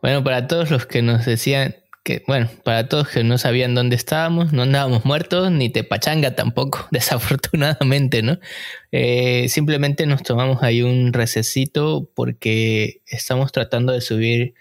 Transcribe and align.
Bueno, 0.00 0.22
para 0.22 0.46
todos 0.46 0.70
los 0.70 0.86
que 0.86 1.02
nos 1.02 1.26
decían 1.26 1.76
que, 2.04 2.22
bueno, 2.26 2.48
para 2.64 2.88
todos 2.88 3.08
que 3.08 3.24
no 3.24 3.36
sabían 3.36 3.74
dónde 3.74 3.96
estábamos, 3.96 4.52
no 4.52 4.62
andábamos 4.62 5.04
muertos, 5.04 5.50
ni 5.50 5.70
te 5.70 5.84
pachanga 5.84 6.34
tampoco, 6.34 6.86
desafortunadamente, 6.92 8.22
¿no? 8.22 8.38
Eh, 8.92 9.48
simplemente 9.48 10.06
nos 10.06 10.22
tomamos 10.22 10.62
ahí 10.62 10.82
un 10.82 11.12
recesito 11.12 12.08
porque 12.14 13.02
estamos 13.06 13.52
tratando 13.52 13.92
de 13.92 14.00
subir 14.00 14.54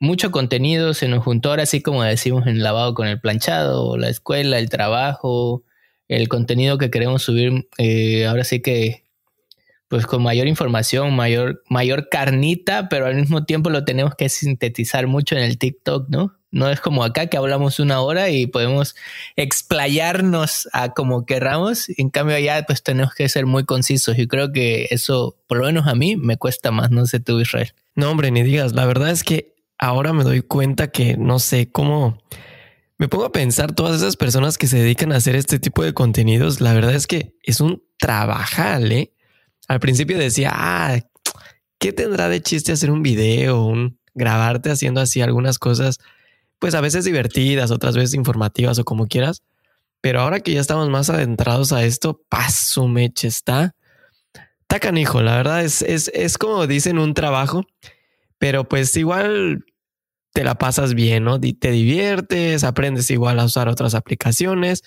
mucho 0.00 0.30
contenido, 0.30 0.94
se 0.94 1.08
nos 1.08 1.24
juntó 1.24 1.50
ahora 1.50 1.64
así 1.64 1.82
como 1.82 2.02
decimos 2.02 2.46
en 2.46 2.62
lavado 2.62 2.94
con 2.94 3.06
el 3.08 3.20
planchado, 3.20 3.96
la 3.96 4.08
escuela, 4.08 4.58
el 4.58 4.70
trabajo, 4.70 5.64
el 6.08 6.28
contenido 6.28 6.78
que 6.78 6.90
queremos 6.90 7.22
subir, 7.22 7.68
eh, 7.78 8.26
ahora 8.26 8.44
sí 8.44 8.60
que 8.60 9.04
pues 9.92 10.06
con 10.06 10.22
mayor 10.22 10.46
información, 10.46 11.14
mayor, 11.14 11.62
mayor 11.68 12.08
carnita, 12.08 12.88
pero 12.88 13.04
al 13.04 13.14
mismo 13.14 13.44
tiempo 13.44 13.68
lo 13.68 13.84
tenemos 13.84 14.14
que 14.14 14.30
sintetizar 14.30 15.06
mucho 15.06 15.36
en 15.36 15.42
el 15.42 15.58
TikTok, 15.58 16.08
¿no? 16.08 16.34
No 16.50 16.70
es 16.70 16.80
como 16.80 17.04
acá 17.04 17.26
que 17.26 17.36
hablamos 17.36 17.78
una 17.78 18.00
hora 18.00 18.30
y 18.30 18.46
podemos 18.46 18.96
explayarnos 19.36 20.66
a 20.72 20.94
como 20.94 21.26
querramos. 21.26 21.90
En 21.98 22.08
cambio 22.08 22.36
allá 22.36 22.64
pues 22.66 22.82
tenemos 22.82 23.12
que 23.12 23.28
ser 23.28 23.44
muy 23.44 23.64
concisos 23.66 24.18
y 24.18 24.26
creo 24.26 24.50
que 24.50 24.86
eso, 24.88 25.36
por 25.46 25.58
lo 25.58 25.66
menos 25.66 25.86
a 25.86 25.94
mí, 25.94 26.16
me 26.16 26.38
cuesta 26.38 26.70
más. 26.70 26.90
No 26.90 27.04
sé 27.04 27.20
tú, 27.20 27.38
Israel. 27.40 27.74
No, 27.94 28.10
hombre, 28.10 28.30
ni 28.30 28.42
digas. 28.42 28.72
La 28.72 28.86
verdad 28.86 29.10
es 29.10 29.22
que 29.22 29.52
ahora 29.76 30.14
me 30.14 30.24
doy 30.24 30.40
cuenta 30.40 30.90
que 30.90 31.18
no 31.18 31.38
sé 31.38 31.70
cómo... 31.70 32.16
Me 32.96 33.08
pongo 33.08 33.26
a 33.26 33.32
pensar 33.32 33.74
todas 33.74 33.96
esas 33.96 34.16
personas 34.16 34.56
que 34.56 34.68
se 34.68 34.78
dedican 34.78 35.12
a 35.12 35.16
hacer 35.16 35.36
este 35.36 35.58
tipo 35.58 35.84
de 35.84 35.92
contenidos. 35.92 36.62
La 36.62 36.72
verdad 36.72 36.94
es 36.94 37.06
que 37.06 37.34
es 37.42 37.60
un 37.60 37.82
trabajal, 37.98 38.90
¿eh? 38.90 39.12
Al 39.72 39.80
principio 39.80 40.18
decía, 40.18 40.50
ah, 40.52 40.98
¿qué 41.78 41.92
tendrá 41.92 42.28
de 42.28 42.42
chiste 42.42 42.72
hacer 42.72 42.90
un 42.90 43.02
video, 43.02 43.64
un 43.64 43.98
grabarte 44.14 44.70
haciendo 44.70 45.00
así 45.00 45.22
algunas 45.22 45.58
cosas, 45.58 45.98
pues 46.58 46.74
a 46.74 46.80
veces 46.80 47.04
divertidas, 47.04 47.70
otras 47.70 47.96
veces 47.96 48.14
informativas 48.14 48.78
o 48.78 48.84
como 48.84 49.06
quieras? 49.06 49.42
Pero 50.00 50.20
ahora 50.20 50.40
que 50.40 50.52
ya 50.52 50.60
estamos 50.60 50.88
más 50.90 51.10
adentrados 51.10 51.72
a 51.72 51.84
esto, 51.84 52.20
paso 52.28 52.88
meche, 52.88 53.28
está, 53.28 53.74
está 54.60 54.80
canijo, 54.80 55.22
la 55.22 55.36
verdad 55.36 55.64
es, 55.64 55.82
es, 55.82 56.10
es 56.14 56.38
como 56.38 56.66
dicen 56.66 56.98
un 56.98 57.14
trabajo, 57.14 57.64
pero 58.38 58.68
pues 58.68 58.96
igual 58.96 59.64
te 60.32 60.44
la 60.44 60.56
pasas 60.56 60.94
bien, 60.94 61.24
¿no? 61.24 61.40
Te 61.40 61.70
diviertes, 61.70 62.64
aprendes 62.64 63.10
igual 63.10 63.38
a 63.38 63.44
usar 63.44 63.68
otras 63.68 63.94
aplicaciones 63.94 64.82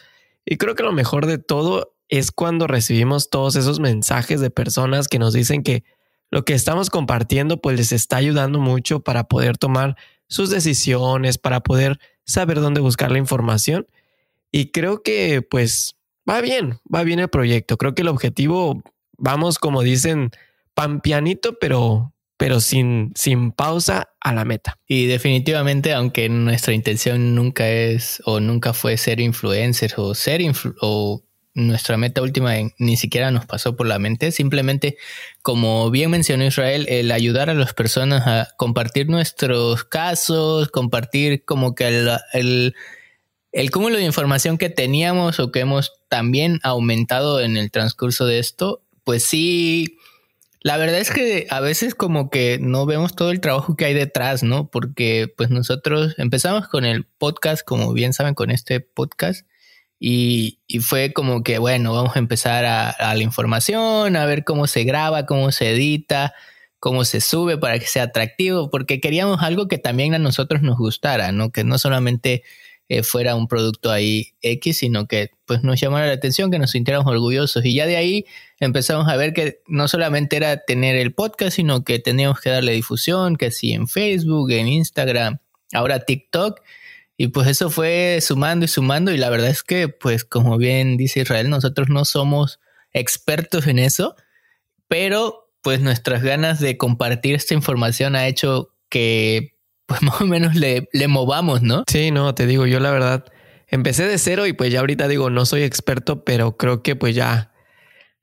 y 0.45 0.57
creo 0.57 0.75
que 0.75 0.83
lo 0.83 0.91
mejor 0.91 1.25
de 1.25 1.37
todo 1.37 1.94
es 2.09 2.31
cuando 2.31 2.67
recibimos 2.67 3.29
todos 3.29 3.55
esos 3.55 3.79
mensajes 3.79 4.39
de 4.41 4.49
personas 4.49 5.07
que 5.07 5.19
nos 5.19 5.33
dicen 5.33 5.63
que 5.63 5.83
lo 6.31 6.45
que 6.45 6.53
estamos 6.53 6.89
compartiendo 6.89 7.61
pues 7.61 7.77
les 7.77 7.91
está 7.91 8.17
ayudando 8.17 8.59
mucho 8.59 9.01
para 9.01 9.25
poder 9.25 9.57
tomar 9.57 9.95
sus 10.27 10.49
decisiones, 10.49 11.37
para 11.37 11.61
poder 11.61 11.99
saber 12.25 12.59
dónde 12.59 12.81
buscar 12.81 13.11
la 13.11 13.19
información. 13.19 13.87
Y 14.51 14.71
creo 14.71 15.03
que 15.03 15.41
pues 15.41 15.95
va 16.29 16.41
bien, 16.41 16.79
va 16.93 17.03
bien 17.03 17.19
el 17.19 17.29
proyecto. 17.29 17.77
Creo 17.77 17.95
que 17.95 18.01
el 18.01 18.07
objetivo, 18.07 18.81
vamos 19.17 19.59
como 19.59 19.81
dicen, 19.81 20.31
pan 20.73 21.01
pianito, 21.01 21.57
pero, 21.59 22.13
pero 22.37 22.59
sin, 22.59 23.11
sin 23.15 23.51
pausa 23.51 24.09
a 24.19 24.33
la 24.33 24.45
meta. 24.45 24.79
Y 24.87 25.05
definitivamente, 25.05 25.93
aunque 25.93 26.27
nuestra 26.29 26.73
intención 26.73 27.35
nunca 27.35 27.69
es 27.69 28.21
o 28.25 28.39
nunca 28.39 28.73
fue 28.73 28.97
ser 28.97 29.19
influencers 29.19 29.97
o 29.97 30.13
ser 30.15 30.41
o 30.81 31.23
nuestra 31.55 31.95
meta 31.95 32.21
última 32.21 32.53
ni 32.77 32.97
siquiera 32.97 33.31
nos 33.31 33.45
pasó 33.45 33.75
por 33.75 33.87
la 33.87 33.97
mente. 33.97 34.31
Simplemente, 34.31 34.97
como 35.41 35.89
bien 35.89 36.11
mencionó 36.11 36.45
Israel, 36.45 36.85
el 36.89 37.11
ayudar 37.11 37.49
a 37.49 37.53
las 37.53 37.73
personas 37.73 38.27
a 38.27 38.49
compartir 38.57 39.09
nuestros 39.09 39.85
casos, 39.85 40.69
compartir 40.69 41.45
como 41.45 41.73
que 41.73 41.87
el, 42.33 42.75
el, 43.53 43.71
cúmulo 43.71 43.95
de 43.95 44.03
información 44.03 44.57
que 44.57 44.69
teníamos 44.69 45.39
o 45.39 45.51
que 45.51 45.61
hemos 45.61 45.93
también 46.09 46.59
aumentado 46.61 47.39
en 47.39 47.55
el 47.55 47.71
transcurso 47.71 48.25
de 48.27 48.39
esto, 48.39 48.83
pues 49.05 49.23
sí, 49.23 49.97
la 50.59 50.75
verdad 50.75 50.99
es 50.99 51.09
que 51.09 51.47
a 51.49 51.61
veces 51.61 51.95
como 51.95 52.29
que 52.29 52.57
no 52.59 52.85
vemos 52.85 53.15
todo 53.15 53.31
el 53.31 53.39
trabajo 53.39 53.77
que 53.77 53.85
hay 53.85 53.93
detrás, 53.93 54.43
¿no? 54.43 54.67
Porque 54.67 55.33
pues 55.37 55.49
nosotros 55.51 56.15
empezamos 56.17 56.67
con 56.67 56.83
el 56.83 57.05
podcast, 57.05 57.63
como 57.63 57.93
bien 57.93 58.11
saben, 58.11 58.33
con 58.33 58.51
este 58.51 58.81
podcast 58.81 59.45
y, 59.99 60.59
fue 60.81 61.13
como 61.13 61.43
que, 61.43 61.57
bueno, 61.57 61.93
vamos 61.93 62.15
a 62.15 62.19
empezar 62.19 62.65
a, 62.65 63.15
la 63.15 63.21
información, 63.21 64.15
a 64.15 64.25
ver 64.25 64.43
cómo 64.43 64.67
se 64.67 64.83
graba, 64.83 65.25
cómo 65.25 65.51
se 65.51 65.71
edita, 65.71 66.33
cómo 66.79 67.05
se 67.05 67.21
sube 67.21 67.57
para 67.57 67.79
que 67.79 67.87
sea 67.87 68.03
atractivo, 68.03 68.69
porque 68.69 68.99
queríamos 68.99 69.41
algo 69.41 69.67
que 69.67 69.77
también 69.77 70.13
a 70.13 70.19
nosotros 70.19 70.61
nos 70.61 70.77
gustara, 70.77 71.31
¿no? 71.31 71.51
Que 71.51 71.63
no 71.63 71.77
solamente 71.77 72.43
eh, 72.87 73.01
fuera 73.01 73.35
un 73.35 73.47
producto 73.47 73.91
ahí 73.91 74.33
X, 74.41 74.77
sino 74.77 75.07
que 75.07 75.31
pues 75.45 75.63
nos 75.63 75.79
llamara 75.79 76.07
la 76.07 76.13
atención, 76.13 76.51
que 76.51 76.59
nos 76.59 76.71
sintiéramos 76.71 77.11
orgullosos. 77.11 77.65
Y 77.65 77.73
ya 77.73 77.87
de 77.87 77.97
ahí 77.97 78.25
empezamos 78.59 79.07
a 79.07 79.15
ver 79.15 79.33
que 79.33 79.61
no 79.67 79.87
solamente 79.87 80.35
era 80.37 80.57
tener 80.57 80.95
el 80.95 81.13
podcast, 81.13 81.55
sino 81.55 81.83
que 81.83 81.99
teníamos 81.99 82.41
que 82.41 82.51
darle 82.51 82.73
difusión, 82.73 83.37
que 83.37 83.49
sí 83.49 83.71
en 83.73 83.87
Facebook, 83.87 84.51
en 84.51 84.67
Instagram, 84.67 85.39
ahora 85.73 85.99
TikTok 86.01 86.61
y 87.17 87.27
pues 87.29 87.47
eso 87.47 87.69
fue 87.69 88.19
sumando 88.21 88.65
y 88.65 88.67
sumando 88.67 89.11
y 89.11 89.17
la 89.17 89.29
verdad 89.29 89.49
es 89.49 89.63
que 89.63 89.87
pues 89.87 90.25
como 90.25 90.57
bien 90.57 90.97
dice 90.97 91.21
Israel, 91.21 91.49
nosotros 91.49 91.89
no 91.89 92.05
somos 92.05 92.59
expertos 92.91 93.67
en 93.67 93.79
eso, 93.79 94.15
pero 94.87 95.51
pues 95.61 95.81
nuestras 95.81 96.21
ganas 96.21 96.59
de 96.59 96.77
compartir 96.77 97.35
esta 97.35 97.53
información 97.53 98.15
ha 98.15 98.27
hecho 98.27 98.69
que 98.89 99.55
pues 99.85 100.01
más 100.03 100.21
o 100.21 100.25
menos 100.25 100.55
le, 100.55 100.89
le 100.91 101.07
movamos, 101.07 101.61
¿no? 101.61 101.83
Sí, 101.87 102.11
no, 102.11 102.35
te 102.35 102.47
digo, 102.47 102.65
yo 102.65 102.79
la 102.79 102.91
verdad 102.91 103.25
empecé 103.67 104.05
de 104.07 104.17
cero 104.17 104.45
y 104.47 104.53
pues 104.53 104.71
ya 104.71 104.79
ahorita 104.79 105.07
digo, 105.07 105.29
no 105.29 105.45
soy 105.45 105.63
experto, 105.63 106.23
pero 106.23 106.57
creo 106.57 106.83
que 106.83 106.95
pues 106.95 107.15
ya... 107.15 107.51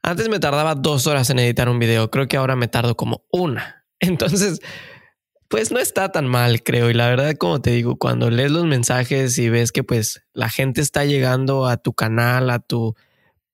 Antes 0.05 0.29
me 0.29 0.41
tardaba 0.41 0.75
dos 0.75 1.07
horas 1.07 1.31
en 1.31 1.39
editar 1.39 1.69
un 1.69 1.79
video, 1.79 2.11
creo 2.11 2.27
que 2.27 2.37
ahora 2.37 2.57
me 2.57 2.67
tardo 2.67 2.97
como 2.97 3.25
una. 3.31 3.85
Entonces, 4.01 4.61
pues 5.53 5.71
no 5.71 5.79
está 5.79 6.11
tan 6.11 6.27
mal, 6.27 6.63
creo. 6.63 6.89
Y 6.89 6.95
la 6.95 7.11
verdad, 7.11 7.35
como 7.37 7.61
te 7.61 7.73
digo, 7.73 7.97
cuando 7.97 8.31
lees 8.31 8.51
los 8.51 8.65
mensajes 8.65 9.37
y 9.37 9.51
ves 9.51 9.71
que 9.71 9.85
pues 9.85 10.23
la 10.33 10.49
gente 10.49 10.81
está 10.81 11.05
llegando 11.05 11.67
a 11.67 11.77
tu 11.77 11.93
canal, 11.93 12.49
a 12.49 12.59
tu 12.59 12.95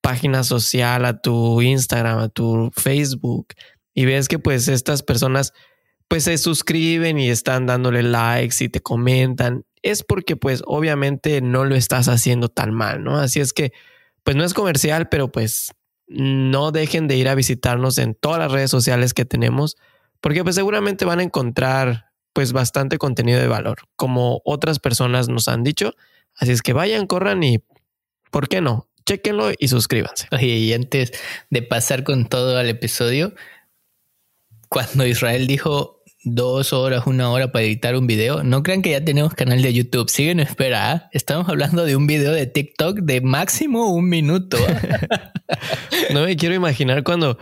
página 0.00 0.44
social, 0.44 1.04
a 1.04 1.20
tu 1.20 1.60
Instagram, 1.60 2.20
a 2.20 2.28
tu 2.28 2.70
Facebook, 2.72 3.48
y 3.94 4.04
ves 4.04 4.28
que 4.28 4.38
pues 4.38 4.69
estas 4.69 5.03
personas 5.03 5.54
pues 6.06 6.22
se 6.22 6.38
suscriben 6.38 7.19
y 7.19 7.31
están 7.31 7.66
dándole 7.66 8.04
likes 8.04 8.62
y 8.62 8.69
te 8.69 8.78
comentan, 8.78 9.64
es 9.82 10.04
porque 10.04 10.37
pues 10.37 10.62
obviamente 10.66 11.41
no 11.41 11.64
lo 11.64 11.75
estás 11.75 12.06
haciendo 12.06 12.48
tan 12.48 12.72
mal, 12.72 13.03
¿no? 13.03 13.19
Así 13.19 13.41
es 13.41 13.53
que 13.53 13.72
pues 14.22 14.37
no 14.37 14.44
es 14.44 14.54
comercial, 14.54 15.08
pero 15.08 15.32
pues 15.32 15.72
no 16.06 16.70
dejen 16.70 17.08
de 17.08 17.16
ir 17.16 17.28
a 17.28 17.34
visitarnos 17.34 17.98
en 17.98 18.14
todas 18.14 18.38
las 18.38 18.53
redes 18.53 18.70
sociales 18.70 19.14
que 19.14 19.25
tenemos 19.25 19.76
porque 20.20 20.42
pues 20.42 20.56
seguramente 20.56 21.04
van 21.04 21.20
a 21.20 21.22
encontrar 21.22 22.06
pues 22.32 22.52
bastante 22.52 22.98
contenido 22.98 23.40
de 23.40 23.48
valor, 23.48 23.78
como 23.96 24.40
otras 24.44 24.78
personas 24.78 25.28
nos 25.28 25.48
han 25.48 25.64
dicho. 25.64 25.94
Así 26.36 26.52
es 26.52 26.62
que 26.62 26.72
vayan, 26.72 27.06
corran 27.06 27.42
y, 27.42 27.58
¿por 28.30 28.48
qué 28.48 28.60
no? 28.60 28.88
Chequenlo 29.06 29.50
y 29.58 29.68
suscríbanse. 29.68 30.28
Oye, 30.32 30.46
y 30.46 30.72
antes 30.72 31.12
de 31.50 31.62
pasar 31.62 32.04
con 32.04 32.26
todo 32.26 32.58
al 32.58 32.68
episodio, 32.68 33.34
cuando 34.68 35.06
Israel 35.06 35.46
dijo 35.46 35.98
dos 36.24 36.72
horas, 36.72 37.06
una 37.06 37.30
hora 37.30 37.52
para 37.52 37.64
editar 37.64 37.96
un 37.96 38.06
video, 38.06 38.44
no 38.44 38.62
crean 38.62 38.82
que 38.82 38.90
ya 38.90 39.04
tenemos 39.04 39.34
canal 39.34 39.62
de 39.62 39.72
YouTube. 39.72 40.10
Siguen 40.10 40.40
espera. 40.40 40.92
¿ah? 40.92 41.10
Estamos 41.12 41.48
hablando 41.48 41.84
de 41.84 41.96
un 41.96 42.06
video 42.06 42.32
de 42.32 42.46
TikTok 42.46 43.00
de 43.00 43.20
máximo 43.20 43.92
un 43.92 44.08
minuto. 44.08 44.58
no 46.12 46.22
me 46.22 46.36
quiero 46.36 46.54
imaginar 46.54 47.02
cuando 47.02 47.38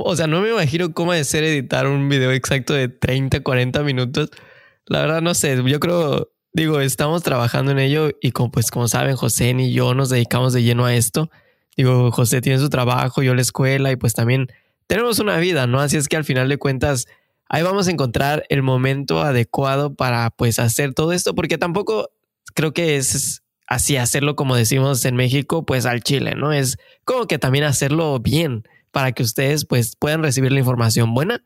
o 0.00 0.16
sea, 0.16 0.26
no 0.26 0.40
me 0.40 0.50
imagino 0.50 0.92
cómo 0.92 1.12
de 1.12 1.24
ser 1.24 1.44
editar 1.44 1.86
un 1.86 2.08
video 2.08 2.32
exacto 2.32 2.72
de 2.72 2.88
30, 2.88 3.40
40 3.40 3.82
minutos. 3.82 4.30
La 4.86 5.00
verdad, 5.02 5.22
no 5.22 5.34
sé. 5.34 5.60
Yo 5.66 5.80
creo, 5.80 6.30
digo, 6.52 6.80
estamos 6.80 7.22
trabajando 7.22 7.72
en 7.72 7.78
ello 7.78 8.10
y 8.20 8.32
como, 8.32 8.50
pues, 8.50 8.70
como 8.70 8.88
saben, 8.88 9.16
José 9.16 9.50
y 9.58 9.72
yo 9.72 9.94
nos 9.94 10.08
dedicamos 10.10 10.52
de 10.52 10.62
lleno 10.62 10.84
a 10.86 10.94
esto. 10.94 11.30
Digo, 11.76 12.10
José 12.10 12.40
tiene 12.40 12.58
su 12.58 12.68
trabajo, 12.68 13.22
yo 13.22 13.34
la 13.34 13.42
escuela 13.42 13.90
y 13.90 13.96
pues 13.96 14.12
también 14.12 14.48
tenemos 14.86 15.18
una 15.18 15.38
vida, 15.38 15.66
¿no? 15.66 15.80
Así 15.80 15.96
es 15.96 16.08
que 16.08 16.16
al 16.16 16.24
final 16.24 16.48
de 16.48 16.58
cuentas, 16.58 17.06
ahí 17.48 17.62
vamos 17.62 17.88
a 17.88 17.90
encontrar 17.90 18.44
el 18.50 18.62
momento 18.62 19.22
adecuado 19.22 19.94
para 19.94 20.30
pues 20.30 20.58
hacer 20.58 20.92
todo 20.92 21.12
esto, 21.12 21.34
porque 21.34 21.56
tampoco 21.56 22.10
creo 22.54 22.72
que 22.72 22.96
es 22.96 23.42
así 23.66 23.96
hacerlo 23.96 24.36
como 24.36 24.54
decimos 24.54 25.04
en 25.06 25.16
México, 25.16 25.64
pues 25.64 25.86
al 25.86 26.02
chile, 26.02 26.34
¿no? 26.34 26.52
Es 26.52 26.76
como 27.04 27.26
que 27.26 27.38
también 27.38 27.64
hacerlo 27.64 28.18
bien 28.20 28.64
para 28.92 29.12
que 29.12 29.22
ustedes 29.22 29.64
pues 29.64 29.96
puedan 29.96 30.22
recibir 30.22 30.52
la 30.52 30.60
información 30.60 31.14
buena 31.14 31.42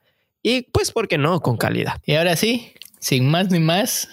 y 0.48 0.62
pues, 0.62 0.92
¿por 0.92 1.08
qué 1.08 1.18
no? 1.18 1.40
Con 1.40 1.56
calidad. 1.56 2.00
Y 2.04 2.14
ahora 2.14 2.36
sí, 2.36 2.72
sin 3.00 3.28
más 3.28 3.50
ni 3.50 3.58
más, 3.58 4.08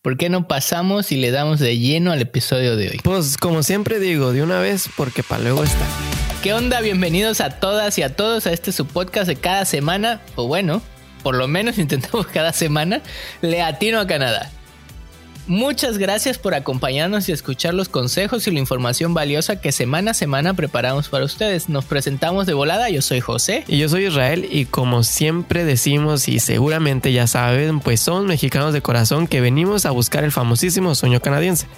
¿por 0.00 0.16
qué 0.16 0.28
no 0.28 0.46
pasamos 0.46 1.10
y 1.10 1.16
le 1.16 1.32
damos 1.32 1.58
de 1.58 1.76
lleno 1.76 2.12
al 2.12 2.22
episodio 2.22 2.76
de 2.76 2.90
hoy? 2.90 3.00
Pues 3.02 3.36
como 3.36 3.64
siempre 3.64 3.98
digo, 3.98 4.32
de 4.32 4.44
una 4.44 4.60
vez 4.60 4.88
porque 4.96 5.24
para 5.24 5.42
luego 5.42 5.64
está. 5.64 5.84
¿Qué 6.40 6.54
onda? 6.54 6.80
Bienvenidos 6.82 7.40
a 7.40 7.50
todas 7.50 7.98
y 7.98 8.04
a 8.04 8.14
todos 8.14 8.46
a 8.46 8.52
este 8.52 8.70
su 8.70 8.86
podcast 8.86 9.26
de 9.26 9.34
cada 9.34 9.64
semana, 9.64 10.20
o 10.36 10.46
bueno, 10.46 10.82
por 11.24 11.34
lo 11.34 11.48
menos 11.48 11.78
intentamos 11.78 12.28
cada 12.28 12.52
semana, 12.52 13.02
le 13.42 13.60
atino 13.62 13.98
a 13.98 14.06
Canadá. 14.06 14.52
Muchas 15.48 15.98
gracias 15.98 16.38
por 16.38 16.54
acompañarnos 16.54 17.28
y 17.28 17.32
escuchar 17.32 17.72
los 17.72 17.88
consejos 17.88 18.48
y 18.48 18.50
la 18.50 18.58
información 18.58 19.14
valiosa 19.14 19.60
que 19.60 19.70
semana 19.70 20.10
a 20.10 20.14
semana 20.14 20.54
preparamos 20.54 21.08
para 21.08 21.24
ustedes. 21.24 21.68
Nos 21.68 21.84
presentamos 21.84 22.46
de 22.46 22.52
volada, 22.52 22.90
yo 22.90 23.00
soy 23.00 23.20
José. 23.20 23.62
Y 23.68 23.78
yo 23.78 23.88
soy 23.88 24.06
Israel 24.06 24.48
y 24.50 24.64
como 24.64 25.04
siempre 25.04 25.64
decimos 25.64 26.26
y 26.26 26.40
seguramente 26.40 27.12
ya 27.12 27.28
saben, 27.28 27.78
pues 27.78 28.00
son 28.00 28.26
mexicanos 28.26 28.72
de 28.72 28.82
corazón 28.82 29.28
que 29.28 29.40
venimos 29.40 29.86
a 29.86 29.92
buscar 29.92 30.24
el 30.24 30.32
famosísimo 30.32 30.96
sueño 30.96 31.20
canadiense. 31.20 31.68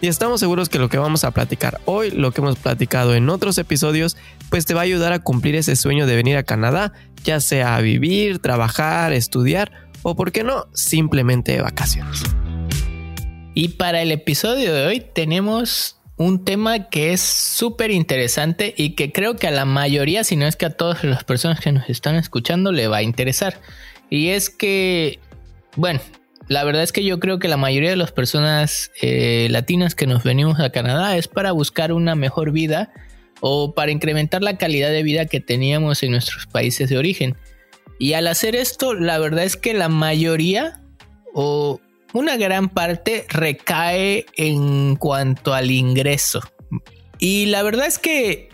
Y 0.00 0.06
estamos 0.06 0.40
seguros 0.40 0.70
que 0.70 0.78
lo 0.78 0.88
que 0.88 0.96
vamos 0.96 1.24
a 1.24 1.32
platicar 1.32 1.82
hoy, 1.84 2.10
lo 2.10 2.30
que 2.30 2.40
hemos 2.40 2.56
platicado 2.56 3.14
en 3.14 3.28
otros 3.28 3.58
episodios, 3.58 4.16
pues 4.48 4.64
te 4.64 4.72
va 4.72 4.80
a 4.80 4.84
ayudar 4.84 5.12
a 5.12 5.18
cumplir 5.18 5.54
ese 5.54 5.76
sueño 5.76 6.06
de 6.06 6.16
venir 6.16 6.38
a 6.38 6.44
Canadá, 6.44 6.94
ya 7.24 7.40
sea 7.40 7.76
a 7.76 7.80
vivir, 7.82 8.38
trabajar, 8.38 9.12
estudiar 9.12 9.70
o, 10.02 10.16
por 10.16 10.32
qué 10.32 10.44
no, 10.44 10.66
simplemente 10.72 11.52
de 11.52 11.60
vacaciones. 11.60 12.22
Y 13.60 13.70
para 13.70 14.02
el 14.02 14.12
episodio 14.12 14.72
de 14.72 14.86
hoy 14.86 15.00
tenemos 15.00 15.98
un 16.16 16.44
tema 16.44 16.90
que 16.90 17.12
es 17.12 17.20
súper 17.20 17.90
interesante 17.90 18.72
y 18.76 18.90
que 18.90 19.10
creo 19.10 19.34
que 19.34 19.48
a 19.48 19.50
la 19.50 19.64
mayoría, 19.64 20.22
si 20.22 20.36
no 20.36 20.46
es 20.46 20.54
que 20.54 20.66
a 20.66 20.76
todas 20.76 21.02
las 21.02 21.24
personas 21.24 21.58
que 21.58 21.72
nos 21.72 21.90
están 21.90 22.14
escuchando, 22.14 22.70
le 22.70 22.86
va 22.86 22.98
a 22.98 23.02
interesar. 23.02 23.60
Y 24.10 24.28
es 24.28 24.48
que, 24.48 25.18
bueno, 25.74 25.98
la 26.46 26.62
verdad 26.62 26.84
es 26.84 26.92
que 26.92 27.02
yo 27.02 27.18
creo 27.18 27.40
que 27.40 27.48
la 27.48 27.56
mayoría 27.56 27.90
de 27.90 27.96
las 27.96 28.12
personas 28.12 28.92
eh, 29.02 29.48
latinas 29.50 29.96
que 29.96 30.06
nos 30.06 30.22
venimos 30.22 30.60
a 30.60 30.70
Canadá 30.70 31.16
es 31.16 31.26
para 31.26 31.50
buscar 31.50 31.92
una 31.92 32.14
mejor 32.14 32.52
vida 32.52 32.92
o 33.40 33.74
para 33.74 33.90
incrementar 33.90 34.40
la 34.40 34.56
calidad 34.56 34.90
de 34.90 35.02
vida 35.02 35.26
que 35.26 35.40
teníamos 35.40 36.04
en 36.04 36.12
nuestros 36.12 36.46
países 36.46 36.90
de 36.90 36.96
origen. 36.96 37.36
Y 37.98 38.12
al 38.12 38.28
hacer 38.28 38.54
esto, 38.54 38.94
la 38.94 39.18
verdad 39.18 39.42
es 39.42 39.56
que 39.56 39.74
la 39.74 39.88
mayoría 39.88 40.80
o 41.34 41.80
una 42.12 42.36
gran 42.36 42.68
parte 42.68 43.26
recae 43.28 44.26
en 44.36 44.96
cuanto 44.96 45.54
al 45.54 45.70
ingreso. 45.70 46.40
Y 47.18 47.46
la 47.46 47.62
verdad 47.62 47.86
es 47.86 47.98
que, 47.98 48.48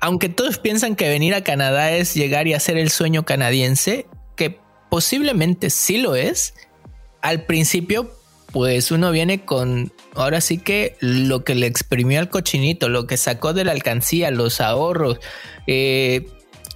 aunque 0.00 0.28
todos 0.28 0.58
piensan 0.58 0.96
que 0.96 1.08
venir 1.08 1.34
a 1.34 1.44
Canadá 1.44 1.92
es 1.92 2.14
llegar 2.14 2.46
y 2.48 2.54
hacer 2.54 2.76
el 2.76 2.90
sueño 2.90 3.24
canadiense, 3.24 4.06
que 4.36 4.58
posiblemente 4.90 5.70
sí 5.70 5.98
lo 5.98 6.16
es, 6.16 6.54
al 7.20 7.44
principio 7.46 8.10
pues 8.52 8.90
uno 8.90 9.10
viene 9.10 9.44
con 9.44 9.92
ahora 10.14 10.42
sí 10.42 10.58
que 10.58 10.96
lo 11.00 11.42
que 11.42 11.54
le 11.54 11.66
exprimió 11.66 12.20
al 12.20 12.28
cochinito, 12.28 12.90
lo 12.90 13.06
que 13.06 13.16
sacó 13.16 13.54
de 13.54 13.64
la 13.64 13.72
alcancía, 13.72 14.30
los 14.30 14.60
ahorros, 14.60 15.18
eh, 15.66 16.26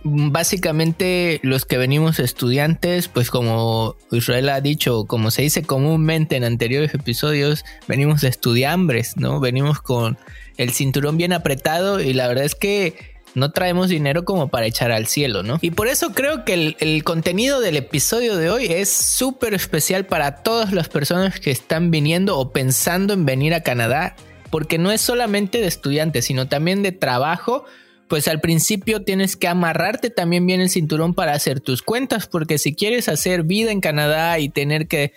básicamente 0.07 1.41
los 1.43 1.65
que 1.65 1.79
venimos 1.79 2.19
estudiantes, 2.19 3.09
pues 3.09 3.31
como 3.31 3.97
Israel 4.13 4.49
ha 4.51 4.61
dicho, 4.61 5.05
como 5.05 5.31
se 5.31 5.43
dice 5.43 5.63
comúnmente 5.63 6.37
en 6.37 6.45
anteriores 6.45 6.95
episodios, 6.95 7.65
venimos 7.89 8.21
de 8.21 8.29
estudiambres, 8.29 9.17
¿no? 9.17 9.41
Venimos 9.41 9.81
con 9.81 10.17
el 10.57 10.71
cinturón 10.71 11.17
bien 11.17 11.33
apretado 11.33 12.01
y 12.01 12.13
la 12.13 12.29
verdad 12.29 12.45
es 12.45 12.55
que 12.55 13.17
no 13.35 13.51
traemos 13.51 13.89
dinero 13.89 14.25
como 14.25 14.49
para 14.49 14.67
echar 14.67 14.93
al 14.93 15.07
cielo, 15.07 15.43
¿no? 15.43 15.59
Y 15.61 15.73
por 15.73 15.89
eso 15.89 16.13
creo 16.13 16.45
que 16.45 16.55
el, 16.55 16.77
el 16.79 17.05
contenido 17.05 17.61
del 17.61 17.77
episodio 17.77 18.37
de 18.37 18.49
hoy 18.49 18.67
es 18.67 18.91
súper 18.91 19.53
especial 19.53 20.07
para 20.07 20.37
todas 20.37 20.73
las 20.73 20.89
personas 20.89 21.39
que 21.41 21.51
están 21.51 21.91
viniendo 21.91 22.39
o 22.39 22.53
pensando 22.53 23.13
en 23.13 23.27
venir 23.27 23.53
a 23.55 23.63
Canadá, 23.63 24.17
porque 24.51 24.79
no 24.79 24.93
es 24.93 25.01
solamente 25.01 25.61
de 25.61 25.67
estudiantes, 25.67 26.25
sino 26.25 26.49
también 26.49 26.83
de 26.83 26.93
trabajo 26.93 27.67
pues 28.09 28.29
al 28.29 28.41
principio 28.41 29.03
tienes 29.03 29.37
que 29.37 29.49
amarrarte 29.49 30.11
también 30.11 30.47
bien 30.47 30.61
el 30.61 30.71
cinturón 30.71 31.15
para 31.15 31.33
hacer 31.33 31.61
tus 31.61 31.83
cuentas, 31.83 32.27
porque 32.27 32.59
si 32.59 32.75
quieres 32.75 33.09
hacer 33.09 33.43
vida 33.43 33.73
en 33.73 33.81
Canadá 33.81 34.39
y 34.39 34.49
tener 34.49 34.87
que 34.87 35.13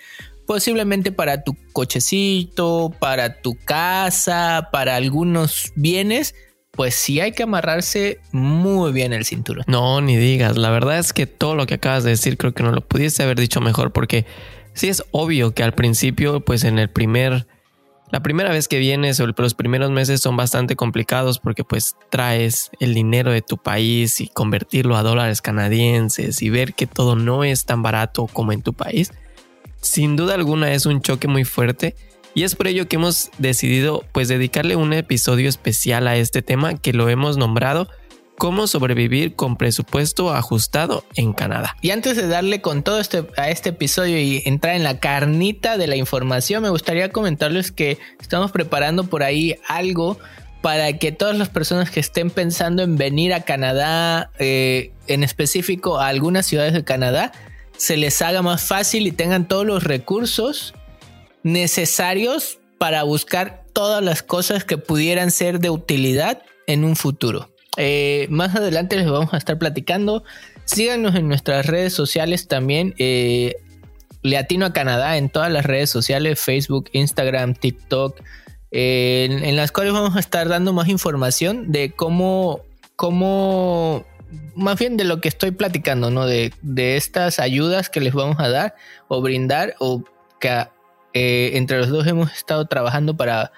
posiblemente 0.46 1.12
para 1.12 1.44
tu 1.44 1.56
cochecito, 1.74 2.92
para 3.00 3.42
tu 3.42 3.56
casa, 3.66 4.70
para 4.72 4.96
algunos 4.96 5.72
bienes, 5.76 6.34
pues 6.72 6.96
sí 6.96 7.20
hay 7.20 7.34
que 7.34 7.44
amarrarse 7.44 8.20
muy 8.32 8.92
bien 8.92 9.14
el 9.14 9.26
cinturón. 9.26 9.64
No, 9.68 10.02
ni 10.02 10.16
digas, 10.16 10.58
la 10.58 10.72
verdad 10.72 10.98
es 10.98 11.14
que 11.14 11.28
todo 11.28 11.54
lo 11.54 11.68
que 11.68 11.76
acabas 11.76 12.04
de 12.04 12.12
decir 12.12 12.38
creo 12.38 12.54
que 12.54 12.64
no 12.64 12.72
lo 12.72 12.82
pudiese 12.82 13.22
haber 13.22 13.40
dicho 13.40 13.62
mejor 13.62 13.92
porque 13.92 14.26
sí 14.74 14.88
es 14.88 15.04
obvio 15.12 15.54
que 15.54 15.62
al 15.62 15.74
principio, 15.74 16.40
pues 16.40 16.64
en 16.64 16.80
el 16.80 16.90
primer 16.90 17.46
la 18.12 18.22
primera 18.22 18.50
vez 18.52 18.68
que 18.68 18.80
vienes 18.80 19.20
o 19.20 19.28
los 19.28 19.54
primeros 19.54 19.92
meses 19.92 20.22
son 20.22 20.36
bastante 20.36 20.76
complicados 20.76 21.40
porque 21.40 21.64
pues 21.64 21.96
traes 22.10 22.72
el 22.80 22.96
dinero 22.96 23.32
de 23.32 23.42
tu 23.42 23.58
país 23.58 24.20
y 24.20 24.28
convertirlo 24.28 24.96
a 24.96 25.04
dólares 25.04 25.42
canadienses 25.42 26.42
y 26.42 26.50
ver 26.50 26.74
que 26.74 26.88
todo 26.88 27.16
no 27.16 27.44
es 27.44 27.66
tan 27.66 27.84
barato 27.84 28.28
como 28.28 28.52
en 28.52 28.64
tu 28.64 28.74
país. 28.74 29.12
Sin 29.82 30.16
duda 30.16 30.34
alguna 30.34 30.74
es 30.74 30.88
un 30.88 31.02
choque 31.02 31.28
muy 31.28 31.46
fuerte 31.46 31.96
y 32.34 32.44
es 32.44 32.56
por 32.56 32.68
ello 32.68 32.88
que 32.88 32.96
hemos 32.96 33.30
decidido 33.38 34.04
pues 34.12 34.28
dedicarle 34.28 34.76
un 34.76 34.94
episodio 34.94 35.48
especial 35.48 36.08
a 36.08 36.16
este 36.16 36.42
tema 36.42 36.76
que 36.78 36.94
lo 36.94 37.10
hemos 37.10 37.38
nombrado 37.38 37.90
cómo 38.40 38.66
sobrevivir 38.66 39.36
con 39.36 39.58
presupuesto 39.58 40.34
ajustado 40.34 41.04
en 41.14 41.34
Canadá. 41.34 41.76
Y 41.82 41.92
antes 41.92 42.18
de 42.18 42.28
darle 42.28 42.62
con 42.62 42.82
todo 42.82 43.00
este, 43.00 43.26
a 43.38 43.50
este 43.50 43.70
episodio 43.70 44.20
y 44.20 44.42
entrar 44.46 44.76
en 44.76 44.84
la 44.84 45.00
carnita 45.00 45.78
de 45.78 45.86
la 45.86 45.96
información, 45.96 46.64
me 46.64 46.70
gustaría 46.70 47.12
comentarles 47.12 47.72
que 47.72 48.00
estamos 48.20 48.52
preparando 48.52 49.04
por 49.04 49.22
ahí 49.22 49.58
algo 49.68 50.18
para 50.62 50.98
que 50.98 51.12
todas 51.12 51.38
las 51.38 51.50
personas 51.50 51.92
que 51.92 52.00
estén 52.00 52.32
pensando 52.32 52.82
en 52.82 52.98
venir 52.98 53.34
a 53.34 53.42
Canadá, 53.42 54.32
eh, 54.40 54.92
en 55.08 55.24
específico 55.24 56.00
a 56.00 56.08
algunas 56.08 56.46
ciudades 56.48 56.74
de 56.74 56.84
Canadá, 56.84 57.32
se 57.78 57.98
les 57.98 58.22
haga 58.22 58.42
más 58.42 58.64
fácil 58.64 59.06
y 59.06 59.12
tengan 59.12 59.48
todos 59.48 59.66
los 59.66 59.84
recursos 59.84 60.74
necesarios 61.44 62.60
para 62.78 63.04
buscar 63.04 63.66
todas 63.74 64.04
las 64.04 64.24
cosas 64.24 64.64
que 64.64 64.78
pudieran 64.78 65.30
ser 65.30 65.60
de 65.60 65.70
utilidad 65.70 66.42
en 66.68 66.84
un 66.84 66.96
futuro. 66.96 67.50
Eh, 67.78 68.28
más 68.30 68.56
adelante 68.56 68.98
les 68.98 69.10
vamos 69.10 69.34
a 69.34 69.38
estar 69.38 69.58
platicando. 69.58 70.24
Síganos 70.66 71.16
en 71.16 71.28
nuestras 71.28 71.66
redes 71.66 71.94
sociales 71.94 72.48
también. 72.48 72.94
Eh, 72.98 73.56
Leatino 74.22 74.66
a 74.66 74.74
Canadá 74.74 75.18
en 75.18 75.30
todas 75.30 75.52
las 75.52 75.66
redes 75.66 75.90
sociales, 75.90 76.40
Facebook, 76.40 76.90
Instagram, 76.92 77.54
TikTok, 77.54 78.20
en, 78.72 79.56
las 79.56 79.72
cuales 79.72 79.94
vamos 79.94 80.16
a 80.16 80.20
estar 80.20 80.50
dando 80.50 80.74
más 80.74 80.90
información 80.90 81.72
de 81.72 81.92
cómo, 81.92 82.62
cómo, 82.96 84.06
más 84.56 84.78
bien 84.78 84.98
de 84.98 85.06
lo 85.06 85.22
que 85.22 85.30
estoy 85.30 85.52
platicando, 85.52 86.12
¿no? 86.12 86.26
De, 86.26 86.52
estas 86.76 87.40
ayudas 87.40 87.90
que 87.90 88.02
les 88.02 88.14
vamos 88.14 88.40
a 88.40 88.50
dar 88.50 88.76
o 89.08 89.22
brindar 89.22 89.76
o 89.80 90.04
que 90.40 90.68
eh, 91.14 91.52
entre 91.54 91.78
los 91.80 91.90
dos 91.90 92.06
hemos 92.06 92.34
estado 92.34 92.66
trabajando 92.66 93.16
para 93.16 93.52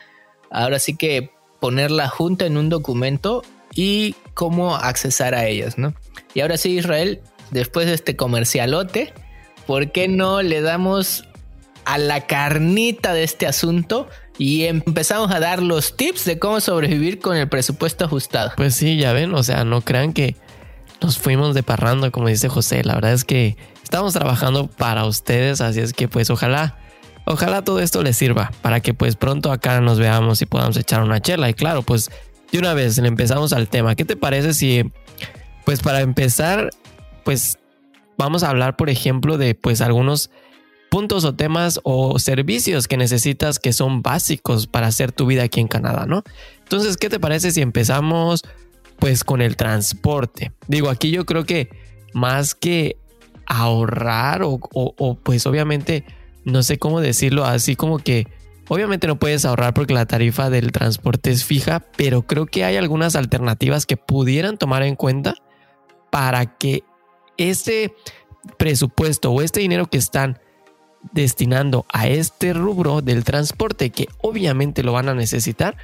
ahora 0.51 0.80
sí 0.80 0.96
que 0.96 1.32
ponerla 1.60 2.08
junta 2.08 2.46
en 2.46 2.58
un 2.58 2.70
documento 2.70 3.44
y 3.74 4.16
cómo 4.34 4.75
accesar 4.75 5.36
a 5.36 5.46
ellas, 5.46 5.78
¿no? 5.78 5.94
Y 6.34 6.42
ahora 6.42 6.58
sí, 6.58 6.78
Israel, 6.78 7.22
después 7.51 7.88
de 7.88 7.94
este 7.94 8.16
comercialote, 8.16 9.13
¿por 9.66 9.92
qué 9.92 10.08
no 10.08 10.42
le 10.42 10.62
damos 10.62 11.25
a 11.86 11.98
la 11.98 12.28
carnita 12.28 13.13
de 13.13 13.24
este 13.24 13.48
asunto 13.48 14.08
y 14.38 14.63
empezamos 14.66 15.32
a 15.32 15.40
dar 15.40 15.62
los 15.62 15.98
tips 15.98 16.25
de 16.25 16.40
cómo 16.40 16.60
sobrevivir 16.60 17.20
con 17.20 17.38
el 17.38 17.50
presupuesto 17.50 18.06
ajustado? 18.06 18.51
Pues 18.58 18.75
sí, 18.75 18.98
ya 18.98 19.13
ven, 19.13 19.34
o 19.34 19.44
sea, 19.44 19.63
no 19.63 19.82
crean 19.82 20.13
que 20.13 20.36
nos 21.01 21.18
fuimos 21.18 21.56
de 21.56 21.63
parrando, 21.63 22.12
como 22.12 22.28
dice 22.28 22.50
José, 22.50 22.84
la 22.84 22.96
verdad 22.96 23.13
es 23.13 23.25
que 23.25 23.58
estamos 23.84 24.13
trabajando 24.13 24.68
para 24.68 25.06
ustedes, 25.06 25.62
así 25.62 25.80
es 25.80 25.94
que 25.94 26.08
pues 26.08 26.30
ojalá 26.30 26.78
Ojalá 27.25 27.63
todo 27.63 27.80
esto 27.80 28.01
les 28.04 28.18
sirva 28.18 28.51
para 28.62 28.80
que 28.80 28.94
pues 28.94 29.16
pronto 29.16 29.51
acá 29.51 29.80
nos 29.80 30.00
veamos 30.00 30.42
y 30.42 30.46
podamos 30.46 30.75
echar 30.78 31.04
una 31.04 31.22
chela. 31.22 31.50
Y 31.50 31.54
claro, 31.54 31.82
pues 31.84 32.10
de 32.51 32.60
una 32.60 32.74
vez 32.74 32.98
le 32.98 33.08
empezamos 33.08 33.53
al 33.53 33.67
tema. 33.67 33.96
¿Qué 33.96 34.05
te 34.05 34.15
parece 34.15 34.53
si, 34.53 34.84
pues 35.65 35.81
para 35.81 36.01
empezar, 36.01 36.70
pues 37.24 37.58
vamos 38.17 38.43
a 38.43 38.50
hablar, 38.50 38.75
por 38.75 38.89
ejemplo, 38.89 39.38
de 39.38 39.55
pues 39.55 39.81
algunos 39.81 40.29
puntos 40.89 41.24
o 41.24 41.34
temas 41.34 41.79
o 41.84 42.20
servicios 42.20 42.88
que 42.88 42.98
necesitas 42.98 43.60
que 43.60 43.72
son 43.72 44.01
básicos 44.01 44.67
para 44.67 44.88
hacer 44.88 45.13
tu 45.13 45.25
vida 45.25 45.43
aquí 45.43 45.62
en 45.62 45.67
Canadá, 45.67 46.05
¿no? 46.05 46.24
Entonces, 46.60 46.98
¿qué 46.98 47.10
te 47.10 47.20
parece 47.20 47.51
si 47.51 47.62
empezamos 47.62 48.43
pues 49.00 49.24
con 49.24 49.41
el 49.41 49.55
transporte? 49.55 50.51
Digo, 50.67 50.89
aquí 50.89 51.12
yo 51.12 51.25
creo 51.25 51.46
que 51.46 51.70
más 52.13 52.53
que 52.53 52.98
ahorrar 53.46 54.43
o, 54.43 54.60
o 54.74 55.15
pues 55.15 55.48
obviamente, 55.48 56.03
no 56.43 56.62
sé 56.63 56.77
cómo 56.77 57.00
decirlo, 57.00 57.46
así 57.46 57.75
como 57.75 57.98
que 58.00 58.27
Obviamente 58.74 59.06
no 59.06 59.20
puedes 59.20 59.44
ahorrar 59.44 59.74
porque 59.74 59.94
la 59.94 60.06
tarifa 60.06 60.50
del 60.50 60.72
transporte 60.72 61.30
es 61.30 61.44
fija, 61.44 61.82
pero 61.98 62.22
creo 62.22 62.46
que 62.46 62.63
hay 62.63 62.78
algunas 62.78 63.18
alternativas 63.18 63.86
que 63.86 63.98
pudieran 63.98 64.58
tomar 64.58 64.84
en 64.84 64.96
cuenta 64.96 65.36
para 66.10 66.58
que 66.58 66.86
este 67.36 67.94
presupuesto 68.58 69.30
o 69.34 69.42
este 69.42 69.60
dinero 69.60 69.88
que 69.88 69.98
están 69.98 70.40
destinando 71.12 71.86
a 71.92 72.08
este 72.08 72.54
rubro 72.54 73.01
del 73.01 73.25
transporte, 73.25 73.90
que 73.90 74.08
obviamente 74.22 74.84
lo 74.84 74.94
van 74.94 75.10
a 75.10 75.16
necesitar, 75.16 75.75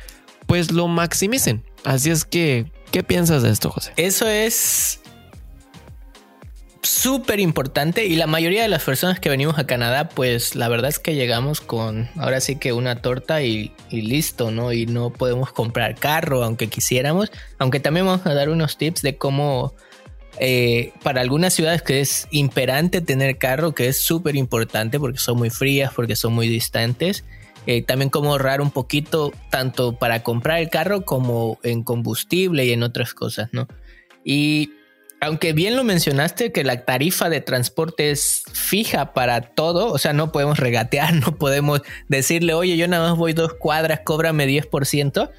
pues 0.45 0.71
lo 0.71 0.87
maximicen. 0.87 1.65
Así 1.83 2.09
es 2.09 2.23
que, 2.23 2.71
¿qué 2.91 3.03
piensas 3.03 3.43
de 3.43 3.49
esto, 3.49 3.69
José? 3.69 3.91
Eso 3.97 4.29
es 4.29 5.01
súper 6.83 7.39
importante 7.39 8.05
y 8.05 8.15
la 8.15 8.27
mayoría 8.27 8.61
de 8.61 8.67
las 8.67 8.83
personas 8.83 9.19
que 9.19 9.29
venimos 9.29 9.57
a 9.59 9.67
Canadá, 9.67 10.09
pues 10.09 10.55
la 10.55 10.67
verdad 10.67 10.89
es 10.89 10.99
que 10.99 11.15
llegamos 11.15 11.61
con 11.61 12.09
ahora 12.17 12.39
sí 12.41 12.57
que 12.57 12.73
una 12.73 13.01
torta 13.01 13.41
y, 13.41 13.71
listo, 13.91 14.51
¿no? 14.51 14.73
Y 14.73 14.85
no 14.85 15.11
podemos 15.11 15.51
comprar 15.51 15.95
carro 15.95 16.43
aunque 16.43 16.67
quisiéramos, 16.67 17.31
aunque 17.57 17.79
también 17.79 18.05
vamos 18.05 18.25
a 18.25 18.33
dar 18.33 18.49
unos 18.49 18.77
tips 18.77 19.01
de 19.01 19.17
cómo 19.17 19.73
eh, 20.39 20.93
para 21.03 21.21
algunas 21.21 21.53
ciudades 21.53 21.81
que 21.81 21.99
es 21.99 22.27
imperante 22.31 23.01
tener 23.01 23.37
carro, 23.37 23.73
que 23.73 23.87
es 23.87 24.01
súper 24.01 24.35
importante 24.35 24.99
porque 24.99 25.19
son 25.19 25.37
muy 25.37 25.49
frías, 25.49 25.91
porque 25.93 26.15
son 26.15 26.33
muy 26.33 26.47
distantes. 26.47 27.23
Eh, 27.65 27.81
también 27.81 28.09
cómo 28.09 28.31
ahorrar 28.31 28.61
un 28.61 28.71
poquito 28.71 29.33
tanto 29.49 29.93
para 29.99 30.23
comprar 30.23 30.59
el 30.59 30.69
carro 30.69 31.03
como 31.03 31.59
en 31.63 31.83
combustible 31.83 32.65
y 32.65 32.71
en 32.71 32.81
otras 32.81 33.13
cosas, 33.13 33.49
¿no? 33.51 33.67
Y 34.23 34.71
aunque 35.19 35.53
bien 35.53 35.75
lo 35.75 35.83
mencionaste, 35.83 36.51
que 36.51 36.63
la 36.63 36.85
tarifa 36.85 37.29
de 37.29 37.41
transporte 37.41 38.11
es 38.11 38.43
fija 38.53 39.13
para 39.13 39.41
todo, 39.41 39.91
o 39.91 39.97
sea, 39.97 40.13
no 40.13 40.31
podemos 40.31 40.59
regatear, 40.59 41.13
no 41.25 41.35
podemos 41.35 41.81
decirle, 42.07 42.53
oye, 42.53 42.77
yo 42.77 42.87
nada 42.87 43.09
más 43.09 43.17
voy 43.17 43.33
dos 43.33 43.53
cuadras, 43.53 44.01
cóbrame 44.03 44.47
10%. 44.47 45.31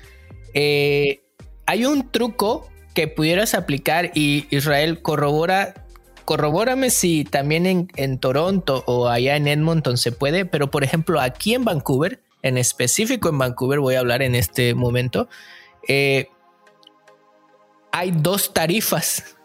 Eh, 0.54 1.20
hay 1.66 1.84
un 1.84 2.10
truco 2.10 2.68
que 2.94 3.06
pudieras 3.06 3.54
aplicar 3.54 4.10
y 4.14 4.46
Israel 4.50 5.02
corrobora, 5.02 5.86
corrobórame 6.24 6.90
si 6.90 7.24
también 7.24 7.88
en, 7.94 8.18
Toronto 8.18 8.82
o 8.86 9.08
allá 9.08 9.36
en 9.36 9.46
Edmonton 9.46 9.96
se 9.96 10.10
puede, 10.10 10.44
pero 10.44 10.70
por 10.70 10.82
ejemplo 10.82 11.20
aquí 11.20 11.54
en 11.54 11.64
Vancouver, 11.64 12.20
en 12.42 12.58
específico 12.58 13.28
en 13.28 13.38
Vancouver 13.38 13.78
voy 13.78 13.94
a 13.94 14.00
hablar 14.00 14.22
en 14.22 14.34
este 14.34 14.74
momento, 14.74 15.28
eh, 15.86 16.28
hay 17.92 18.10
dos 18.10 18.52
tarifas 18.52 19.37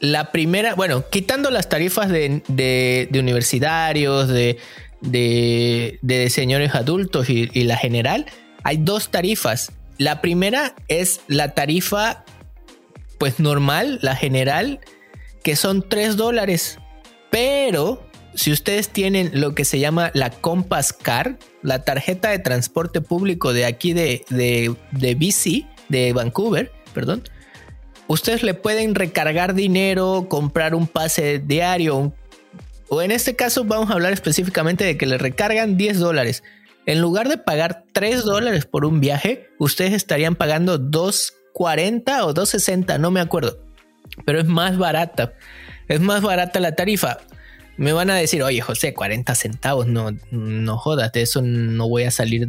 la 0.00 0.32
primera, 0.32 0.74
bueno, 0.74 1.04
quitando 1.08 1.50
las 1.50 1.68
tarifas 1.68 2.08
de, 2.08 3.08
universitarios, 3.12 4.28
de, 4.28 4.58
de, 5.02 6.30
señores 6.30 6.74
adultos 6.74 7.28
y, 7.28 7.46
la 7.64 7.76
general, 7.76 8.26
hay 8.64 8.78
dos 8.78 9.10
tarifas. 9.10 9.72
La 9.98 10.22
primera 10.22 10.74
es 10.88 11.20
la 11.28 11.52
tarifa, 11.52 12.24
pues 13.18 13.38
normal, 13.38 13.98
la 14.02 14.16
general, 14.16 14.80
que 15.44 15.54
son 15.54 15.86
3 15.86 16.16
dólares. 16.16 16.78
Pero 17.30 18.02
si 18.34 18.52
ustedes 18.52 18.88
tienen 18.88 19.30
lo 19.34 19.54
que 19.54 19.66
se 19.66 19.78
llama 19.78 20.10
la 20.14 20.30
Compass 20.30 20.94
Card, 20.94 21.36
la 21.62 21.84
tarjeta 21.84 22.30
de 22.30 22.38
transporte 22.38 23.02
público 23.02 23.52
de 23.52 23.66
aquí 23.66 23.92
de, 23.92 24.24
de, 24.30 24.74
de 24.92 25.14
BC, 25.14 25.66
de 25.90 26.14
Vancouver, 26.14 26.72
perdón, 26.94 27.22
ustedes 28.12 28.42
le 28.42 28.54
pueden 28.54 28.96
recargar 28.96 29.54
dinero, 29.54 30.26
comprar 30.28 30.74
un 30.74 30.88
pase 30.88 31.38
diario, 31.38 32.12
o 32.88 33.02
en 33.02 33.12
este 33.12 33.36
caso 33.36 33.64
vamos 33.64 33.88
a 33.88 33.92
hablar 33.92 34.12
específicamente 34.12 34.82
de 34.82 34.96
que 34.96 35.06
le 35.06 35.16
recargan 35.16 35.76
10 35.76 36.00
dólares. 36.00 36.42
En 36.86 37.00
lugar 37.00 37.28
de 37.28 37.38
pagar 37.38 37.84
3 37.92 38.24
dólares 38.24 38.66
por 38.66 38.84
un 38.84 38.98
viaje, 38.98 39.48
ustedes 39.60 39.92
estarían 39.92 40.34
pagando 40.34 40.80
2.40 40.80 42.24
o 42.24 42.34
2.60, 42.34 42.98
no 42.98 43.12
me 43.12 43.20
acuerdo. 43.20 43.60
Pero 44.24 44.40
es 44.40 44.46
más 44.46 44.76
barata. 44.76 45.34
Es 45.86 46.00
más 46.00 46.20
barata 46.20 46.58
la 46.58 46.74
tarifa. 46.74 47.18
Me 47.76 47.92
van 47.92 48.10
a 48.10 48.16
decir, 48.16 48.42
oye 48.42 48.60
José, 48.60 48.92
40 48.92 49.36
centavos, 49.36 49.86
no, 49.86 50.10
no 50.32 50.78
jodas, 50.78 51.12
de 51.12 51.22
eso 51.22 51.42
no 51.42 51.88
voy 51.88 52.02
a 52.02 52.10
salir. 52.10 52.48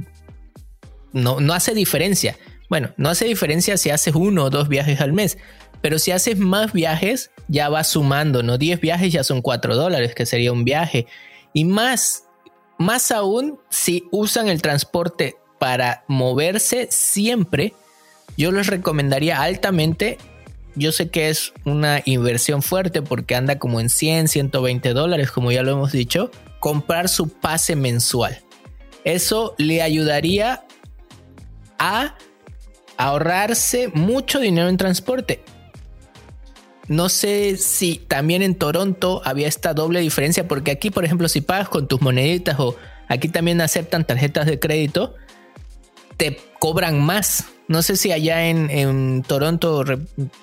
No, 1.14 1.40
no 1.40 1.54
hace 1.54 1.76
diferencia. 1.76 2.36
Bueno, 2.72 2.94
no 2.96 3.10
hace 3.10 3.26
diferencia 3.26 3.76
si 3.76 3.90
haces 3.90 4.16
uno 4.16 4.46
o 4.46 4.50
dos 4.50 4.70
viajes 4.70 5.02
al 5.02 5.12
mes, 5.12 5.38
pero 5.82 6.00
si 6.00 6.12
haces 6.12 6.38
más 6.38 6.72
viajes, 6.72 7.32
ya 7.50 7.68
va 7.68 7.84
sumando, 7.84 8.44
¿no? 8.44 8.58
10 8.58 8.80
viajes 8.80 9.12
ya 9.12 9.26
son 9.26 9.42
4 9.42 9.76
dólares, 9.76 10.16
que 10.16 10.26
sería 10.26 10.54
un 10.54 10.64
viaje. 10.64 11.06
Y 11.52 11.66
más, 11.66 12.24
más 12.78 13.12
aún, 13.12 13.60
si 13.70 14.06
usan 14.10 14.48
el 14.48 14.62
transporte 14.62 15.36
para 15.60 16.06
moverse 16.08 16.88
siempre, 16.90 17.74
yo 18.38 18.54
les 18.54 18.68
recomendaría 18.68 19.42
altamente. 19.42 20.18
Yo 20.74 20.94
sé 20.94 21.10
que 21.10 21.28
es 21.28 21.52
una 21.66 22.02
inversión 22.06 22.62
fuerte 22.62 23.02
porque 23.02 23.36
anda 23.36 23.60
como 23.60 23.82
en 23.82 23.90
100, 23.90 24.30
120 24.30 24.94
dólares, 24.94 25.30
como 25.30 25.52
ya 25.52 25.62
lo 25.62 25.74
hemos 25.74 25.92
dicho, 25.92 26.32
comprar 26.62 27.10
su 27.10 27.28
pase 27.28 27.76
mensual. 27.76 28.40
Eso 29.04 29.56
le 29.58 29.82
ayudaría 29.82 30.64
a 31.78 32.16
ahorrarse 33.02 33.90
mucho 33.94 34.40
dinero 34.40 34.70
en 34.70 34.78
transporte. 34.78 35.42
No 36.88 37.10
sé 37.10 37.58
si 37.58 37.96
también 37.96 38.42
en 38.42 38.56
Toronto 38.56 39.22
había 39.24 39.48
esta 39.48 39.74
doble 39.74 40.02
diferencia, 40.02 40.48
porque 40.48 40.72
aquí, 40.72 40.92
por 40.92 41.06
ejemplo, 41.06 41.28
si 41.30 41.42
pagas 41.42 41.70
con 41.70 41.88
tus 41.88 42.02
moneditas 42.02 42.60
o 42.60 42.76
aquí 43.08 43.30
también 43.30 43.62
aceptan 43.62 44.06
tarjetas 44.06 44.46
de 44.46 44.60
crédito, 44.60 45.16
te 46.18 46.40
cobran 46.60 47.02
más. 47.02 47.46
No 47.68 47.82
sé 47.82 47.96
si 47.96 48.12
allá 48.12 48.48
en, 48.48 49.24
Toronto, 49.24 49.84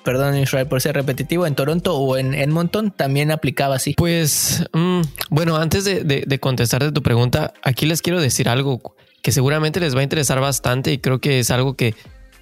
perdón 0.03 0.37
Israel 0.37 0.67
por 0.67 0.81
ser 0.81 0.95
repetitivo, 0.95 1.45
en 1.45 1.53
Toronto 1.53 1.95
o 1.95 2.17
en 2.17 2.33
Edmonton 2.33 2.91
también 2.91 3.31
aplicaba 3.31 3.75
así. 3.75 3.93
Pues 3.93 4.65
mm, 4.73 5.01
bueno, 5.29 5.55
antes 5.57 5.85
de, 5.85 6.03
de, 6.03 6.23
de 6.25 6.39
contestarte 6.39 6.91
tu 6.91 7.03
pregunta, 7.03 7.53
aquí 7.61 7.85
les 7.85 8.01
quiero 8.01 8.19
decir 8.19 8.49
algo 8.49 8.95
que 9.21 9.31
seguramente 9.31 9.79
les 9.79 9.95
va 9.95 9.99
a 9.99 10.03
interesar 10.03 10.39
bastante 10.39 10.91
y 10.91 10.97
creo 10.97 11.19
que 11.19 11.39
es 11.39 11.51
algo 11.51 11.75
que 11.75 11.93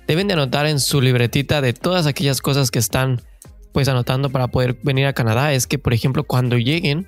deben 0.07 0.27
de 0.27 0.33
anotar 0.33 0.65
en 0.65 0.79
su 0.79 1.01
libretita 1.01 1.61
de 1.61 1.73
todas 1.73 2.07
aquellas 2.07 2.41
cosas 2.41 2.71
que 2.71 2.79
están 2.79 3.21
pues 3.73 3.89
anotando 3.89 4.29
para 4.31 4.47
poder 4.47 4.79
venir 4.81 5.05
a 5.05 5.13
Canadá. 5.13 5.53
Es 5.53 5.67
que 5.67 5.77
por 5.77 5.93
ejemplo 5.93 6.23
cuando 6.23 6.57
lleguen 6.57 7.07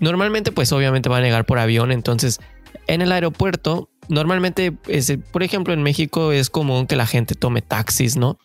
normalmente 0.00 0.50
pues 0.50 0.72
obviamente 0.72 1.08
van 1.08 1.22
a 1.22 1.26
llegar 1.26 1.44
por 1.44 1.58
avión. 1.58 1.92
Entonces 1.92 2.40
en 2.86 3.02
el 3.02 3.12
aeropuerto 3.12 3.90
normalmente 4.08 4.76
es, 4.88 5.12
por 5.30 5.42
ejemplo 5.42 5.74
en 5.74 5.82
México 5.82 6.32
es 6.32 6.50
común 6.50 6.86
que 6.86 6.96
la 6.96 7.06
gente 7.06 7.34
tome 7.34 7.62
taxis 7.62 8.16
no 8.16 8.38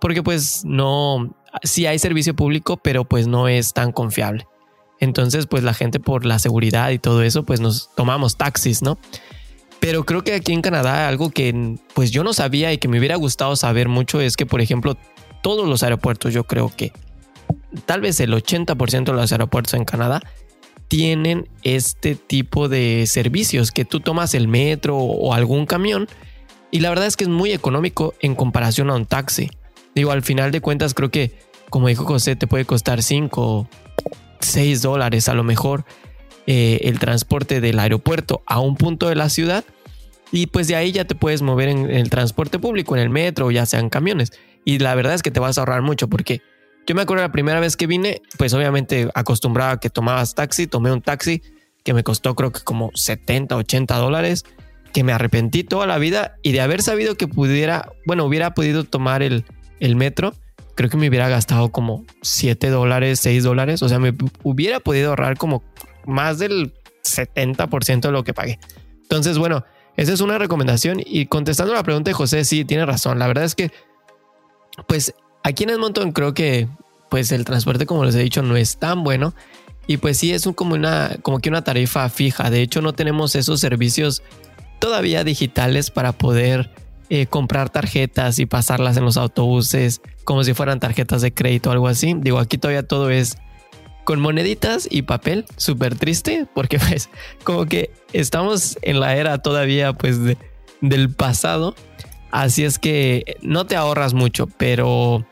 porque 0.00 0.22
pues 0.22 0.64
no 0.64 1.36
sí 1.62 1.86
hay 1.86 1.98
servicio 1.98 2.34
público 2.34 2.76
pero 2.76 3.04
pues 3.04 3.26
no 3.26 3.48
es 3.48 3.72
tan 3.72 3.92
confiable. 3.92 4.46
Entonces 5.00 5.46
pues 5.46 5.64
la 5.64 5.74
gente 5.74 5.98
por 5.98 6.24
la 6.24 6.38
seguridad 6.38 6.90
y 6.90 7.00
todo 7.00 7.22
eso 7.22 7.42
pues 7.42 7.60
nos 7.60 7.92
tomamos 7.96 8.36
taxis 8.36 8.80
no 8.80 8.96
pero 9.82 10.04
creo 10.04 10.22
que 10.22 10.32
aquí 10.32 10.52
en 10.52 10.62
Canadá 10.62 11.08
algo 11.08 11.30
que 11.30 11.74
pues 11.92 12.12
yo 12.12 12.22
no 12.22 12.32
sabía 12.32 12.72
y 12.72 12.78
que 12.78 12.86
me 12.86 13.00
hubiera 13.00 13.16
gustado 13.16 13.56
saber 13.56 13.88
mucho 13.88 14.20
es 14.20 14.36
que, 14.36 14.46
por 14.46 14.60
ejemplo, 14.60 14.96
todos 15.42 15.68
los 15.68 15.82
aeropuertos, 15.82 16.32
yo 16.32 16.44
creo 16.44 16.70
que 16.74 16.92
tal 17.84 18.00
vez 18.00 18.20
el 18.20 18.32
80% 18.32 19.06
de 19.06 19.12
los 19.12 19.32
aeropuertos 19.32 19.74
en 19.74 19.84
Canadá 19.84 20.22
tienen 20.86 21.48
este 21.64 22.14
tipo 22.14 22.68
de 22.68 23.08
servicios 23.08 23.72
que 23.72 23.84
tú 23.84 23.98
tomas 23.98 24.34
el 24.34 24.46
metro 24.46 24.98
o 24.98 25.34
algún 25.34 25.66
camión 25.66 26.06
y 26.70 26.78
la 26.78 26.90
verdad 26.90 27.08
es 27.08 27.16
que 27.16 27.24
es 27.24 27.30
muy 27.30 27.50
económico 27.50 28.14
en 28.20 28.36
comparación 28.36 28.88
a 28.88 28.94
un 28.94 29.04
taxi. 29.04 29.50
Digo, 29.96 30.12
al 30.12 30.22
final 30.22 30.52
de 30.52 30.60
cuentas 30.60 30.94
creo 30.94 31.10
que, 31.10 31.36
como 31.70 31.88
dijo 31.88 32.04
José, 32.04 32.36
te 32.36 32.46
puede 32.46 32.66
costar 32.66 33.02
5 33.02 33.42
o 33.42 33.68
6 34.38 34.80
dólares 34.80 35.28
a 35.28 35.34
lo 35.34 35.42
mejor 35.42 35.84
eh, 36.46 36.80
el 36.84 36.98
transporte 36.98 37.60
del 37.60 37.78
aeropuerto 37.78 38.42
a 38.46 38.60
un 38.60 38.76
punto 38.76 39.08
de 39.08 39.14
la 39.14 39.28
ciudad 39.28 39.64
y 40.32 40.46
pues 40.46 40.66
de 40.66 40.76
ahí 40.76 40.92
ya 40.92 41.04
te 41.04 41.14
puedes 41.14 41.42
mover 41.42 41.68
en, 41.68 41.90
el 41.90 42.08
transporte 42.08 42.58
público, 42.58 42.96
en 42.96 43.02
el 43.02 43.10
metro, 43.10 43.50
ya 43.50 43.66
sean 43.66 43.90
camiones. 43.90 44.32
Y 44.64 44.78
la 44.78 44.94
verdad 44.94 45.14
es 45.14 45.22
que 45.22 45.30
te 45.30 45.40
vas 45.40 45.58
a 45.58 45.60
ahorrar 45.60 45.82
mucho 45.82 46.08
porque 46.08 46.40
yo 46.86 46.94
me 46.94 47.02
acuerdo 47.02 47.22
la 47.22 47.32
primera 47.32 47.60
vez 47.60 47.76
que 47.76 47.86
vine, 47.86 48.22
pues 48.38 48.54
obviamente 48.54 49.08
acostumbraba 49.14 49.78
que 49.78 49.90
tomabas 49.90 50.34
taxi, 50.34 50.66
tomé 50.66 50.90
un 50.90 51.02
taxi 51.02 51.42
que 51.84 51.94
me 51.94 52.02
costó 52.02 52.34
creo 52.34 52.50
que 52.50 52.60
como 52.60 52.90
70, 52.94 53.56
80 53.56 53.96
dólares, 53.96 54.44
que 54.92 55.04
me 55.04 55.12
arrepentí 55.12 55.64
toda 55.64 55.86
la 55.86 55.98
vida 55.98 56.36
y 56.42 56.52
de 56.52 56.60
haber 56.60 56.82
sabido 56.82 57.16
que 57.16 57.28
pudiera, 57.28 57.92
bueno, 58.06 58.24
hubiera 58.24 58.54
podido 58.54 58.84
tomar 58.84 59.22
el, 59.22 59.44
el 59.80 59.96
metro, 59.96 60.34
creo 60.74 60.88
que 60.88 60.96
me 60.96 61.08
hubiera 61.08 61.28
gastado 61.28 61.70
como 61.70 62.04
7 62.22 62.70
dólares, 62.70 63.20
6 63.20 63.44
dólares, 63.44 63.82
o 63.82 63.88
sea, 63.88 63.98
me 63.98 64.14
hubiera 64.42 64.80
podido 64.80 65.10
ahorrar 65.10 65.36
como 65.36 65.62
más 66.06 66.38
del 66.38 66.72
70% 67.04 68.00
de 68.00 68.12
lo 68.12 68.24
que 68.24 68.34
pagué. 68.34 68.58
Entonces, 69.02 69.38
bueno, 69.38 69.64
esa 69.96 70.12
es 70.12 70.20
una 70.20 70.38
recomendación. 70.38 71.00
Y 71.04 71.26
contestando 71.26 71.74
la 71.74 71.82
pregunta 71.82 72.10
de 72.10 72.14
José, 72.14 72.44
sí, 72.44 72.64
tiene 72.64 72.86
razón. 72.86 73.18
La 73.18 73.26
verdad 73.26 73.44
es 73.44 73.54
que, 73.54 73.70
pues 74.86 75.14
aquí 75.42 75.64
en 75.64 75.70
Edmonton 75.70 76.12
creo 76.12 76.34
que 76.34 76.68
pues 77.10 77.30
el 77.30 77.44
transporte, 77.44 77.84
como 77.84 78.04
les 78.04 78.14
he 78.14 78.22
dicho, 78.22 78.42
no 78.42 78.56
es 78.56 78.78
tan 78.78 79.04
bueno. 79.04 79.34
Y 79.86 79.98
pues 79.98 80.16
sí, 80.16 80.32
es 80.32 80.48
como, 80.54 80.74
una, 80.74 81.16
como 81.22 81.40
que 81.40 81.50
una 81.50 81.62
tarifa 81.62 82.08
fija. 82.08 82.48
De 82.50 82.62
hecho, 82.62 82.80
no 82.80 82.94
tenemos 82.94 83.34
esos 83.34 83.60
servicios 83.60 84.22
todavía 84.78 85.22
digitales 85.22 85.90
para 85.90 86.12
poder 86.12 86.70
eh, 87.10 87.26
comprar 87.26 87.68
tarjetas 87.68 88.38
y 88.38 88.46
pasarlas 88.46 88.96
en 88.96 89.04
los 89.04 89.18
autobuses 89.18 90.00
como 90.24 90.44
si 90.44 90.54
fueran 90.54 90.80
tarjetas 90.80 91.20
de 91.20 91.34
crédito 91.34 91.68
o 91.68 91.72
algo 91.72 91.88
así. 91.88 92.14
Digo, 92.16 92.38
aquí 92.38 92.56
todavía 92.56 92.82
todo 92.82 93.10
es 93.10 93.36
con 94.04 94.20
moneditas 94.20 94.88
y 94.90 95.02
papel, 95.02 95.44
súper 95.56 95.96
triste, 95.96 96.46
porque 96.54 96.78
pues 96.88 97.10
como 97.44 97.66
que 97.66 97.90
estamos 98.12 98.78
en 98.82 99.00
la 99.00 99.16
era 99.16 99.38
todavía 99.38 99.92
pues 99.92 100.18
del 100.80 101.10
pasado, 101.10 101.74
así 102.30 102.64
es 102.64 102.78
que 102.78 103.36
no 103.42 103.66
te 103.66 103.76
ahorras 103.76 104.14
mucho, 104.14 104.46
pero, 104.46 105.26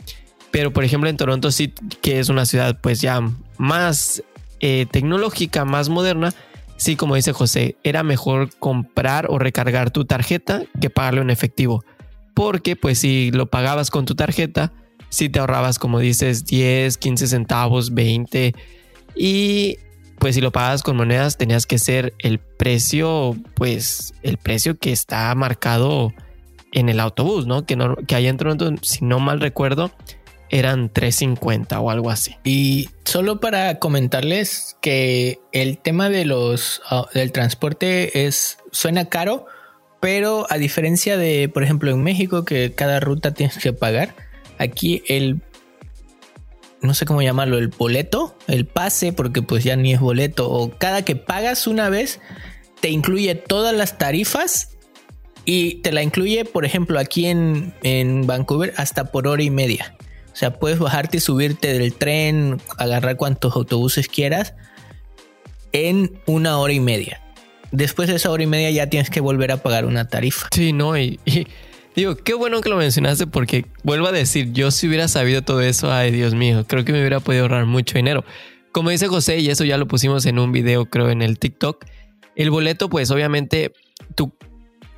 pero 0.51 0.73
por 0.73 0.85
ejemplo 0.85 1.11
en 1.11 1.17
Toronto 1.17 1.51
sí 1.51 1.73
que 2.01 2.21
es 2.21 2.29
una 2.29 2.47
ciudad 2.47 2.79
pues 2.81 3.01
ya 3.01 3.21
más 3.59 4.23
eh, 4.61 4.87
tecnológica, 4.91 5.65
más 5.65 5.89
moderna, 5.89 6.33
sí, 6.77 6.97
como 6.97 7.15
dice 7.15 7.33
José, 7.33 7.77
era 7.85 8.03
mejor 8.03 8.51
comprar 8.59 9.27
o 9.29 9.39
recargar 9.39 9.91
tu 9.91 10.05
tarjeta 10.05 10.63
que 10.81 10.91
pagarlo 10.91 11.23
en 11.23 11.31
efectivo. 11.31 11.85
Porque 12.35 12.75
pues 12.75 12.99
si 12.99 13.31
lo 13.33 13.47
pagabas 13.47 13.91
con 13.91 14.07
tu 14.07 14.15
tarjeta, 14.15 14.73
si 15.11 15.29
te 15.29 15.39
ahorrabas, 15.39 15.79
como 15.79 15.99
dices, 15.99 16.47
10, 16.47 16.97
15 16.97 17.27
centavos, 17.27 17.93
20. 17.93 18.55
Y 19.15 19.79
pues 20.19 20.35
si 20.35 20.41
lo 20.41 20.53
pagabas 20.53 20.83
con 20.83 20.97
monedas, 20.97 21.37
tenías 21.37 21.67
que 21.67 21.79
ser 21.79 22.15
el 22.19 22.39
precio, 22.39 23.37
pues 23.55 24.15
el 24.23 24.39
precio 24.39 24.79
que 24.79 24.93
está 24.93 25.35
marcado 25.35 26.13
en 26.73 26.89
el 26.89 27.01
autobús, 27.01 27.47
¿no? 27.47 27.67
Que, 27.67 27.77
no, 27.77 27.97
que 27.97 28.15
ahí 28.15 28.27
en 28.27 28.39
si 28.83 29.05
no 29.05 29.19
mal 29.19 29.41
recuerdo, 29.41 29.91
eran 30.51 30.93
3.50 30.93 31.81
o 31.81 31.91
algo 31.91 32.11
así. 32.11 32.37
Y 32.45 32.91
solo 33.05 33.41
para 33.41 33.79
comentarles 33.79 34.77
que 34.81 35.41
el 35.53 35.79
tema 35.79 36.11
de 36.11 36.25
los 36.25 36.83
ah, 36.91 37.07
del 37.15 37.33
transporte 37.33 38.27
es 38.27 38.59
suena 38.73 39.07
caro, 39.09 39.47
pero 40.01 40.47
a 40.51 40.59
diferencia 40.59 41.17
de, 41.17 41.49
por 41.49 41.63
ejemplo, 41.63 41.91
en 41.91 42.03
México 42.03 42.45
que 42.45 42.73
cada 42.75 43.01
ruta 43.01 43.33
tienes 43.33 43.59
que 43.59 43.73
pagar, 43.73 44.15
aquí 44.61 45.03
el 45.09 45.41
no 46.83 46.95
sé 46.95 47.05
cómo 47.05 47.21
llamarlo, 47.21 47.59
el 47.59 47.69
boleto, 47.69 48.35
el 48.47 48.65
pase, 48.67 49.13
porque 49.13 49.43
pues 49.43 49.65
ya 49.65 49.77
ni 49.77 49.93
es 49.93 50.01
boleto, 50.01 50.51
o 50.51 50.71
cada 50.79 51.05
que 51.05 51.15
pagas 51.15 51.67
una 51.67 51.91
vez, 51.91 52.21
te 52.81 52.89
incluye 52.89 53.35
todas 53.35 53.75
las 53.75 53.99
tarifas 53.99 54.79
y 55.45 55.77
te 55.83 55.93
la 55.93 56.03
incluye, 56.03 56.45
por 56.45 56.65
ejemplo, 56.65 56.99
aquí 56.99 57.27
en, 57.27 57.75
en 57.83 58.27
Vancouver 58.27 58.73
hasta 58.79 59.13
por 59.13 59.27
hora 59.27 59.43
y 59.43 59.51
media. 59.51 59.95
O 60.33 60.37
sea, 60.37 60.59
puedes 60.59 60.79
bajarte 60.79 61.19
y 61.19 61.21
subirte 61.21 61.79
del 61.79 61.93
tren, 61.93 62.61
agarrar 62.79 63.17
cuantos 63.17 63.55
autobuses 63.57 64.09
quieras 64.09 64.55
en 65.73 66.19
una 66.27 66.59
hora 66.59 66.73
y 66.73 66.81
media. 66.81 67.21
Después 67.73 68.09
de 68.09 68.17
esa 68.17 68.31
hora 68.31 68.43
y 68.43 68.47
media 68.47 68.71
ya 68.71 68.89
tienes 68.89 69.11
que 69.11 69.21
volver 69.21 69.53
a 69.53 69.59
pagar 69.59 69.85
una 69.85 70.09
tarifa. 70.09 70.49
Sí, 70.53 70.73
no, 70.73 70.97
y, 70.99 71.21
digo, 71.97 72.17
qué 72.17 72.35
bueno 72.35 72.61
que 72.61 72.69
lo 72.69 72.77
mencionaste 72.77 73.27
porque 73.27 73.67
vuelvo 73.83 74.07
a 74.07 74.13
decir, 74.13 74.53
yo 74.53 74.71
si 74.71 74.89
hubiera 74.89 75.09
sabido 75.09 75.43
todo 75.43 75.61
eso, 75.61 75.93
ay 75.93 76.11
Dios 76.11 76.35
mío, 76.35 76.65
creo 76.67 76.85
que 76.85 76.93
me 76.93 77.01
hubiera 77.01 77.21
podido 77.21 77.43
ahorrar 77.43 77.67
mucho 77.67 77.95
dinero. 77.95 78.25
Como 78.73 78.91
dice 78.91 79.09
José, 79.09 79.39
y 79.39 79.51
eso 79.51 79.65
ya 79.65 79.77
lo 79.79 79.89
pusimos 79.89 80.27
en 80.27 80.39
un 80.39 80.53
video, 80.53 80.87
creo, 80.87 81.11
en 81.11 81.23
el 81.23 81.39
TikTok, 81.39 81.85
el 82.37 82.51
boleto, 82.51 82.89
pues 82.89 83.11
obviamente 83.11 83.73
tú, 84.15 84.33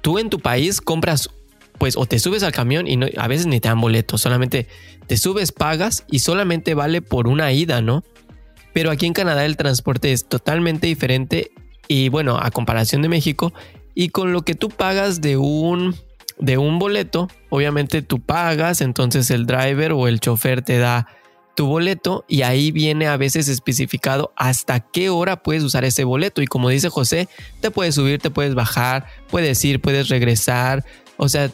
tú 0.03 0.19
en 0.19 0.31
tu 0.31 0.41
país 0.41 0.81
compras 0.81 1.31
pues 1.79 1.97
o 1.97 2.07
te 2.07 2.21
subes 2.21 2.45
al 2.45 2.53
camión 2.53 2.87
y 2.87 2.97
a 3.17 3.27
veces 3.27 3.47
ni 3.47 3.59
te 3.59 3.69
dan 3.69 3.81
boleto, 3.81 4.17
solamente 4.17 4.69
te 5.09 5.17
subes, 5.17 5.51
pagas 5.51 6.05
y 6.09 6.21
solamente 6.21 6.75
vale 6.75 7.03
por 7.03 7.27
una 7.27 7.53
ida, 7.53 7.83
¿no? 7.83 8.05
Pero 8.73 8.93
aquí 8.93 9.07
en 9.07 9.13
Canadá 9.13 9.45
el 9.45 9.57
transporte 9.57 10.13
es 10.13 10.27
totalmente 10.29 10.87
diferente 10.87 11.51
y 11.89 12.09
bueno, 12.09 12.39
a 12.41 12.53
comparación 12.53 13.03
de 13.03 13.09
México 13.09 13.53
y 13.95 14.11
con 14.11 14.33
lo 14.33 14.43
que 14.43 14.55
tú 14.55 14.69
pagas 14.69 15.21
de 15.21 15.37
un 15.37 15.97
de 16.39 16.59
un 16.59 16.79
boleto, 16.79 17.29
obviamente 17.51 18.03
tú 18.03 18.21
pagas, 18.21 18.81
entonces 18.81 19.31
el 19.31 19.47
driver 19.47 19.93
o 19.93 20.09
el 20.09 20.21
chofer 20.21 20.63
te 20.63 20.79
da 20.79 21.07
tu 21.55 21.67
boleto 21.67 22.25
y 22.29 22.43
ahí 22.43 22.73
viene 22.73 23.07
a 23.07 23.17
veces 23.17 23.49
especificado 23.49 24.33
hasta 24.37 24.81
qué 24.81 25.11
hora 25.11 25.43
puedes 25.43 25.63
usar 25.63 25.85
ese 25.85 26.05
boleto. 26.05 26.43
Y 26.43 26.47
como 26.47 26.69
dice 26.69 26.89
José, 26.89 27.29
te 27.61 27.71
puedes 27.71 27.95
subir, 27.95 28.21
te 28.21 28.31
puedes 28.31 28.55
bajar, 28.55 29.07
puedes 29.31 29.63
ir, 29.65 29.81
puedes 29.81 30.09
regresar, 30.09 30.85
o 31.17 31.29
sea, 31.29 31.51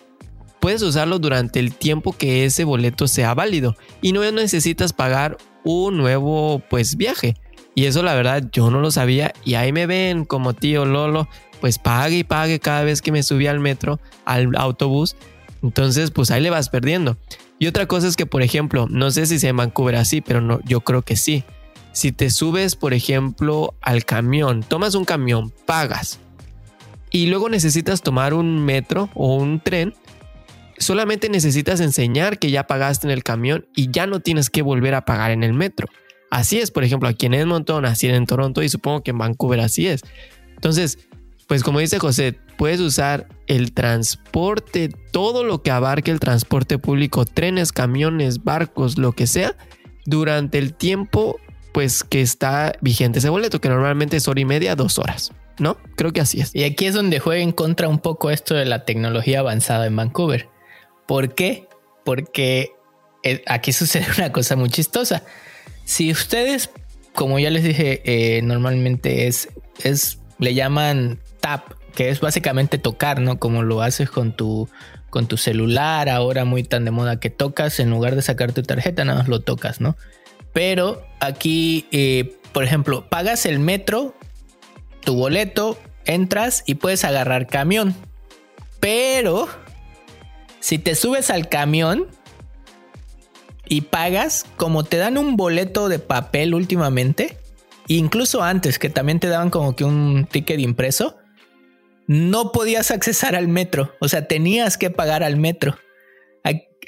puedes 0.61 0.83
usarlo 0.83 1.19
durante 1.19 1.59
el 1.59 1.75
tiempo 1.75 2.13
que 2.13 2.45
ese 2.45 2.65
boleto 2.65 3.09
sea 3.09 3.35
válido. 3.35 3.77
Y 4.01 4.13
no 4.13 4.31
necesitas 4.31 4.93
pagar 4.93 5.37
un 5.65 5.97
nuevo 5.97 6.63
pues 6.71 6.97
viaje. 6.97 7.35
Y 7.75 7.85
eso 7.87 8.03
la 8.03 8.15
verdad 8.15 8.43
yo 8.51 8.71
no 8.71 8.81
lo 8.81 8.91
sabía. 8.91 9.33
Y 9.45 9.55
ahí 9.55 9.73
me 9.73 9.87
ven 9.87 10.25
como 10.25 10.53
tío 10.53 10.85
Lolo, 10.85 11.29
pues 11.59 11.79
pague 11.79 12.19
y 12.19 12.25
pague 12.25 12.61
cada 12.61 12.83
vez 12.85 13.03
que 13.03 13.13
me 13.13 13.23
subí 13.23 13.47
al 13.47 13.61
metro, 13.61 14.01
al 14.25 14.55
autobús. 14.57 15.17
Entonces 15.63 16.11
pues 16.11 16.31
ahí 16.31 16.43
le 16.43 16.51
vas 16.51 16.69
perdiendo. 16.69 17.17
Y 17.59 17.67
otra 17.67 17.87
cosa 17.87 18.09
es 18.09 18.17
que 18.17 18.27
por 18.27 18.43
ejemplo, 18.43 18.87
no 18.89 19.11
sé 19.11 19.27
si 19.27 19.39
se 19.39 19.49
en 19.49 19.57
Vancouver 19.57 19.97
así, 19.97 20.21
pero 20.21 20.41
no, 20.41 20.61
yo 20.65 20.81
creo 20.81 21.03
que 21.03 21.17
sí. 21.17 21.45
Si 21.93 22.13
te 22.13 22.31
subes 22.31 22.77
por 22.77 22.95
ejemplo 22.95 23.75
al 23.81 24.05
camión, 24.05 24.63
tomas 24.63 24.95
un 24.95 25.05
camión, 25.05 25.53
pagas 25.67 26.21
y 27.11 27.27
luego 27.27 27.49
necesitas 27.49 28.03
tomar 28.03 28.35
un 28.35 28.65
metro 28.65 29.11
o 29.15 29.37
un 29.37 29.61
tren, 29.61 29.95
solamente 30.79 31.29
necesitas 31.29 31.81
enseñar 31.81 32.39
que 32.39 32.51
ya 32.51 32.67
pagaste 32.67 33.07
en 33.07 33.11
el 33.11 33.25
camión 33.25 33.67
y 33.75 33.91
ya 33.91 34.07
no 34.07 34.21
tienes 34.21 34.51
que 34.51 34.63
volver 34.63 34.95
a 34.95 35.05
pagar 35.05 35.31
en 35.31 35.43
el 35.43 35.55
metro. 35.55 35.89
Así 36.31 36.59
es, 36.59 36.71
por 36.71 36.85
ejemplo, 36.85 37.09
aquí 37.09 37.27
en 37.27 37.35
Edmonton, 37.35 37.87
así 37.87 38.09
en 38.09 38.27
Toronto 38.27 38.63
y 38.63 38.69
supongo 38.69 39.03
que 39.03 39.13
en 39.13 39.19
Vancouver 39.19 39.61
así 39.61 39.87
es. 39.87 40.03
Entonces, 40.55 40.99
pues 41.49 41.65
como 41.65 41.81
dice 41.81 41.99
José, 41.99 42.39
puedes 42.57 42.79
usar 42.79 43.27
el 43.47 43.73
transporte, 43.73 44.91
todo 45.11 45.43
lo 45.43 45.63
que 45.63 45.71
abarque 45.71 46.11
el 46.11 46.21
transporte 46.21 46.79
público, 46.79 47.25
trenes, 47.25 47.73
camiones, 47.73 48.45
barcos, 48.45 48.99
lo 48.99 49.13
que 49.13 49.27
sea, 49.27 49.57
durante 50.05 50.59
el 50.59 50.75
tiempo 50.75 51.41
pues 51.73 52.05
que 52.05 52.21
está 52.21 52.73
vigente 52.81 53.19
ese 53.19 53.31
boleto, 53.31 53.61
que 53.61 53.69
normalmente 53.69 54.17
es 54.17 54.29
hora 54.29 54.41
y 54.41 54.45
media, 54.45 54.77
dos 54.77 54.99
horas. 54.99 55.33
¿No? 55.59 55.77
Creo 55.97 56.13
que 56.13 56.21
así 56.21 56.41
es. 56.41 56.55
Y 56.55 56.63
aquí 56.63 56.87
es 56.87 56.95
donde 56.95 57.19
juega 57.19 57.43
en 57.43 57.51
contra 57.51 57.89
un 57.89 57.99
poco 57.99 58.31
esto 58.31 58.55
de 58.55 58.65
la 58.65 58.85
tecnología 58.85 59.41
avanzada 59.41 59.87
en 59.87 59.97
Vancouver 59.97 60.49
¿Por 61.09 61.35
qué? 61.35 61.67
Porque 62.05 62.73
eh, 63.25 63.43
aquí 63.47 63.73
sucede 63.73 64.07
una 64.19 64.31
cosa 64.31 64.55
muy 64.55 64.69
chistosa. 64.69 65.25
Si 65.85 66.13
ustedes, 66.13 66.71
como 67.15 67.39
ya 67.39 67.51
les 67.51 67.65
dije, 67.65 68.03
eh, 68.05 68.43
normalmente 68.43 69.27
es, 69.27 69.49
es, 69.83 70.19
le 70.39 70.55
llaman 70.55 71.19
tap, 71.41 71.73
que 71.95 72.11
es 72.11 72.21
básicamente 72.21 72.79
tocar, 72.79 73.21
¿no? 73.21 73.39
Como 73.39 73.63
lo 73.63 73.83
haces 73.83 74.11
con 74.11 74.33
tu, 74.33 74.69
con 75.11 75.27
tu 75.27 75.37
celular, 75.37 76.09
ahora 76.09 76.45
muy 76.45 76.63
tan 76.63 76.85
de 76.85 76.91
moda 76.91 77.21
que 77.21 77.31
tocas, 77.31 77.81
en 77.81 77.91
lugar 77.91 78.15
de 78.15 78.23
sacar 78.23 78.53
tu 78.53 78.63
tarjeta, 78.63 79.05
nada 79.05 79.21
más 79.21 79.29
lo 79.29 79.41
tocas, 79.41 79.81
¿no? 79.81 79.97
Pero 80.53 81.03
aquí, 81.21 81.87
eh, 81.93 82.37
por 82.53 82.65
ejemplo, 82.65 83.09
pagas 83.09 83.47
el 83.47 83.59
metro, 83.59 84.15
tu 85.05 85.15
boleto, 85.15 85.79
entras 86.05 86.65
y 86.67 86.77
puedes 86.77 87.05
agarrar 87.05 87.47
camión. 87.47 87.95
Pero 88.81 89.49
si 90.61 90.79
te 90.79 90.95
subes 90.95 91.31
al 91.31 91.49
camión 91.49 92.07
y 93.67 93.83
pagas, 93.83 94.47
como 94.57 94.85
te 94.85 94.97
dan 94.97 95.19
un 95.19 95.37
boleto 95.37 95.89
de 95.89 95.99
papel 95.99 96.55
últimamente, 96.55 97.39
incluso 97.87 98.43
antes 98.43 98.79
que 98.79 98.91
también 98.91 99.21
te 99.21 99.29
daban 99.29 99.51
como 99.51 99.77
que 99.77 99.85
un 99.85 100.27
ticket 100.31 100.61
impreso, 100.61 101.17
no 102.09 102.53
podías 102.53 102.91
accesar 102.91 103.37
al 103.37 103.47
metro, 103.47 103.95
o 104.01 104.09
sea, 104.09 104.27
tenías 104.27 104.77
que 104.77 104.91
pagar 104.91 105.23
al 105.23 105.37
metro. 105.37 105.79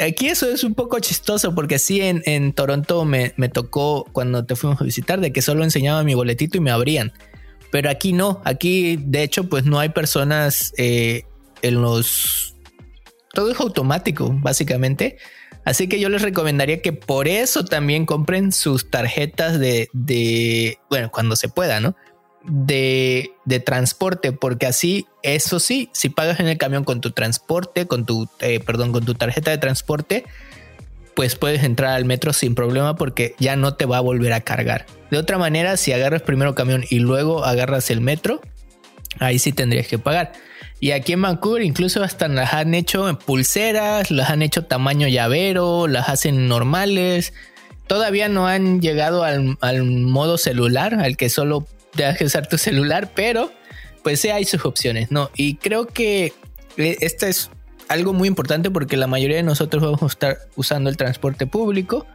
Aquí 0.00 0.28
eso 0.28 0.50
es 0.50 0.64
un 0.64 0.74
poco 0.74 0.98
chistoso 0.98 1.54
porque 1.54 1.78
sí 1.78 2.00
en, 2.00 2.52
Toronto 2.54 3.04
me, 3.04 3.30
tocó 3.52 4.06
cuando 4.12 4.46
te 4.46 4.56
fuimos 4.56 4.80
a 4.80 4.84
visitar 4.84 5.20
de 5.20 5.30
que 5.30 5.42
solo 5.42 5.62
enseñaba 5.62 6.02
mi 6.04 6.14
boletito 6.14 6.56
y 6.56 6.60
me 6.60 6.70
abrían. 6.70 7.12
Pero 7.70 7.90
aquí 7.90 8.14
no, 8.14 8.40
aquí 8.44 8.96
de 8.96 9.22
hecho 9.22 9.48
pues 9.50 9.66
no 9.66 9.78
hay 9.78 9.90
personas 9.90 10.72
eh, 10.78 11.24
en 11.60 11.82
los 11.82 12.56
todo 13.34 13.50
es 13.50 13.60
automático, 13.60 14.34
básicamente. 14.40 15.18
Así 15.64 15.86
que 15.86 16.00
yo 16.00 16.08
les 16.08 16.22
recomendaría 16.22 16.80
que 16.80 16.94
por 16.94 17.28
eso 17.28 17.66
también 17.66 18.06
compren 18.06 18.52
sus 18.52 18.90
tarjetas 18.90 19.60
de, 19.60 19.90
de 19.92 20.78
bueno, 20.88 21.10
cuando 21.10 21.36
se 21.36 21.48
pueda, 21.48 21.80
¿no? 21.80 21.94
De, 22.42 23.32
transporte, 23.64 24.32
porque 24.32 24.66
así, 24.66 25.06
eso 25.22 25.60
sí, 25.60 25.90
si 25.92 26.08
pagas 26.08 26.40
en 26.40 26.48
el 26.48 26.56
camión 26.56 26.84
con 26.84 27.00
tu 27.00 27.10
transporte, 27.10 27.86
con 27.86 28.06
tu, 28.06 28.28
eh, 28.40 28.60
perdón, 28.60 28.92
con 28.92 29.04
tu 29.04 29.14
tarjeta 29.14 29.50
de 29.50 29.58
transporte, 29.58 30.24
pues 31.14 31.36
puedes 31.36 31.64
entrar 31.64 31.92
al 31.92 32.04
metro 32.04 32.32
sin 32.32 32.54
problema 32.54 32.96
porque 32.96 33.34
ya 33.38 33.56
no 33.56 33.74
te 33.74 33.84
va 33.84 33.98
a 33.98 34.00
volver 34.00 34.32
a 34.32 34.40
cargar. 34.40 34.86
De 35.10 35.18
otra 35.18 35.36
manera, 35.36 35.76
si 35.76 35.92
agarras 35.92 36.22
primero 36.22 36.54
camión 36.54 36.84
y 36.88 37.00
luego 37.00 37.44
agarras 37.44 37.90
el 37.90 38.00
metro, 38.00 38.40
ahí 39.18 39.38
sí 39.38 39.52
tendrías 39.52 39.86
que 39.86 39.98
pagar. 39.98 40.32
Y 40.80 40.92
aquí 40.92 41.12
en 41.12 41.20
Vancouver 41.20 41.62
incluso 41.62 42.02
hasta 42.02 42.26
las 42.28 42.54
han 42.54 42.74
hecho 42.74 43.08
en 43.08 43.16
pulseras, 43.16 44.10
las 44.10 44.30
han 44.30 44.40
hecho 44.40 44.64
tamaño 44.64 45.08
llavero, 45.08 45.86
las 45.88 46.08
hacen 46.08 46.48
normales. 46.48 47.34
Todavía 47.86 48.28
no 48.28 48.46
han 48.46 48.80
llegado 48.80 49.22
al, 49.22 49.84
modo 49.84 50.38
celular, 50.38 50.94
al 50.94 51.18
que 51.18 51.28
solo 51.28 51.66
te 51.94 52.14
que 52.16 52.24
usar 52.24 52.48
tu 52.48 52.58
celular, 52.58 53.10
pero 53.14 53.52
pues 54.02 54.20
sí 54.20 54.28
hay 54.28 54.44
sus 54.44 54.64
opciones, 54.64 55.10
¿no? 55.10 55.30
Y 55.36 55.56
creo 55.56 55.86
que 55.86 56.32
eh, 56.76 56.96
esto 57.00 57.26
es 57.26 57.50
algo 57.88 58.12
muy 58.12 58.28
importante 58.28 58.70
porque 58.70 58.96
la 58.96 59.06
mayoría 59.06 59.36
de 59.36 59.42
nosotros 59.42 59.82
vamos 59.82 60.02
a 60.02 60.06
estar 60.06 60.38
usando 60.56 60.90
el 60.90 60.96
transporte 60.96 61.46
público. 61.46 62.06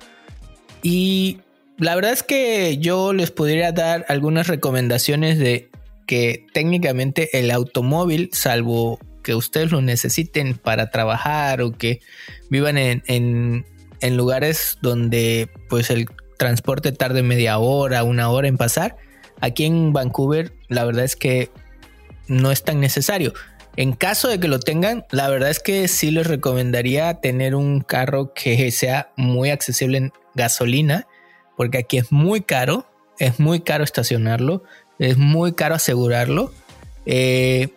Y 0.82 1.40
la 1.78 1.96
verdad 1.96 2.14
es 2.14 2.24
que 2.24 2.78
yo 2.78 3.14
les 3.14 3.32
podría 3.32 3.72
dar 3.72 4.06
algunas 4.08 4.48
recomendaciones 4.48 5.38
de 5.38 5.70
que 6.08 6.46
técnicamente 6.54 7.38
el 7.40 7.52
automóvil, 7.52 8.30
salvo 8.32 9.00
que 9.24 9.36
ustedes 9.36 9.72
lo 9.72 9.82
necesiten 9.82 10.54
para 10.54 10.92
trabajar 10.92 11.62
o 11.62 11.72
que 11.72 12.00
vivan 12.50 12.78
en, 12.78 13.66
lugares 14.02 14.78
donde 14.84 15.50
pues 15.68 15.90
el, 15.90 16.06
transporte 16.38 16.92
tarde 16.92 17.24
media 17.24 17.58
hora, 17.58 18.04
una 18.04 18.30
hora 18.30 18.48
en 18.48 18.58
pasar. 18.58 18.98
Aquí 19.46 19.66
en 19.66 19.94
Vancouver, 19.94 20.54
la 20.70 20.86
verdad 20.86 21.04
es 21.04 21.16
que 21.16 21.52
no 22.28 22.52
es 22.52 22.64
tan 22.64 22.80
necesario. 22.80 23.32
En 23.76 23.94
caso 23.94 24.28
de 24.28 24.40
que 24.40 24.48
lo 24.48 24.60
tengan, 24.60 25.06
la 25.12 25.30
verdad 25.30 25.52
es 25.52 25.60
que 25.60 25.88
sí 25.88 26.10
les 26.10 26.26
recomendaría 26.26 27.14
tener 27.22 27.54
un 27.54 27.82
carro 27.82 28.34
que 28.34 28.72
sea 28.72 29.12
muy 29.18 29.52
accesible 29.52 30.00
en 30.00 30.14
gasolina, 30.34 31.06
porque 31.58 31.78
aquí 31.78 31.98
es 31.98 32.12
muy 32.12 32.42
caro, 32.42 32.88
es 33.20 33.40
muy 33.40 33.60
caro 33.60 33.84
estacionarlo, 33.84 34.64
es 34.98 35.18
muy 35.18 35.54
caro 35.54 35.76
asegurarlo, 35.76 36.52
eh, 37.06 37.70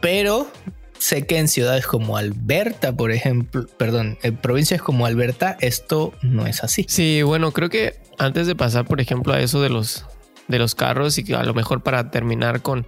pero 0.00 0.50
sé 0.96 1.26
que 1.26 1.36
en 1.36 1.48
ciudades 1.48 1.86
como 1.86 2.16
Alberta, 2.16 2.96
por 2.96 3.12
ejemplo, 3.12 3.66
perdón, 3.76 4.16
en 4.22 4.38
provincias 4.38 4.80
como 4.80 5.04
Alberta, 5.04 5.58
esto 5.60 6.14
no 6.22 6.46
es 6.46 6.64
así. 6.64 6.86
Sí, 6.88 7.20
bueno, 7.20 7.52
creo 7.52 7.68
que 7.68 8.00
antes 8.18 8.46
de 8.46 8.56
pasar, 8.56 8.86
por 8.86 8.98
ejemplo, 9.02 9.34
a 9.34 9.40
eso 9.40 9.60
de 9.60 9.68
los, 9.68 10.06
de 10.52 10.60
los 10.60 10.76
carros 10.76 11.18
y 11.18 11.24
que 11.24 11.34
a 11.34 11.42
lo 11.42 11.54
mejor 11.54 11.82
para 11.82 12.12
terminar 12.12 12.62
con 12.62 12.86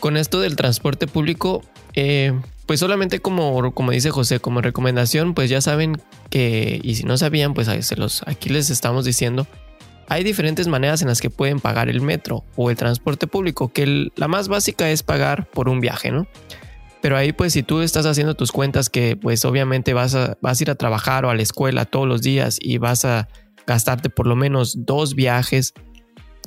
con 0.00 0.16
esto 0.16 0.40
del 0.40 0.56
transporte 0.56 1.06
público, 1.06 1.62
eh, 1.94 2.32
pues 2.66 2.80
solamente 2.80 3.20
como, 3.20 3.72
como 3.72 3.90
dice 3.92 4.10
José, 4.10 4.40
como 4.40 4.60
recomendación, 4.60 5.34
pues 5.34 5.50
ya 5.50 5.60
saben 5.60 6.00
que, 6.30 6.80
y 6.82 6.96
si 6.96 7.04
no 7.04 7.16
sabían, 7.16 7.54
pues 7.54 7.68
aquí 7.68 8.48
les 8.48 8.70
estamos 8.70 9.04
diciendo, 9.04 9.46
hay 10.08 10.24
diferentes 10.24 10.68
maneras 10.68 11.02
en 11.02 11.08
las 11.08 11.20
que 11.20 11.30
pueden 11.30 11.60
pagar 11.60 11.88
el 11.88 12.00
metro 12.00 12.44
o 12.56 12.70
el 12.70 12.76
transporte 12.76 13.26
público, 13.26 13.72
que 13.72 14.10
la 14.16 14.28
más 14.28 14.48
básica 14.48 14.90
es 14.90 15.02
pagar 15.02 15.46
por 15.46 15.68
un 15.68 15.80
viaje, 15.80 16.10
¿no? 16.10 16.26
Pero 17.00 17.16
ahí 17.16 17.32
pues 17.32 17.52
si 17.52 17.62
tú 17.62 17.82
estás 17.82 18.06
haciendo 18.06 18.34
tus 18.34 18.50
cuentas 18.50 18.90
que 18.90 19.16
pues 19.16 19.44
obviamente 19.44 19.94
vas 19.94 20.14
a, 20.14 20.38
vas 20.40 20.58
a 20.58 20.64
ir 20.64 20.70
a 20.70 20.74
trabajar 20.74 21.24
o 21.24 21.30
a 21.30 21.34
la 21.34 21.42
escuela 21.42 21.84
todos 21.84 22.08
los 22.08 22.22
días 22.22 22.58
y 22.60 22.78
vas 22.78 23.04
a 23.04 23.28
gastarte 23.66 24.10
por 24.10 24.26
lo 24.26 24.34
menos 24.34 24.86
dos 24.86 25.14
viajes 25.14 25.72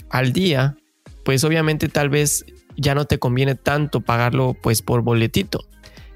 al 0.10 0.34
día, 0.34 0.78
pues 1.24 1.43
obviamente 1.43 1.89
tal 1.89 2.10
vez 2.10 2.45
ya 2.78 2.95
no 2.95 3.06
te 3.06 3.19
conviene 3.19 3.56
tanto 3.56 4.02
pagarlo 4.02 4.56
pues 4.62 4.82
por 4.82 5.02
boletito. 5.02 5.65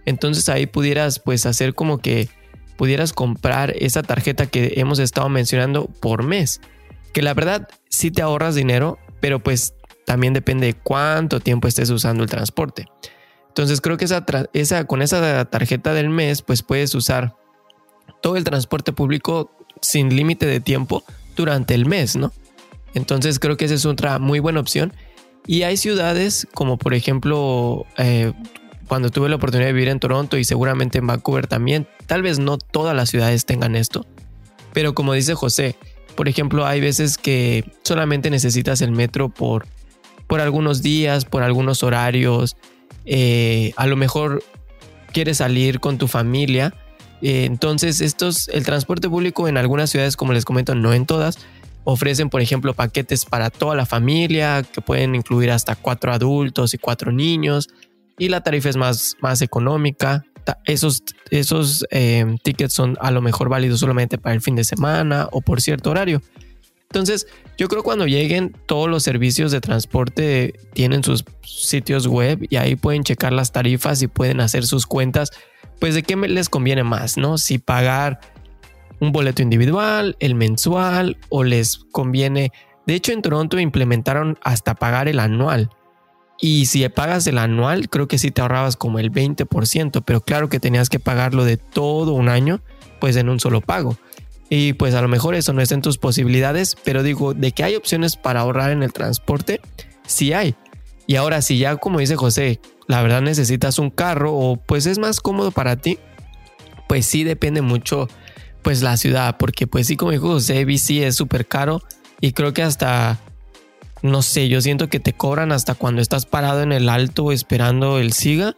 Entonces 0.06 0.50
ahí 0.50 0.66
pudieras 0.66 1.20
pues 1.20 1.46
hacer 1.46 1.74
como 1.74 2.00
que 2.00 2.30
pudieras 2.78 3.14
comprar 3.14 3.74
esa 3.78 4.04
tarjeta 4.04 4.48
que 4.48 4.74
hemos 4.78 5.00
estado 5.00 5.30
mencionando 5.30 5.86
por 5.86 6.24
mes. 6.24 6.62
Que 7.14 7.22
la 7.22 7.34
verdad 7.34 7.70
sí 7.90 8.12
te 8.12 8.22
ahorras 8.22 8.56
dinero, 8.56 8.98
pero 9.20 9.40
pues 9.40 9.76
también 10.06 10.34
depende 10.34 10.68
de 10.68 10.74
cuánto 10.74 11.40
tiempo 11.40 11.68
estés 11.68 11.90
usando 11.90 12.24
el 12.24 12.30
transporte. 12.30 12.86
Entonces 13.48 13.82
creo 13.82 13.98
que 13.98 14.06
esa, 14.06 14.26
esa, 14.54 14.86
con 14.86 15.02
esa 15.02 15.46
tarjeta 15.46 15.94
del 15.94 16.10
mes 16.10 16.42
pues 16.42 16.64
puedes 16.64 16.96
usar 16.96 17.36
todo 18.22 18.36
el 18.36 18.44
transporte 18.44 18.94
público 18.94 19.56
sin 19.82 20.16
límite 20.16 20.46
de 20.46 20.60
tiempo 20.60 21.04
durante 21.36 21.76
el 21.76 21.86
mes, 21.86 22.16
¿no? 22.16 22.32
Entonces 22.94 23.40
creo 23.40 23.58
que 23.58 23.66
esa 23.66 23.76
es 23.76 23.86
otra 23.86 24.20
muy 24.20 24.40
buena 24.40 24.60
opción. 24.60 24.94
Y 25.46 25.64
hay 25.64 25.78
ciudades 25.78 26.48
como 26.54 26.78
por 26.78 26.94
ejemplo 26.94 27.86
eh, 27.98 28.32
cuando 28.88 29.10
tuve 29.10 29.30
la 29.30 29.36
oportunidad 29.36 29.68
de 29.68 29.74
vivir 29.74 29.90
en 29.90 30.00
Toronto 30.00 30.38
y 30.38 30.44
seguramente 30.44 31.00
en 31.00 31.08
Vancouver 31.08 31.48
también, 31.48 31.88
tal 32.06 32.22
vez 32.22 32.40
no 32.40 32.58
todas 32.58 32.96
las 32.96 33.10
ciudades 33.10 33.46
tengan 33.46 33.76
esto, 33.76 34.06
pero 34.74 34.94
como 34.94 35.14
dice 35.14 35.34
José, 35.36 35.76
por 36.16 36.28
ejemplo 36.28 36.66
hay 36.66 36.82
veces 36.82 37.18
que 37.18 37.66
solamente 37.84 38.30
necesitas 38.30 38.82
el 38.82 38.92
metro 38.92 39.30
por, 39.30 39.66
por 40.28 40.42
algunos 40.42 40.82
días, 40.82 41.26
por 41.26 41.44
algunos 41.44 41.84
horarios, 41.84 42.56
eh, 43.06 43.74
a 43.78 43.88
lo 43.88 43.96
mejor 43.96 44.44
quieres 45.12 45.38
salir 45.38 45.80
con 45.80 45.98
tu 45.98 46.08
familia, 46.08 46.74
eh, 47.22 47.46
entonces 47.46 48.02
estos, 48.02 48.50
el 48.50 48.66
transporte 48.66 49.10
público 49.10 49.48
en 49.48 49.58
algunas 49.58 49.90
ciudades 49.90 50.18
como 50.18 50.34
les 50.34 50.46
comento, 50.46 50.76
no 50.76 50.94
en 50.94 51.06
todas, 51.06 51.38
Ofrecen, 51.86 52.30
por 52.30 52.42
ejemplo, 52.42 52.74
paquetes 52.74 53.26
para 53.26 53.50
toda 53.50 53.76
la 53.76 53.86
familia 53.86 54.64
que 54.64 54.82
pueden 54.82 55.16
incluir 55.16 55.52
hasta 55.52 55.76
cuatro 55.76 56.14
adultos 56.14 56.74
y 56.74 56.78
cuatro 56.78 57.12
niños. 57.12 57.70
Y 58.18 58.30
la 58.30 58.42
tarifa 58.42 58.70
es 58.70 58.78
más, 58.78 59.18
más 59.22 59.42
económica. 59.42 60.24
Esos, 60.66 61.04
esos 61.30 61.86
em, 61.90 62.38
tickets 62.38 62.74
son 62.74 62.98
a 63.02 63.12
lo 63.12 63.22
mejor 63.22 63.50
válidos 63.50 63.80
solamente 63.80 64.18
para 64.18 64.36
el 64.36 64.42
fin 64.42 64.56
de 64.56 64.64
semana 64.64 65.28
o 65.32 65.42
por 65.42 65.62
cierto 65.62 65.92
horario. 65.92 66.22
Entonces, 66.94 67.28
yo 67.58 67.68
creo 67.70 67.82
cuando 67.82 68.06
lleguen 68.06 68.56
todos 68.68 68.88
los 68.88 69.02
servicios 69.02 69.52
de 69.52 69.62
transporte 69.62 70.54
tienen 70.74 71.04
sus 71.04 71.26
sitios 71.42 72.06
web 72.06 72.46
y 72.50 72.58
ahí 72.58 72.76
pueden 72.76 73.04
checar 73.04 73.34
las 73.34 73.52
tarifas 73.52 74.04
y 74.04 74.08
pueden 74.08 74.40
hacer 74.42 74.66
sus 74.66 74.86
cuentas, 74.86 75.32
pues 75.80 75.96
de 75.96 76.04
qué 76.04 76.16
les 76.16 76.50
conviene 76.50 76.84
más, 76.84 77.18
¿no? 77.18 77.40
Si 77.40 77.58
pagar 77.58 78.20
un 79.04 79.12
boleto 79.12 79.42
individual, 79.42 80.16
el 80.20 80.36
mensual 80.36 81.18
o 81.30 81.44
les 81.44 81.80
conviene. 81.92 82.52
De 82.88 82.96
hecho, 82.96 83.12
en 83.12 83.22
Toronto 83.22 83.60
implementaron 83.60 84.38
hasta 84.42 84.76
pagar 84.76 85.08
el 85.08 85.20
anual. 85.20 85.70
Y 86.40 86.66
si 86.66 86.88
pagas 86.90 87.28
el 87.28 87.38
anual, 87.38 87.90
creo 87.90 88.08
que 88.08 88.18
sí 88.18 88.32
te 88.32 88.42
ahorrabas 88.42 88.76
como 88.76 89.00
el 89.00 89.12
20%, 89.12 90.04
pero 90.06 90.22
claro 90.22 90.50
que 90.50 90.60
tenías 90.60 90.90
que 90.90 91.00
pagarlo 91.00 91.46
de 91.46 91.58
todo 91.58 92.14
un 92.14 92.28
año, 92.28 92.62
pues 93.00 93.16
en 93.16 93.30
un 93.30 93.40
solo 93.40 93.62
pago. 93.62 93.98
Y 94.50 94.74
pues 94.74 94.94
a 94.94 95.02
lo 95.02 95.08
mejor 95.08 95.36
eso 95.36 95.54
no 95.54 95.62
es 95.62 95.72
en 95.72 95.82
tus 95.82 95.98
posibilidades, 95.98 96.76
pero 96.84 97.04
digo, 97.04 97.34
de 97.34 97.52
que 97.52 97.64
hay 97.64 97.76
opciones 97.76 98.18
para 98.18 98.42
ahorrar 98.42 98.72
en 98.72 98.84
el 98.84 98.94
transporte, 98.94 99.62
sí 100.06 100.34
hay. 100.34 100.56
Y 101.08 101.16
ahora 101.16 101.42
si 101.42 101.58
ya 101.58 101.76
como 101.78 102.00
dice 102.00 102.16
José, 102.16 102.60
la 102.88 103.02
verdad 103.02 103.22
necesitas 103.22 103.80
un 103.80 103.90
carro 103.90 104.34
o 104.34 104.58
pues 104.58 104.86
es 104.86 105.00
más 105.00 105.22
cómodo 105.22 105.52
para 105.52 105.78
ti, 105.78 105.98
pues 106.88 107.06
sí 107.06 107.24
depende 107.24 107.62
mucho 107.62 108.08
pues 108.64 108.82
la 108.82 108.98
ciudad, 108.98 109.38
porque 109.38 109.68
pues 109.68 109.88
sí, 109.88 109.96
como 109.96 110.12
dijo 110.12 110.28
José, 110.28 110.66
BC 110.66 111.04
es 111.04 111.16
súper 111.16 111.46
caro 111.46 111.84
y 112.22 112.32
creo 112.32 112.54
que 112.54 112.64
hasta, 112.64 113.20
no 114.02 114.22
sé, 114.22 114.50
yo 114.50 114.62
siento 114.62 114.90
que 114.90 115.00
te 115.00 115.14
cobran 115.14 115.52
hasta 115.52 115.76
cuando 115.76 116.02
estás 116.02 116.26
parado 116.26 116.62
en 116.62 116.72
el 116.72 116.90
alto 116.90 117.32
esperando 117.32 118.00
el 118.00 118.14
SIGA, 118.14 118.56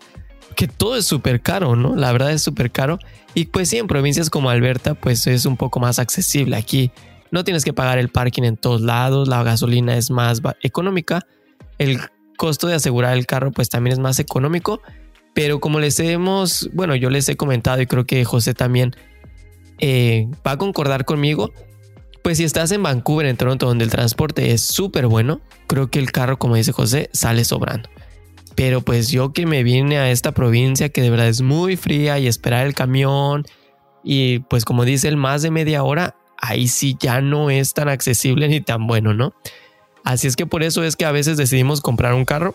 que 0.56 0.68
todo 0.68 0.96
es 0.96 1.06
súper 1.06 1.42
caro, 1.42 1.76
¿no? 1.76 1.96
La 1.96 2.12
verdad 2.12 2.32
es 2.32 2.42
súper 2.42 2.72
caro. 2.72 3.00
Y 3.34 3.48
pues 3.48 3.70
sí, 3.70 3.78
en 3.78 3.88
provincias 3.88 4.30
como 4.30 4.50
Alberta, 4.50 4.94
pues 4.94 5.28
es 5.28 5.46
un 5.46 5.58
poco 5.58 5.82
más 5.82 6.00
accesible. 6.00 6.56
Aquí 6.56 6.92
no 7.32 7.44
tienes 7.44 7.66
que 7.66 7.74
pagar 7.74 7.98
el 7.98 8.10
parking 8.10 8.44
en 8.44 8.56
todos 8.56 8.82
lados, 8.82 9.28
la 9.28 9.44
gasolina 9.44 9.98
es 9.98 10.10
más 10.10 10.42
económica, 10.62 11.26
el 11.78 12.00
costo 12.38 12.68
de 12.68 12.76
asegurar 12.76 13.18
el 13.18 13.26
carro 13.26 13.52
pues 13.52 13.70
también 13.70 13.94
es 13.94 14.00
más 14.00 14.20
económico, 14.20 14.82
pero 15.34 15.60
como 15.60 15.80
les 15.80 16.00
hemos, 16.00 16.70
bueno, 16.74 16.96
yo 16.96 17.10
les 17.10 17.28
he 17.28 17.36
comentado 17.36 17.82
y 17.82 17.88
creo 17.88 18.06
que 18.06 18.24
José 18.24 18.54
también, 18.54 18.96
eh, 19.80 20.28
va 20.46 20.52
a 20.52 20.58
concordar 20.58 21.06
conmigo. 21.06 21.52
Pues 22.24 22.38
si 22.38 22.44
estás 22.44 22.72
en 22.72 22.82
Vancouver, 22.82 23.28
en 23.28 23.38
Toronto, 23.38 23.68
donde 23.68 23.84
el 23.84 23.92
transporte 23.92 24.52
es 24.52 24.62
súper 24.62 25.08
bueno, 25.08 25.42
creo 25.68 25.92
que 25.92 26.00
el 26.00 26.12
carro, 26.12 26.38
como 26.38 26.56
dice 26.56 26.72
José, 26.72 27.10
sale 27.14 27.46
sobrando. 27.46 27.90
Pero 28.56 28.82
pues 28.82 29.10
yo 29.10 29.32
que 29.34 29.46
me 29.46 29.64
vine 29.64 30.00
a 30.00 30.10
esta 30.10 30.32
provincia 30.32 30.90
que 30.90 31.02
de 31.02 31.10
verdad 31.10 31.28
es 31.28 31.42
muy 31.42 31.76
fría 31.76 32.18
y 32.18 32.28
esperar 32.28 32.66
el 32.66 32.74
camión 32.74 33.46
y 34.04 34.40
pues 34.40 34.66
como 34.66 34.86
dice 34.86 35.08
el 35.08 35.18
más 35.18 35.42
de 35.42 35.52
media 35.52 35.84
hora, 35.84 36.16
ahí 36.38 36.68
sí 36.68 36.96
ya 37.00 37.22
no 37.22 37.50
es 37.50 37.74
tan 37.74 37.90
accesible 37.90 38.48
ni 38.48 38.62
tan 38.62 38.88
bueno, 38.88 39.14
¿no? 39.14 39.34
Así 40.04 40.28
es 40.28 40.36
que 40.36 40.46
por 40.46 40.64
eso 40.64 40.84
es 40.84 40.96
que 40.96 41.06
a 41.06 41.12
veces 41.12 41.38
decidimos 41.38 41.82
comprar 41.82 42.14
un 42.14 42.26
carro 42.26 42.54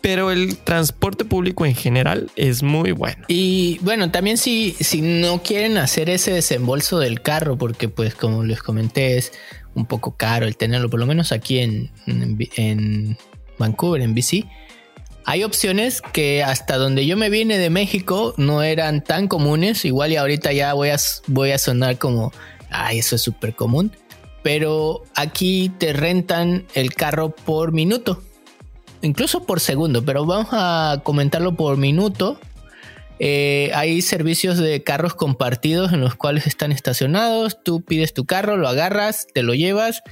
pero 0.00 0.30
el 0.30 0.56
transporte 0.58 1.24
público 1.24 1.66
en 1.66 1.74
general 1.74 2.30
es 2.36 2.62
muy 2.62 2.92
bueno. 2.92 3.24
Y 3.28 3.78
bueno, 3.82 4.10
también 4.10 4.38
si, 4.38 4.72
si 4.80 5.02
no 5.02 5.42
quieren 5.42 5.76
hacer 5.76 6.08
ese 6.08 6.32
desembolso 6.32 6.98
del 6.98 7.20
carro, 7.20 7.58
porque 7.58 7.88
pues 7.88 8.14
como 8.14 8.44
les 8.44 8.62
comenté 8.62 9.18
es 9.18 9.32
un 9.74 9.86
poco 9.86 10.16
caro 10.16 10.46
el 10.46 10.56
tenerlo, 10.56 10.88
por 10.88 11.00
lo 11.00 11.06
menos 11.06 11.32
aquí 11.32 11.58
en, 11.58 11.90
en, 12.06 13.16
Vancouver, 13.58 14.00
en 14.00 14.14
BC, 14.14 14.46
hay 15.26 15.44
opciones 15.44 16.00
que 16.00 16.42
hasta 16.42 16.78
donde 16.78 17.06
yo 17.06 17.16
me 17.16 17.28
vine 17.28 17.58
de 17.58 17.68
México 17.68 18.34
no 18.38 18.62
eran 18.62 19.04
tan 19.04 19.28
comunes, 19.28 19.84
igual 19.84 20.12
y 20.12 20.16
ahorita 20.16 20.52
ya 20.52 20.72
voy 20.72 20.88
a, 20.88 20.96
voy 21.26 21.52
a 21.52 21.58
sonar 21.58 21.98
como, 21.98 22.32
ay, 22.70 23.00
eso 23.00 23.16
es 23.16 23.22
súper 23.22 23.54
común, 23.54 23.92
pero 24.42 25.04
aquí 25.14 25.70
te 25.76 25.92
rentan 25.92 26.66
el 26.74 26.94
carro 26.94 27.30
por 27.30 27.72
minuto 27.72 28.22
incluso 29.02 29.44
por 29.44 29.60
segundo, 29.60 30.04
pero 30.04 30.24
vamos 30.26 30.48
a 30.52 31.00
comentarlo 31.02 31.54
por 31.54 31.76
minuto. 31.76 32.38
Eh, 33.18 33.70
hay 33.74 34.00
servicios 34.00 34.56
de 34.56 34.82
carros 34.82 35.14
compartidos 35.14 35.92
en 35.92 36.00
los 36.00 36.14
cuales 36.14 36.46
están 36.46 36.72
estacionados. 36.72 37.62
Tú 37.62 37.82
pides 37.82 38.14
tu 38.14 38.24
carro, 38.24 38.56
lo 38.56 38.66
agarras, 38.66 39.26
te 39.34 39.42
lo 39.42 39.54
llevas 39.54 40.02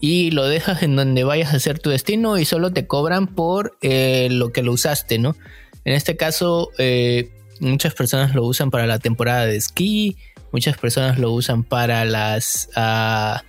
y 0.00 0.30
lo 0.30 0.46
dejas 0.46 0.82
en 0.82 0.96
donde 0.96 1.24
vayas 1.24 1.52
a 1.52 1.56
hacer 1.56 1.78
tu 1.78 1.90
destino 1.90 2.38
y 2.38 2.44
solo 2.44 2.72
te 2.72 2.86
cobran 2.86 3.26
por 3.26 3.78
eh, 3.80 4.28
lo 4.30 4.52
que 4.52 4.62
lo 4.62 4.72
usaste, 4.72 5.18
¿no? 5.18 5.36
En 5.84 5.94
este 5.94 6.16
caso, 6.16 6.70
eh, 6.78 7.30
muchas 7.60 7.94
personas 7.94 8.34
lo 8.34 8.44
usan 8.44 8.70
para 8.70 8.86
la 8.86 8.98
temporada 8.98 9.46
de 9.46 9.56
esquí, 9.56 10.16
muchas 10.52 10.76
personas 10.76 11.18
lo 11.18 11.32
usan 11.32 11.64
para 11.64 12.04
las... 12.04 12.68
Ah, 12.76 13.42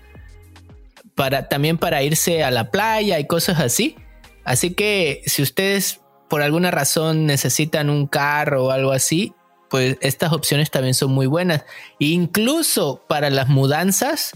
para, 1.15 1.49
también 1.49 1.77
para 1.77 2.01
irse 2.03 2.43
a 2.43 2.51
la 2.51 2.71
playa 2.71 3.19
y 3.19 3.27
cosas 3.27 3.59
así. 3.59 3.95
Así 4.43 4.73
que 4.73 5.21
si 5.25 5.41
ustedes 5.41 6.01
por 6.29 6.41
alguna 6.41 6.71
razón 6.71 7.25
necesitan 7.25 7.89
un 7.89 8.07
carro 8.07 8.65
o 8.65 8.71
algo 8.71 8.91
así, 8.91 9.33
pues 9.69 9.97
estas 10.01 10.33
opciones 10.33 10.71
también 10.71 10.93
son 10.93 11.11
muy 11.11 11.27
buenas. 11.27 11.63
Incluso 11.99 13.03
para 13.07 13.29
las 13.29 13.47
mudanzas, 13.47 14.31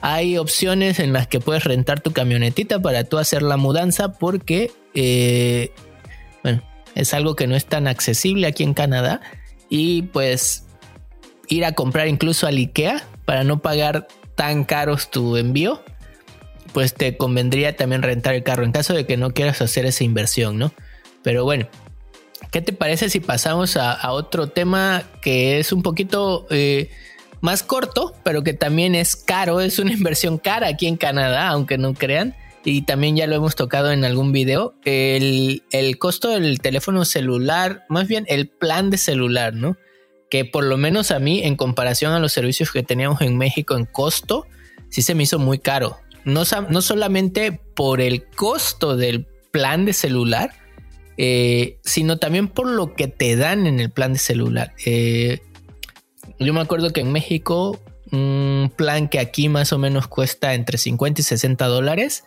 hay 0.00 0.38
opciones 0.38 0.98
en 0.98 1.12
las 1.12 1.26
que 1.26 1.40
puedes 1.40 1.64
rentar 1.64 2.00
tu 2.00 2.12
camionetita 2.12 2.80
para 2.80 3.04
tú 3.04 3.18
hacer 3.18 3.42
la 3.42 3.56
mudanza 3.56 4.12
porque, 4.12 4.70
eh, 4.94 5.72
bueno, 6.42 6.62
es 6.94 7.14
algo 7.14 7.34
que 7.34 7.46
no 7.46 7.56
es 7.56 7.66
tan 7.66 7.88
accesible 7.88 8.46
aquí 8.46 8.62
en 8.62 8.74
Canadá 8.74 9.20
y 9.68 10.02
pues 10.02 10.64
ir 11.48 11.64
a 11.64 11.72
comprar 11.72 12.08
incluso 12.08 12.46
al 12.46 12.56
IKEA 12.56 13.04
para 13.24 13.44
no 13.44 13.60
pagar 13.60 14.08
tan 14.34 14.64
caros 14.64 15.10
tu 15.10 15.36
envío, 15.36 15.82
pues 16.72 16.94
te 16.94 17.16
convendría 17.16 17.76
también 17.76 18.02
rentar 18.02 18.34
el 18.34 18.42
carro 18.42 18.64
en 18.64 18.72
caso 18.72 18.94
de 18.94 19.06
que 19.06 19.16
no 19.16 19.30
quieras 19.30 19.60
hacer 19.62 19.86
esa 19.86 20.04
inversión, 20.04 20.58
¿no? 20.58 20.72
Pero 21.22 21.44
bueno, 21.44 21.68
¿qué 22.50 22.60
te 22.60 22.72
parece 22.72 23.10
si 23.10 23.20
pasamos 23.20 23.76
a, 23.76 24.12
otro 24.12 24.48
tema 24.48 25.04
que 25.22 25.58
es 25.58 25.72
un 25.72 25.82
poquito... 25.82 26.46
Eh, 26.50 26.90
más 27.40 27.62
corto, 27.62 28.14
pero 28.24 28.42
que 28.42 28.52
también 28.52 28.94
es 28.94 29.16
caro, 29.16 29.60
es 29.60 29.78
una 29.78 29.92
inversión 29.94 30.38
cara 30.38 30.68
aquí 30.68 30.86
en 30.86 30.96
Canadá, 30.96 31.48
aunque 31.48 31.78
no 31.78 31.94
crean. 31.94 32.34
Y 32.64 32.82
también 32.82 33.16
ya 33.16 33.26
lo 33.26 33.36
hemos 33.36 33.54
tocado 33.54 33.92
en 33.92 34.04
algún 34.04 34.32
video. 34.32 34.74
El, 34.84 35.62
costo 35.98 36.28
del 36.28 36.60
teléfono 36.60 37.04
celular, 37.04 37.86
más 37.88 38.08
bien 38.08 38.26
el 38.28 38.48
plan 38.48 38.90
de 38.90 38.98
celular, 38.98 39.54
¿no? 39.54 39.76
Que 40.28 40.44
por 40.44 40.64
lo 40.64 40.76
menos 40.76 41.10
a 41.10 41.18
mí, 41.18 41.42
en 41.44 41.56
comparación 41.56 42.12
a 42.12 42.18
los 42.18 42.32
servicios 42.32 42.70
que 42.70 42.82
teníamos 42.82 43.22
en 43.22 43.38
México 43.38 43.76
en 43.76 43.86
costo, 43.86 44.46
sí 44.90 45.00
se 45.00 45.14
me 45.14 45.22
hizo 45.22 45.38
muy 45.38 45.58
caro. 45.58 45.98
No, 46.28 46.42
no 46.68 46.82
solamente 46.82 47.52
por 47.52 48.00
el 48.00 48.26
costo 48.26 48.96
del 48.96 49.26
plan 49.50 49.84
de 49.84 49.92
celular, 49.92 50.52
eh, 51.16 51.78
sino 51.84 52.18
también 52.18 52.48
por 52.48 52.68
lo 52.68 52.94
que 52.94 53.08
te 53.08 53.34
dan 53.36 53.66
en 53.66 53.80
el 53.80 53.90
plan 53.90 54.12
de 54.12 54.18
celular. 54.18 54.74
Eh, 54.84 55.40
yo 56.38 56.52
me 56.52 56.60
acuerdo 56.60 56.92
que 56.92 57.00
en 57.00 57.12
México 57.12 57.80
un 58.12 58.72
plan 58.74 59.08
que 59.08 59.18
aquí 59.18 59.48
más 59.48 59.72
o 59.72 59.78
menos 59.78 60.06
cuesta 60.06 60.54
entre 60.54 60.78
50 60.78 61.20
y 61.20 61.24
60 61.24 61.66
dólares, 61.66 62.24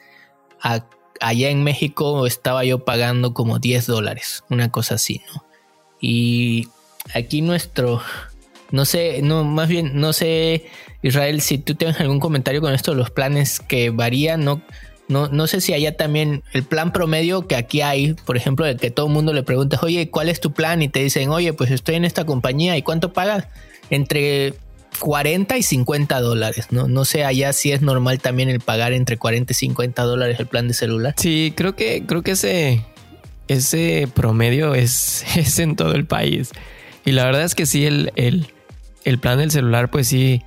allá 1.20 1.50
en 1.50 1.64
México 1.64 2.26
estaba 2.26 2.66
yo 2.66 2.86
pagando 2.86 3.34
como 3.34 3.60
10 3.60 3.88
dólares, 3.88 4.44
una 4.50 4.72
cosa 4.72 4.96
así, 4.96 5.22
¿no? 5.34 5.46
Y 6.00 6.68
aquí 7.14 7.42
nuestro, 7.42 8.02
no 8.72 8.86
sé, 8.86 9.22
no, 9.22 9.44
más 9.44 9.68
bien, 9.70 10.00
no 10.00 10.14
sé, 10.14 10.66
Israel, 11.02 11.42
si 11.42 11.58
tú 11.58 11.76
tienes 11.76 12.00
algún 12.00 12.20
comentario 12.20 12.62
con 12.62 12.74
esto, 12.74 12.94
los 12.94 13.10
planes 13.10 13.60
que 13.60 13.90
varían, 13.90 14.44
no, 14.44 14.62
no, 15.08 15.28
no 15.28 15.48
sé 15.48 15.62
si 15.62 15.74
allá 15.74 15.98
también 15.98 16.44
el 16.54 16.64
plan 16.64 16.94
promedio 16.94 17.48
que 17.48 17.56
aquí 17.56 17.82
hay, 17.82 18.14
por 18.14 18.38
ejemplo, 18.38 18.66
de 18.66 18.76
que 18.78 18.92
todo 18.92 19.08
el 19.08 19.14
mundo 19.14 19.34
le 19.34 19.44
preguntas, 19.44 19.82
oye, 19.84 20.10
¿cuál 20.10 20.30
es 20.30 20.40
tu 20.40 20.54
plan? 20.54 20.82
Y 20.82 20.90
te 20.90 21.02
dicen, 21.04 21.30
oye, 21.30 21.54
pues 21.54 21.72
estoy 21.72 21.96
en 21.96 22.06
esta 22.06 22.26
compañía 22.26 22.78
y 22.78 22.82
¿cuánto 22.82 23.14
pagas? 23.14 23.48
entre 23.92 24.56
40 25.00 25.58
y 25.58 25.64
50 25.64 26.20
dólares, 26.22 26.68
¿no? 26.72 26.88
No 26.88 27.06
sé 27.06 27.24
allá 27.24 27.54
si 27.54 27.72
es 27.72 27.82
normal 27.82 28.20
también 28.20 28.50
el 28.50 28.60
pagar 28.60 28.94
entre 28.94 29.18
40 29.18 29.52
y 29.52 29.56
50 29.56 30.02
dólares 30.04 30.40
el 30.40 30.48
plan 30.48 30.68
de 30.68 30.74
celular. 30.74 31.14
Sí, 31.18 31.54
creo 31.56 31.76
que, 31.76 32.04
creo 32.08 32.24
que 32.24 32.32
ese, 32.32 32.84
ese 33.48 34.10
promedio 34.14 34.74
es, 34.74 35.24
es 35.38 35.60
en 35.60 35.76
todo 35.76 35.94
el 35.94 36.06
país. 36.06 36.52
Y 37.06 37.12
la 37.12 37.26
verdad 37.26 37.44
es 37.44 37.54
que 37.54 37.66
sí, 37.66 37.86
el, 37.86 38.12
el, 38.16 38.48
el 39.04 39.20
plan 39.20 39.38
del 39.38 39.52
celular, 39.52 39.92
pues 39.92 40.08
sí. 40.08 40.42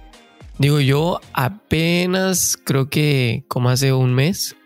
Digo, 0.59 0.81
yo 0.81 1.21
apenas 1.33 2.57
creo 2.57 2.88
que 2.88 3.45
como 3.49 3.71
hace 3.71 3.93
un 3.93 4.14
mes 4.14 4.57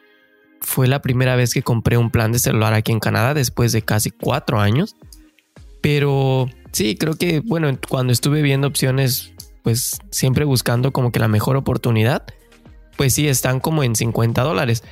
fue 0.60 0.86
la 0.86 1.00
primera 1.00 1.36
vez 1.36 1.54
que 1.54 1.62
compré 1.62 1.96
un 1.96 2.10
plan 2.10 2.32
de 2.32 2.38
celular 2.38 2.74
aquí 2.74 2.92
en 2.92 3.00
Canadá 3.00 3.34
después 3.34 3.72
de 3.72 3.82
casi 3.82 4.10
cuatro 4.10 4.60
años. 4.60 4.96
Pero 5.80 6.48
Sí, 6.72 6.96
creo 6.96 7.14
que, 7.14 7.40
bueno, 7.40 7.70
cuando 7.88 8.12
estuve 8.12 8.42
viendo 8.42 8.68
opciones, 8.68 9.32
pues 9.62 9.98
siempre 10.10 10.44
buscando 10.44 10.92
como 10.92 11.12
que 11.12 11.18
la 11.18 11.28
mejor 11.28 11.56
oportunidad, 11.56 12.24
pues 12.96 13.14
sí, 13.14 13.28
están 13.28 13.60
como 13.60 13.82
en 13.82 13.96
50 13.96 14.42
dólares. 14.42 14.84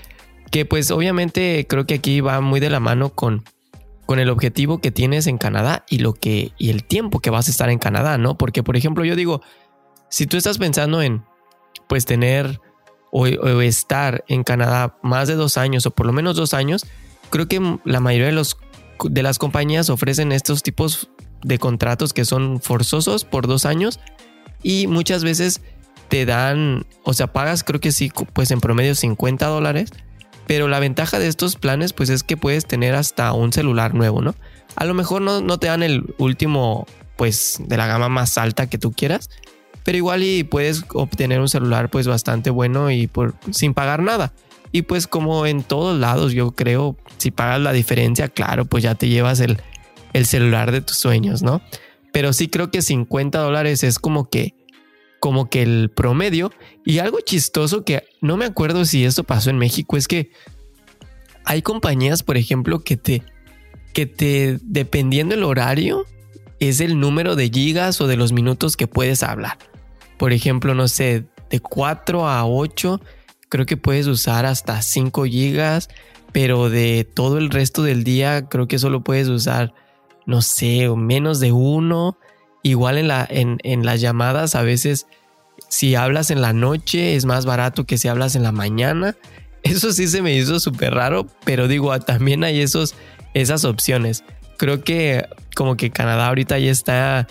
Que 0.51 0.65
pues 0.65 0.91
obviamente 0.91 1.67
creo 1.69 1.87
que 1.87 1.95
aquí 1.95 2.21
va 2.21 2.41
muy 2.41 2.61
de 2.61 2.71
la 2.71 2.81
mano 2.81 3.11
con, 3.11 3.45
con 4.07 4.19
el 4.21 4.31
objetivo 4.31 4.81
que 4.81 4.91
tienes 4.91 5.27
en 5.27 5.39
Canadá 5.39 5.85
y 5.91 5.99
lo 5.99 6.13
que 6.15 6.53
y 6.57 6.71
el 6.71 6.85
tiempo 6.85 7.19
que 7.21 7.31
vas 7.31 7.49
a 7.49 7.51
estar 7.51 7.69
en 7.69 7.79
Canadá, 7.79 8.17
¿no? 8.17 8.39
Porque 8.39 8.63
por 8.63 8.77
ejemplo, 8.77 9.05
yo 9.05 9.17
digo, 9.17 9.43
si 10.09 10.27
tú 10.27 10.37
estás 10.37 10.59
pensando 10.59 11.03
en 11.03 11.25
pues 11.88 12.05
tener 12.05 12.61
o, 13.11 13.27
estar 13.27 14.25
en 14.29 14.45
Canadá 14.45 14.99
más 15.03 15.29
de 15.29 15.35
dos 15.35 15.57
años 15.57 15.87
o 15.87 15.90
por 15.90 16.07
lo 16.07 16.12
menos 16.12 16.37
dos 16.37 16.55
años, 16.55 16.85
creo 17.31 17.49
que 17.49 17.79
la 17.85 18.01
mayoría 18.01 18.27
de 18.27 18.33
los 18.33 18.57
de 19.05 19.23
las 19.23 19.38
compañías 19.38 19.90
ofrecen 19.90 20.33
estos 20.33 20.62
tipos 20.62 21.11
de 21.42 21.59
contratos 21.59 22.12
que 22.12 22.25
son 22.25 22.61
forzosos 22.61 23.25
por 23.25 23.47
dos 23.47 23.66
años 23.66 24.01
y 24.62 24.87
muchas 24.87 25.23
veces 25.23 25.61
te 26.09 26.25
dan, 26.25 26.87
o 27.03 27.12
sea, 27.12 27.33
pagas 27.33 27.62
creo 27.62 27.81
que 27.81 27.92
sí, 27.92 28.11
pues 28.33 28.51
en 28.51 28.61
promedio 28.61 28.95
50 28.95 29.47
dólares, 29.47 29.90
pero 30.47 30.69
la 30.69 30.79
ventaja 30.79 31.19
de 31.19 31.29
estos 31.29 31.57
planes 31.57 31.92
pues 31.92 32.09
es 32.09 32.23
que 32.23 32.37
puedes 32.37 32.66
tener 32.66 32.95
hasta 32.95 33.33
un 33.33 33.53
celular 33.53 33.95
nuevo, 33.95 34.23
¿no? 34.23 34.35
A 34.77 34.85
lo 34.85 34.95
mejor 34.95 35.23
no, 35.23 35.40
no 35.40 35.59
te 35.59 35.66
dan 35.66 35.83
el 35.83 36.14
último 36.19 36.87
pues 37.16 37.61
de 37.61 37.77
la 37.77 37.87
gama 37.87 38.09
más 38.09 38.38
alta 38.38 38.69
que 38.69 38.79
tú 38.79 38.92
quieras, 38.92 39.31
pero 39.87 39.99
igual 39.99 40.25
y 40.25 40.42
puedes 40.42 40.85
obtener 40.94 41.38
un 41.38 41.49
celular 41.49 41.90
pues 41.90 42.09
bastante 42.09 42.51
bueno 42.51 42.90
y 42.90 43.09
sin 43.53 43.72
pagar 43.72 44.03
nada. 44.03 44.33
Y 44.72 44.83
pues 44.83 45.07
como 45.07 45.46
en 45.46 45.62
todos 45.62 45.96
lados 45.96 46.33
yo 46.33 46.51
creo, 46.51 46.96
si 47.18 47.31
pagas 47.31 47.61
la 47.61 47.72
diferencia, 47.72 48.27
claro, 48.27 48.64
pues 48.64 48.83
ya 48.83 48.96
te 48.96 49.09
llevas 49.09 49.38
el, 49.38 49.62
el 50.12 50.27
celular 50.27 50.72
de 50.72 50.81
tus 50.81 50.96
sueños, 50.96 51.44
¿no? 51.44 51.62
Pero 52.12 52.33
sí 52.33 52.49
creo 52.49 52.72
que 52.72 52.83
50 52.83 53.38
dólares 53.38 53.85
es 53.85 54.01
como 54.01 54.29
que, 54.29 54.57
como 55.20 55.49
que 55.49 55.62
el 55.62 55.92
promedio. 55.94 56.51
Y 56.85 56.99
algo 56.99 57.20
chistoso 57.20 57.85
que 57.85 58.03
no 58.20 58.37
me 58.37 58.44
acuerdo 58.44 58.87
si 58.87 59.05
esto 59.05 59.22
pasó 59.22 59.51
en 59.51 59.59
México 59.59 59.96
es 59.96 60.09
que 60.09 60.33
hay 61.44 61.62
compañías, 61.62 62.25
por 62.25 62.37
ejemplo, 62.37 62.81
que 62.81 62.96
te, 62.96 63.22
que 63.92 64.07
te, 64.07 64.59
dependiendo 64.62 65.37
el 65.37 65.44
horario, 65.44 66.07
es 66.59 66.81
el 66.81 66.99
número 66.99 67.37
de 67.37 67.51
gigas 67.51 68.01
o 68.01 68.09
de 68.09 68.16
los 68.16 68.33
minutos 68.33 68.77
que 68.77 68.88
puedes 68.88 69.22
hablar. 69.22 69.59
Por 70.16 70.33
ejemplo, 70.33 70.74
no 70.74 70.88
sé, 70.88 71.24
de 71.50 71.61
4 71.61 72.29
a 72.29 72.46
8, 72.46 73.00
creo 73.48 73.66
que 73.66 73.76
puedes 73.76 74.07
usar 74.07 74.46
hasta 74.46 74.81
5 74.83 75.24
gigas, 75.24 75.88
pero 76.33 76.70
de 76.70 77.05
todo 77.05 77.38
el 77.38 77.50
resto 77.50 77.83
del 77.83 78.05
día, 78.05 78.48
creo 78.48 78.68
que 78.68 78.79
solo 78.79 79.02
puedes 79.02 79.29
usar 79.29 79.72
no 80.26 80.42
sé, 80.42 80.88
menos 80.90 81.40
de 81.40 81.52
uno. 81.52 82.18
Igual 82.62 82.98
en, 82.98 83.09
la, 83.09 83.26
en, 83.31 83.59
en 83.62 83.87
las 83.87 84.00
llamadas 84.00 84.57
a 84.57 84.62
veces 84.62 85.07
si 85.68 85.94
hablas 85.94 86.31
en 86.31 86.42
la 86.42 86.52
noche 86.52 87.16
es 87.16 87.24
más 87.24 87.46
barato 87.46 87.85
que 87.85 87.96
si 87.96 88.09
hablas 88.09 88.35
en 88.35 88.42
la 88.42 88.52
mañana. 88.52 89.16
Eso 89.62 89.92
sí 89.92 90.09
se 90.09 90.20
me 90.20 90.35
hizo 90.35 90.61
súper 90.61 90.94
raro, 90.94 91.26
pero 91.44 91.66
digo, 91.68 91.92
ah, 91.92 92.00
también 92.00 92.44
hay 92.44 92.61
esos, 92.61 92.94
esas 93.35 93.64
opciones. 93.64 94.24
Creo 94.59 94.83
que 94.83 95.26
como 95.55 95.76
que 95.76 95.90
Canadá 95.90 96.29
ahorita 96.29 96.59
ya 96.59 96.70
está 96.70 97.26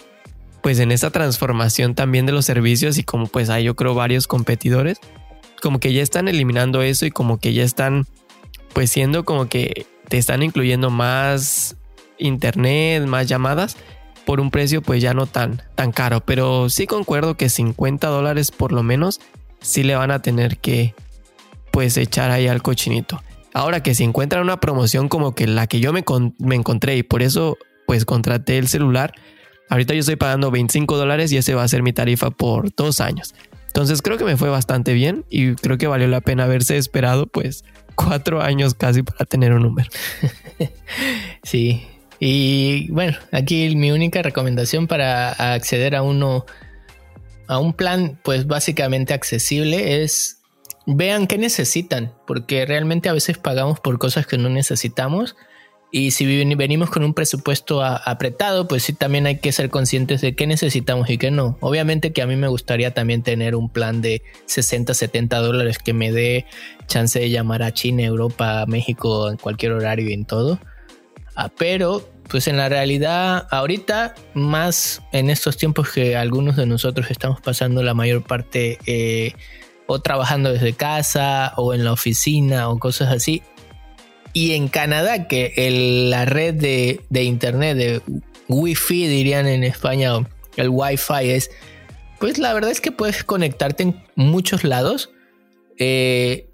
pues 0.65 0.80
en 0.80 0.91
esa 0.91 1.12
transformación 1.12 1.93
también 1.93 2.25
de 2.25 2.32
los 2.32 2.43
servicios 2.43 2.97
y 2.97 3.04
como 3.04 3.28
pues 3.28 3.51
hay 3.51 3.65
yo 3.65 3.75
creo 3.75 3.93
varios 3.93 4.25
competidores, 4.25 4.97
como 5.62 5.80
que 5.80 5.93
ya 5.93 6.01
están 6.01 6.28
eliminando 6.28 6.82
eso 6.82 7.06
y 7.06 7.12
como 7.12 7.38
que 7.38 7.54
ya 7.54 7.62
están 7.62 8.08
pues 8.73 8.89
siendo 8.89 9.25
como 9.25 9.47
que 9.47 9.86
te 10.10 10.17
están 10.17 10.41
incluyendo 10.41 10.89
más 10.89 11.75
internet, 12.17 13.06
más 13.06 13.28
llamadas, 13.28 13.78
por 14.25 14.39
un 14.39 14.49
precio 14.49 14.82
pues 14.82 15.04
ya 15.04 15.13
no 15.13 15.28
tan, 15.28 15.62
tan 15.75 15.91
caro. 15.91 16.21
Pero 16.21 16.67
sí 16.69 16.88
concuerdo 16.88 17.38
que 17.38 17.49
50 17.49 18.08
dólares 18.08 18.49
por 18.49 18.71
lo 18.71 18.82
menos 18.82 19.21
sí 19.62 19.84
le 19.84 19.93
van 19.93 20.10
a 20.10 20.23
tener 20.23 20.58
que 20.58 20.95
pues 21.69 21.95
echar 21.95 22.32
ahí 22.32 22.47
al 22.47 22.63
cochinito. 22.63 23.21
Ahora 23.54 23.84
que 23.84 23.93
si 23.93 24.04
encuentran 24.04 24.41
una 24.41 24.60
promoción 24.60 25.10
como 25.10 25.36
que 25.36 25.45
la 25.45 25.67
que 25.67 25.80
yo 25.80 25.93
me, 25.93 26.04
me 26.39 26.56
encontré 26.56 26.97
y 26.97 27.04
por 27.04 27.21
eso 27.21 27.56
pues 27.86 28.04
contraté 28.04 28.58
el 28.58 28.67
celular, 28.67 29.13
ahorita 29.69 29.93
yo 29.93 30.01
estoy 30.01 30.15
pagando 30.15 30.51
25 30.51 30.97
dólares 30.97 31.32
y 31.32 31.38
ese 31.38 31.56
va 31.56 31.63
a 31.63 31.67
ser 31.67 31.84
mi 31.84 31.93
tarifa 31.93 32.32
por 32.32 32.73
dos 32.75 33.01
años. 33.01 33.36
Entonces 33.67 34.01
creo 34.01 34.17
que 34.17 34.23
me 34.23 34.38
fue 34.38 34.49
bastante 34.49 34.93
bien 34.93 35.25
y 35.30 35.56
creo 35.56 35.78
que 35.78 35.88
valió 35.88 36.08
la 36.08 36.21
pena 36.21 36.45
haberse 36.45 36.78
esperado 36.78 37.28
pues 37.28 37.65
cuatro 37.95 38.41
años 38.41 38.73
casi 38.73 39.04
para 39.04 39.25
tener 39.25 39.54
un 39.54 39.63
número. 39.63 39.89
sí, 41.43 41.86
y 42.19 42.89
bueno, 42.91 43.17
aquí 43.32 43.75
mi 43.75 43.91
única 43.91 44.21
recomendación 44.21 44.88
para 44.88 45.32
acceder 45.32 45.95
a 45.95 46.01
uno, 46.01 46.45
a 47.47 47.60
un 47.60 47.73
plan, 47.73 48.19
pues 48.23 48.47
básicamente 48.47 49.13
accesible 49.13 50.04
es 50.04 50.41
vean 50.86 51.28
qué 51.28 51.38
necesitan, 51.38 52.13
porque 52.25 52.65
realmente 52.65 53.10
a 53.10 53.13
veces 53.13 53.38
pagamos 53.38 53.80
por 53.80 53.97
cosas 53.97 54.28
que 54.28 54.38
no 54.38 54.49
necesitamos. 54.49 55.36
Y 55.91 56.11
si 56.11 56.43
venimos 56.55 56.89
con 56.89 57.03
un 57.03 57.13
presupuesto 57.13 57.81
apretado, 57.83 58.67
pues 58.67 58.83
sí 58.83 58.93
también 58.93 59.27
hay 59.27 59.37
que 59.37 59.51
ser 59.51 59.69
conscientes 59.69 60.19
de 60.19 60.35
qué 60.35 60.45
necesitamos 60.45 61.09
y 61.09 61.17
qué 61.17 61.31
no. 61.31 61.57
Obviamente 61.61 62.11
que 62.11 62.21
a 62.21 62.27
mí 62.27 62.35
me 62.35 62.49
gustaría 62.49 62.93
también 62.93 63.23
tener 63.23 63.55
un 63.55 63.69
plan 63.69 64.01
de 64.01 64.21
60, 64.45 64.93
70 64.93 65.39
dólares 65.39 65.77
que 65.77 65.93
me 65.93 66.11
dé 66.11 66.45
chance 66.87 67.19
de 67.19 67.29
llamar 67.29 67.63
a 67.63 67.73
China, 67.73 68.03
Europa, 68.03 68.65
México 68.67 69.29
en 69.29 69.37
cualquier 69.37 69.71
horario 69.71 70.09
y 70.09 70.13
en 70.13 70.25
todo. 70.25 70.59
Ah, 71.35 71.49
pero, 71.57 72.09
pues 72.29 72.47
en 72.47 72.57
la 72.57 72.69
realidad, 72.69 73.47
ahorita, 73.51 74.15
más 74.33 75.01
en 75.11 75.29
estos 75.29 75.57
tiempos 75.57 75.89
que 75.91 76.15
algunos 76.15 76.55
de 76.55 76.65
nosotros 76.65 77.11
estamos 77.11 77.41
pasando 77.41 77.83
la 77.83 77.93
mayor 77.93 78.23
parte 78.23 78.79
eh, 78.85 79.33
o 79.85 79.99
trabajando 79.99 80.51
desde 80.51 80.73
casa 80.73 81.53
o 81.57 81.73
en 81.73 81.83
la 81.83 81.91
oficina 81.91 82.69
o 82.69 82.79
cosas 82.79 83.11
así. 83.11 83.43
Y 84.35 84.51
en 84.51 84.67
Canadá, 84.67 85.29
que 85.29 85.53
la 86.09 86.25
red 86.25 86.55
de, 86.55 87.23
internet, 87.23 87.77
de 87.77 88.01
Wi-Fi 88.49 89.07
dirían 89.07 89.47
en 89.47 89.63
España, 89.63 90.11
el 90.57 90.67
Wi-Fi 90.67 91.29
es, 91.29 91.49
pues 92.19 92.37
la 92.37 92.53
verdad 92.53 92.69
es 92.69 92.81
que 92.81 92.91
puedes 92.91 93.23
conectarte 93.23 93.83
en 93.83 94.03
muchos 94.15 94.65
lados. 94.65 95.09
Eh, 95.79 96.49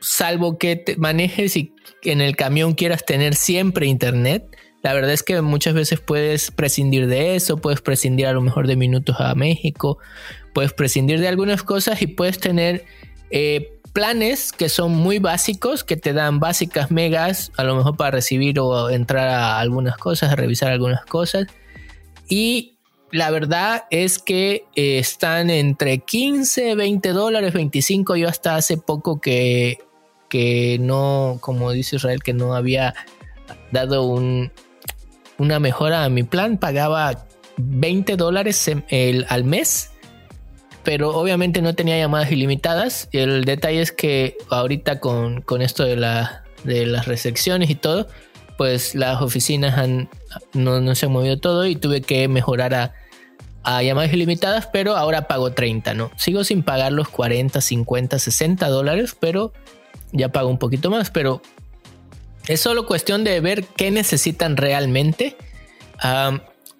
salvo 0.00 0.56
que 0.56 0.76
te 0.76 0.96
manejes 0.96 1.56
y 1.56 1.74
en 2.04 2.20
el 2.20 2.36
camión 2.36 2.74
quieras 2.74 3.04
tener 3.04 3.34
siempre 3.34 3.86
internet. 3.86 4.56
La 4.84 4.94
verdad 4.94 5.10
es 5.10 5.24
que 5.24 5.42
muchas 5.42 5.74
veces 5.74 5.98
puedes 5.98 6.52
prescindir 6.52 7.08
de 7.08 7.34
eso, 7.34 7.56
puedes 7.56 7.80
prescindir 7.80 8.28
a 8.28 8.32
lo 8.32 8.40
mejor 8.40 8.68
de 8.68 8.76
minutos 8.76 9.16
a 9.18 9.34
México, 9.34 9.98
puedes 10.52 10.72
prescindir 10.72 11.18
de 11.18 11.26
algunas 11.26 11.64
cosas 11.64 12.00
y 12.02 12.06
puedes 12.06 12.38
tener 12.38 12.84
eh, 13.32 13.73
planes 13.94 14.52
que 14.52 14.68
son 14.68 14.92
muy 14.92 15.20
básicos, 15.20 15.84
que 15.84 15.96
te 15.96 16.12
dan 16.12 16.40
básicas 16.40 16.90
megas, 16.90 17.52
a 17.56 17.62
lo 17.62 17.76
mejor 17.76 17.96
para 17.96 18.10
recibir 18.10 18.58
o 18.58 18.90
entrar 18.90 19.28
a 19.28 19.58
algunas 19.60 19.96
cosas, 19.96 20.32
a 20.32 20.36
revisar 20.36 20.72
algunas 20.72 21.06
cosas. 21.06 21.46
Y 22.28 22.74
la 23.12 23.30
verdad 23.30 23.84
es 23.90 24.18
que 24.18 24.66
eh, 24.74 24.98
están 24.98 25.48
entre 25.48 25.98
15, 26.00 26.74
20 26.74 27.08
dólares, 27.10 27.52
25. 27.54 28.16
Yo 28.16 28.28
hasta 28.28 28.56
hace 28.56 28.76
poco 28.76 29.20
que, 29.20 29.78
que 30.28 30.78
no, 30.80 31.38
como 31.40 31.70
dice 31.70 31.96
Israel, 31.96 32.20
que 32.22 32.32
no 32.32 32.56
había 32.56 32.94
dado 33.70 34.02
un, 34.06 34.50
una 35.38 35.60
mejora 35.60 36.04
a 36.04 36.08
mi 36.08 36.24
plan, 36.24 36.58
pagaba 36.58 37.26
20 37.58 38.16
dólares 38.16 38.68
al 39.28 39.44
mes, 39.44 39.92
pero 40.84 41.16
obviamente 41.16 41.62
no 41.62 41.74
tenía 41.74 41.98
llamadas 41.98 42.30
ilimitadas. 42.30 43.08
El 43.12 43.44
detalle 43.44 43.80
es 43.80 43.92
que 43.92 44.36
ahorita 44.50 45.00
con, 45.00 45.42
esto 45.60 45.84
de, 45.84 45.96
la, 45.96 46.44
de 46.64 46.86
las 46.86 47.06
recepciones 47.06 47.70
y 47.70 47.74
todo, 47.74 48.06
pues 48.56 48.94
las 48.94 49.20
oficinas 49.20 49.78
han, 49.78 50.08
no, 50.52 50.94
se 50.94 51.06
han 51.06 51.12
movido 51.12 51.38
todo 51.38 51.66
y 51.66 51.74
tuve 51.76 52.02
que 52.02 52.28
mejorar 52.28 52.74
a, 52.74 52.94
a 53.64 53.82
llamadas 53.82 54.12
ilimitadas, 54.12 54.68
pero 54.68 54.96
ahora 54.96 55.26
pago 55.26 55.52
30, 55.52 55.94
¿no? 55.94 56.10
Sigo 56.16 56.44
sin 56.44 56.62
pagar 56.62 56.92
los 56.92 57.08
40, 57.08 57.60
50, 57.60 58.18
60 58.18 58.68
dólares, 58.68 59.16
pero 59.18 59.52
ya 60.12 60.30
pago 60.30 60.48
un 60.48 60.58
poquito 60.58 60.90
más, 60.90 61.10
pero 61.10 61.42
es 62.46 62.60
solo 62.60 62.86
cuestión 62.86 63.24
de 63.24 63.40
ver 63.40 63.64
qué 63.64 63.90
necesitan 63.90 64.56
realmente. 64.56 65.36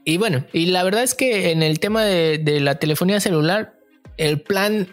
y 0.05 0.17
bueno, 0.19 0.45
y 0.53 0.67
la 0.67 0.83
verdad 0.83 1.03
es 1.03 1.15
que 1.15 1.51
en 1.51 1.63
el 1.63 1.81
tema 1.81 2.05
de, 2.05 2.61
la 2.61 2.77
telefonía 2.77 3.21
celular, 3.21 3.74
el 4.17 4.41
plan, 4.41 4.89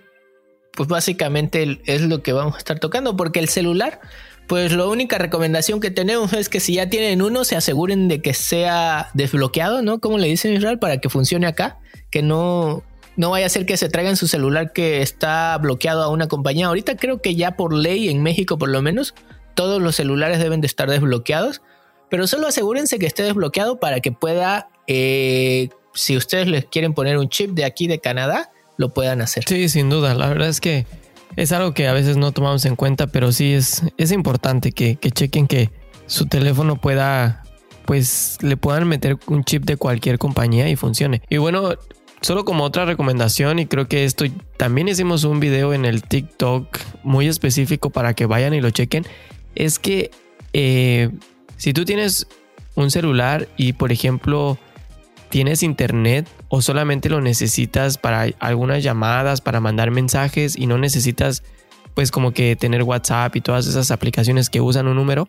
pues 0.74 0.90
básicamente 0.90 1.82
es 1.86 2.02
lo 2.02 2.24
que 2.24 2.34
vamos 2.34 2.56
a 2.56 2.58
estar 2.58 2.80
tocando, 2.80 3.16
porque 3.16 3.40
el 3.40 3.50
celular, 3.50 4.00
pues 4.48 4.72
la 4.72 4.88
única 4.88 5.18
recomendación 5.18 5.80
que 5.80 5.92
tenemos 5.92 6.34
es 6.34 6.50
que 6.50 6.60
si 6.60 6.76
ya 6.76 6.90
tienen 6.90 7.22
uno, 7.22 7.44
se 7.44 7.56
aseguren 7.56 8.08
de 8.08 8.22
que 8.22 8.34
sea 8.34 9.10
desbloqueado, 9.14 9.82
¿no? 9.82 10.00
Como 10.00 10.18
le 10.18 10.28
dicen 10.28 10.54
Israel, 10.54 10.80
para 10.80 11.00
que 11.00 11.10
funcione 11.10 11.48
acá, 11.48 11.80
que 12.10 12.22
no, 12.22 12.84
no 13.16 13.30
vaya 13.30 13.46
a 13.46 13.50
ser 13.50 13.66
que 13.66 13.78
se 13.78 13.90
traigan 13.90 14.16
su 14.18 14.28
celular 14.28 14.74
que 14.74 15.02
está 15.02 15.58
bloqueado 15.58 16.04
a 16.04 16.10
una 16.10 16.28
compañía. 16.28 16.68
Ahorita 16.68 16.96
creo 16.98 17.22
que 17.22 17.36
ya 17.36 17.56
por 17.56 17.74
ley 17.74 18.10
en 18.10 18.24
México 18.24 18.58
por 18.58 18.70
lo 18.70 18.82
menos 18.82 19.14
todos 19.54 19.82
los 19.82 19.96
celulares 19.96 20.40
deben 20.40 20.62
de 20.62 20.68
estar 20.68 20.90
desbloqueados, 20.90 21.62
pero 22.10 22.28
solo 22.28 22.48
asegúrense 22.48 23.00
que 23.00 23.06
esté 23.06 23.24
desbloqueado 23.24 23.80
para 23.80 24.00
que 24.00 24.12
pueda, 24.12 24.70
eh, 24.88 25.70
si 25.94 26.18
ustedes 26.18 26.48
les 26.48 26.66
quieren 26.66 26.94
poner 26.94 27.18
un 27.18 27.30
chip 27.30 27.52
de 27.52 27.66
aquí 27.66 27.88
de 27.88 28.00
Canadá, 28.00 28.52
lo 28.82 28.94
puedan 28.94 29.22
hacer. 29.22 29.46
Sí, 29.48 29.70
sin 29.70 29.90
duda. 29.90 30.14
La 30.14 30.28
verdad 30.28 30.50
es 30.50 30.60
que 30.60 30.86
es 31.38 31.54
algo 31.54 31.74
que 31.74 31.88
a 31.88 31.94
veces 31.94 32.18
no 32.18 32.34
tomamos 32.34 32.66
en 32.66 32.76
cuenta, 32.76 33.08
pero 33.08 33.32
sí 33.32 33.54
es, 33.54 33.84
es 33.98 34.12
importante 34.12 34.74
que, 34.74 34.98
que 34.98 35.12
chequen 35.12 35.48
que 35.48 35.70
su 36.08 36.26
teléfono 36.26 36.76
pueda, 36.76 37.44
pues 37.86 38.38
le 38.42 38.58
puedan 38.58 38.88
meter 38.88 39.18
un 39.28 39.46
chip 39.46 39.64
de 39.64 39.78
cualquier 39.78 40.18
compañía 40.18 40.68
y 40.68 40.76
funcione. 40.76 41.22
Y 41.30 41.38
bueno, 41.38 41.70
solo 42.22 42.44
como 42.44 42.66
otra 42.66 42.86
recomendación, 42.86 43.60
y 43.60 43.68
creo 43.68 43.88
que 43.88 44.04
esto 44.04 44.26
también 44.58 44.90
hicimos 44.90 45.24
un 45.24 45.40
video 45.40 45.74
en 45.74 45.86
el 45.86 46.04
TikTok 46.04 46.78
muy 47.04 47.28
específico 47.28 47.92
para 47.92 48.14
que 48.14 48.26
vayan 48.26 48.54
y 48.54 48.60
lo 48.60 48.72
chequen 48.72 49.06
es 49.56 49.80
que 49.80 50.12
eh, 50.54 51.10
si 51.58 51.74
tú 51.74 51.86
tienes 51.86 52.28
un 52.76 52.90
celular 52.90 53.48
y 53.58 53.74
por 53.74 53.92
ejemplo 53.92 54.58
tienes 55.32 55.64
internet 55.64 56.30
o 56.50 56.62
solamente 56.62 57.10
lo 57.10 57.22
necesitas 57.22 57.98
para 57.98 58.28
algunas 58.40 58.84
llamadas, 58.84 59.42
para 59.42 59.60
mandar 59.60 59.90
mensajes 59.90 60.56
y 60.56 60.68
no 60.68 60.78
necesitas 60.78 61.42
pues 61.96 62.12
como 62.12 62.32
que 62.32 62.56
tener 62.56 62.84
WhatsApp 62.84 63.36
y 63.36 63.42
todas 63.42 63.66
esas 63.66 63.90
aplicaciones 63.90 64.50
que 64.50 64.62
usan 64.62 64.88
un 64.88 64.96
número, 64.96 65.28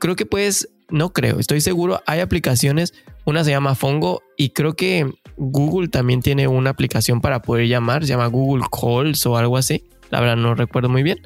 creo 0.00 0.16
que 0.16 0.26
puedes, 0.26 0.68
no 0.90 1.12
creo, 1.12 1.38
estoy 1.38 1.60
seguro, 1.60 2.02
hay 2.06 2.20
aplicaciones, 2.20 2.92
una 3.24 3.44
se 3.44 3.50
llama 3.50 3.76
Fongo 3.76 4.22
y 4.36 4.50
creo 4.50 4.74
que 4.74 5.10
Google 5.36 5.88
también 5.88 6.20
tiene 6.20 6.48
una 6.48 6.70
aplicación 6.70 7.20
para 7.20 7.40
poder 7.40 7.68
llamar, 7.68 8.02
se 8.02 8.08
llama 8.08 8.26
Google 8.26 8.64
Calls 8.70 9.24
o 9.26 9.36
algo 9.36 9.56
así, 9.56 9.84
la 10.10 10.20
verdad 10.20 10.36
no 10.36 10.54
recuerdo 10.54 10.88
muy 10.88 11.04
bien 11.04 11.20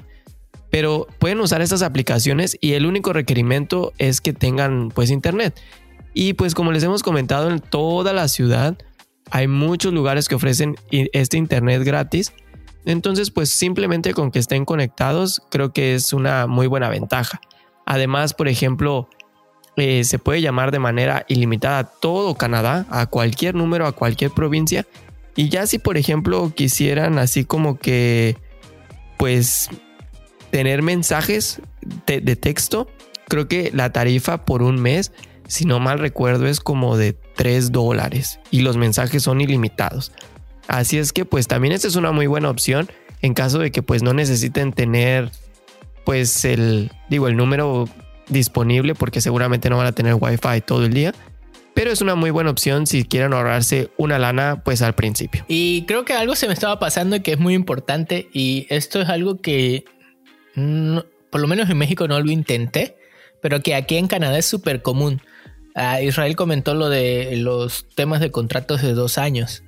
pero 0.71 1.07
pueden 1.19 1.41
usar 1.41 1.63
estas 1.63 1.83
aplicaciones 1.83 2.57
y 2.61 2.73
el 2.73 2.87
único 2.87 3.13
requerimiento 3.13 3.93
es 3.99 4.21
que 4.21 4.33
tengan 4.33 4.91
pues 4.91 5.11
internet. 5.11 5.59
Y 6.21 6.33
pues 6.33 6.57
como 6.57 6.73
les 6.73 6.83
hemos 6.83 7.05
comentado 7.05 7.49
en 7.49 7.61
toda 7.61 8.13
la 8.13 8.27
ciudad 8.27 8.77
hay 9.31 9.47
muchos 9.47 9.93
lugares 9.93 10.27
que 10.27 10.35
ofrecen 10.35 10.75
este 10.91 11.37
internet 11.37 11.85
gratis. 11.85 12.33
Entonces 12.85 13.31
pues 13.31 13.51
simplemente 13.51 14.13
con 14.15 14.33
que 14.33 14.41
estén 14.41 14.65
conectados 14.65 15.41
creo 15.49 15.73
que 15.73 15.95
es 15.95 16.13
una 16.13 16.49
muy 16.49 16.67
buena 16.67 16.89
ventaja. 16.89 17.41
Además, 17.87 18.35
por 18.35 18.49
ejemplo, 18.49 19.09
eh, 19.77 20.03
se 20.03 20.19
puede 20.19 20.41
llamar 20.41 20.73
de 20.73 20.81
manera 20.81 21.25
ilimitada 21.29 21.79
a 21.79 21.85
todo 21.85 22.35
Canadá, 22.35 22.85
a 22.91 23.07
cualquier 23.07 23.55
número, 23.55 23.87
a 23.87 23.93
cualquier 23.93 24.33
provincia. 24.33 24.87
Y 25.37 25.51
ya 25.51 25.69
si 25.69 25.79
por 25.79 25.97
ejemplo 25.97 26.53
quisieran 26.53 27.21
así 27.21 27.45
como 27.45 27.79
que 27.79 28.37
pues 29.19 29.71
tener 30.51 30.83
mensajes 30.83 31.63
de, 32.07 32.35
texto, 32.35 32.89
creo 33.29 33.47
que 33.47 33.71
la 33.73 33.93
tarifa 33.93 34.45
por 34.45 34.63
un 34.63 34.83
mes, 34.83 35.13
si 35.49 35.65
no 35.65 35.81
mal 35.81 35.99
recuerdo, 35.99 36.47
es 36.47 36.61
como 36.61 36.97
de 36.97 37.15
3 37.35 37.73
dólares 37.73 38.39
y 38.51 38.61
los 38.61 38.77
mensajes 38.77 39.25
son 39.25 39.41
ilimitados. 39.41 40.13
Así 40.69 40.99
es 40.99 41.13
que 41.13 41.25
pues 41.25 41.49
también 41.49 41.73
esta 41.73 41.89
es 41.89 41.97
una 41.97 42.13
muy 42.13 42.29
buena 42.29 42.51
opción 42.51 42.89
en 43.23 43.35
caso 43.35 43.59
de 43.59 43.73
que 43.73 43.83
pues 43.83 44.03
no 44.03 44.13
necesiten 44.13 44.73
tener 44.73 45.33
pues 46.05 46.45
el 46.45 46.93
digo 47.09 47.27
el 47.27 47.37
número 47.37 47.89
disponible 48.29 48.95
porque 48.95 49.21
seguramente 49.21 49.71
no 49.71 49.79
van 49.79 49.87
a 49.87 49.93
tener 49.93 50.15
wifi 50.15 50.61
todo 50.65 50.85
el 50.85 50.93
día 50.93 51.13
pero 51.79 51.93
es 51.93 52.01
una 52.01 52.17
muy 52.17 52.31
buena 52.31 52.51
opción 52.51 52.89
si 52.89 53.05
quieren 53.05 53.33
ahorrarse 53.33 53.91
una 53.97 54.19
lana 54.19 54.63
pues 54.65 54.83
al 54.83 54.97
principio. 54.97 55.45
Y 55.47 55.85
creo 55.87 56.05
que 56.05 56.13
algo 56.13 56.35
se 56.35 56.49
me 56.49 56.53
estaba 56.53 56.81
pasando 56.81 57.15
y 57.15 57.21
que 57.21 57.31
es 57.31 57.39
muy 57.39 57.55
importante 57.55 58.29
y 58.33 58.67
esto 58.69 59.01
es 59.01 59.09
algo 59.09 59.41
que 59.41 59.85
por 60.55 61.41
lo 61.41 61.47
menos 61.47 61.71
en 61.71 61.79
México 61.79 62.09
no 62.09 62.19
lo 62.19 62.33
intenté, 62.33 62.97
pero 63.41 63.63
que 63.63 63.77
aquí 63.77 63.97
en 63.97 64.09
Canadá 64.09 64.39
es 64.39 64.47
súper 64.47 64.83
común. 64.83 65.23
Ah, 65.81 66.03
Israel 66.03 66.35
comentó 66.35 66.75
lo 66.75 66.89
de 66.89 67.37
los 67.37 67.87
temas 67.95 68.21
de 68.21 68.33
contratos 68.33 68.83
de 68.83 68.95
dos 68.95 69.17
años. 69.17 69.63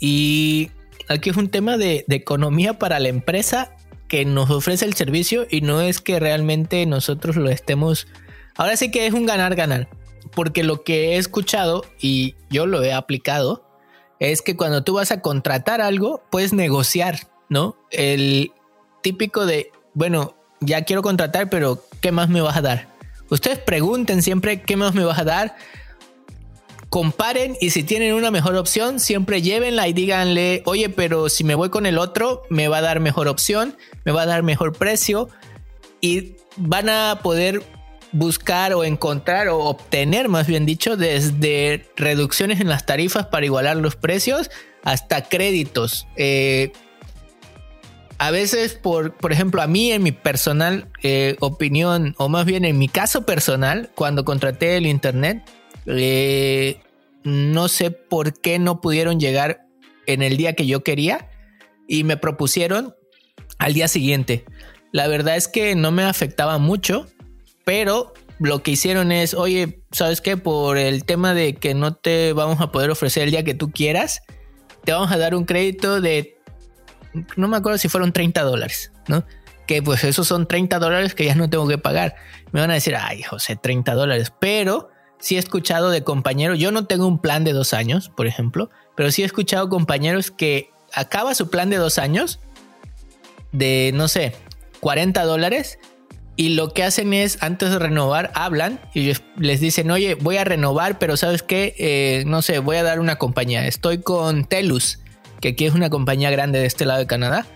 Y 0.00 0.70
aquí 1.08 1.28
es 1.28 1.36
un 1.36 1.50
tema 1.50 1.76
de, 1.76 2.04
de 2.08 2.16
economía 2.16 2.78
para 2.78 2.98
la 2.98 3.08
empresa 3.08 3.76
que 4.08 4.24
nos 4.24 4.50
ofrece 4.50 4.86
el 4.86 4.94
servicio 4.94 5.46
y 5.50 5.60
no 5.60 5.82
es 5.82 6.00
que 6.00 6.18
realmente 6.18 6.86
nosotros 6.86 7.36
lo 7.36 7.50
estemos... 7.50 8.06
Ahora 8.56 8.76
sí 8.76 8.90
que 8.90 9.06
es 9.06 9.12
un 9.12 9.26
ganar-ganar. 9.26 9.88
Porque 10.34 10.64
lo 10.64 10.84
que 10.84 11.10
he 11.10 11.16
escuchado 11.18 11.84
y 12.00 12.34
yo 12.48 12.64
lo 12.64 12.82
he 12.82 12.94
aplicado 12.94 13.68
es 14.20 14.40
que 14.40 14.56
cuando 14.56 14.82
tú 14.82 14.94
vas 14.94 15.12
a 15.12 15.20
contratar 15.20 15.82
algo, 15.82 16.22
puedes 16.30 16.54
negociar, 16.54 17.28
¿no? 17.50 17.76
El 17.90 18.52
típico 19.02 19.44
de 19.44 19.70
bueno, 19.94 20.34
ya 20.60 20.84
quiero 20.84 21.02
contratar, 21.02 21.50
pero 21.50 21.84
¿qué 22.00 22.12
más 22.12 22.28
me 22.28 22.40
vas 22.40 22.56
a 22.56 22.62
dar? 22.62 22.88
Ustedes 23.32 23.58
pregunten 23.58 24.20
siempre 24.20 24.60
qué 24.60 24.76
más 24.76 24.92
me 24.92 25.06
vas 25.06 25.18
a 25.18 25.24
dar. 25.24 25.56
Comparen 26.90 27.56
y 27.62 27.70
si 27.70 27.82
tienen 27.82 28.12
una 28.12 28.30
mejor 28.30 28.56
opción, 28.56 29.00
siempre 29.00 29.40
llévenla 29.40 29.88
y 29.88 29.94
díganle, 29.94 30.62
oye, 30.66 30.90
pero 30.90 31.30
si 31.30 31.42
me 31.42 31.54
voy 31.54 31.70
con 31.70 31.86
el 31.86 31.96
otro, 31.96 32.42
me 32.50 32.68
va 32.68 32.76
a 32.76 32.80
dar 32.82 33.00
mejor 33.00 33.28
opción, 33.28 33.74
me 34.04 34.12
va 34.12 34.22
a 34.22 34.26
dar 34.26 34.42
mejor 34.42 34.74
precio 34.74 35.30
y 36.02 36.34
van 36.58 36.90
a 36.90 37.20
poder 37.22 37.62
buscar 38.12 38.74
o 38.74 38.84
encontrar 38.84 39.48
o 39.48 39.60
obtener, 39.60 40.28
más 40.28 40.46
bien 40.46 40.66
dicho, 40.66 40.98
desde 40.98 41.88
reducciones 41.96 42.60
en 42.60 42.68
las 42.68 42.84
tarifas 42.84 43.28
para 43.28 43.46
igualar 43.46 43.78
los 43.78 43.96
precios 43.96 44.50
hasta 44.84 45.22
créditos. 45.22 46.06
Eh, 46.16 46.72
a 48.22 48.30
veces, 48.30 48.74
por, 48.74 49.14
por 49.14 49.32
ejemplo, 49.32 49.62
a 49.62 49.66
mí 49.66 49.90
en 49.90 50.04
mi 50.04 50.12
personal 50.12 50.86
eh, 51.02 51.34
opinión, 51.40 52.14
o 52.18 52.28
más 52.28 52.46
bien 52.46 52.64
en 52.64 52.78
mi 52.78 52.86
caso 52.86 53.26
personal, 53.26 53.90
cuando 53.96 54.24
contraté 54.24 54.76
el 54.76 54.86
Internet, 54.86 55.42
eh, 55.86 56.78
no 57.24 57.66
sé 57.66 57.90
por 57.90 58.40
qué 58.40 58.60
no 58.60 58.80
pudieron 58.80 59.18
llegar 59.18 59.66
en 60.06 60.22
el 60.22 60.36
día 60.36 60.52
que 60.52 60.68
yo 60.68 60.84
quería 60.84 61.30
y 61.88 62.04
me 62.04 62.16
propusieron 62.16 62.94
al 63.58 63.74
día 63.74 63.88
siguiente. 63.88 64.44
La 64.92 65.08
verdad 65.08 65.34
es 65.34 65.48
que 65.48 65.74
no 65.74 65.90
me 65.90 66.04
afectaba 66.04 66.58
mucho, 66.58 67.08
pero 67.64 68.14
lo 68.38 68.62
que 68.62 68.70
hicieron 68.70 69.10
es, 69.10 69.34
oye, 69.34 69.82
¿sabes 69.90 70.20
qué? 70.20 70.36
Por 70.36 70.78
el 70.78 71.04
tema 71.04 71.34
de 71.34 71.54
que 71.54 71.74
no 71.74 71.96
te 71.96 72.32
vamos 72.34 72.60
a 72.60 72.70
poder 72.70 72.90
ofrecer 72.90 73.24
el 73.24 73.32
día 73.32 73.42
que 73.42 73.54
tú 73.54 73.72
quieras, 73.72 74.22
te 74.84 74.92
vamos 74.92 75.10
a 75.10 75.18
dar 75.18 75.34
un 75.34 75.44
crédito 75.44 76.00
de, 76.00 76.38
no 77.36 77.48
me 77.48 77.56
acuerdo 77.56 77.78
si 77.78 77.88
fueron 77.88 78.12
30 78.12 78.42
dólares, 78.42 78.92
¿no? 79.08 79.24
Que 79.66 79.82
pues 79.82 80.04
esos 80.04 80.26
son 80.26 80.46
30 80.46 80.78
dólares 80.78 81.14
que 81.14 81.24
ya 81.24 81.34
no 81.34 81.48
tengo 81.48 81.68
que 81.68 81.78
pagar. 81.78 82.16
Me 82.52 82.60
van 82.60 82.70
a 82.70 82.74
decir, 82.74 82.96
ay, 82.96 83.22
José, 83.22 83.56
30 83.56 83.94
dólares, 83.94 84.32
pero 84.38 84.90
sí 85.18 85.36
he 85.36 85.38
escuchado 85.38 85.90
de 85.90 86.02
compañeros, 86.02 86.58
yo 86.58 86.72
no 86.72 86.86
tengo 86.86 87.06
un 87.06 87.20
plan 87.20 87.44
de 87.44 87.52
dos 87.52 87.74
años, 87.74 88.08
por 88.08 88.26
ejemplo, 88.26 88.70
pero 88.96 89.10
sí 89.10 89.22
he 89.22 89.24
escuchado 89.24 89.68
compañeros 89.68 90.30
que 90.30 90.70
acaba 90.92 91.34
su 91.34 91.48
plan 91.48 91.70
de 91.70 91.76
dos 91.76 91.98
años 91.98 92.40
de, 93.52 93.92
no 93.94 94.08
sé, 94.08 94.34
40 94.80 95.22
dólares 95.24 95.78
y 96.34 96.50
lo 96.50 96.72
que 96.72 96.82
hacen 96.82 97.12
es, 97.12 97.42
antes 97.42 97.70
de 97.70 97.78
renovar, 97.78 98.32
hablan 98.34 98.80
y 98.94 99.12
les 99.36 99.60
dicen, 99.60 99.90
oye, 99.90 100.14
voy 100.14 100.38
a 100.38 100.44
renovar, 100.44 100.98
pero 100.98 101.16
sabes 101.16 101.42
qué, 101.42 101.74
eh, 101.78 102.24
no 102.26 102.42
sé, 102.42 102.58
voy 102.58 102.76
a 102.76 102.82
dar 102.82 103.00
una 103.00 103.16
compañía. 103.16 103.66
Estoy 103.66 103.98
con 103.98 104.44
Telus, 104.44 104.98
que 105.42 105.48
aquí 105.48 105.66
es 105.66 105.74
una 105.74 105.90
compañía 105.90 106.30
grande 106.30 106.60
de 106.60 106.66
este 106.66 106.86
lado 106.86 107.00
de 107.00 107.06
Canadá. 107.06 107.46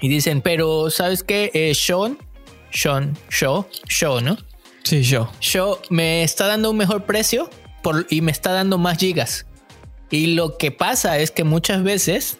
Y 0.00 0.08
dicen, 0.08 0.40
pero 0.40 0.88
sabes 0.90 1.24
qué, 1.24 1.50
eh, 1.52 1.74
Sean, 1.74 2.16
Sean, 2.72 3.18
Shaw, 3.30 3.66
Shaw, 3.88 4.20
¿no? 4.20 4.38
Sí, 4.84 5.02
Shaw. 5.02 5.28
Shaw 5.40 5.78
me 5.90 6.22
está 6.22 6.46
dando 6.46 6.70
un 6.70 6.76
mejor 6.76 7.04
precio 7.04 7.50
por, 7.82 8.06
y 8.08 8.20
me 8.20 8.30
está 8.30 8.52
dando 8.52 8.78
más 8.78 8.96
gigas. 8.96 9.44
Y 10.10 10.28
lo 10.28 10.56
que 10.56 10.70
pasa 10.70 11.18
es 11.18 11.32
que 11.32 11.42
muchas 11.44 11.82
veces 11.82 12.38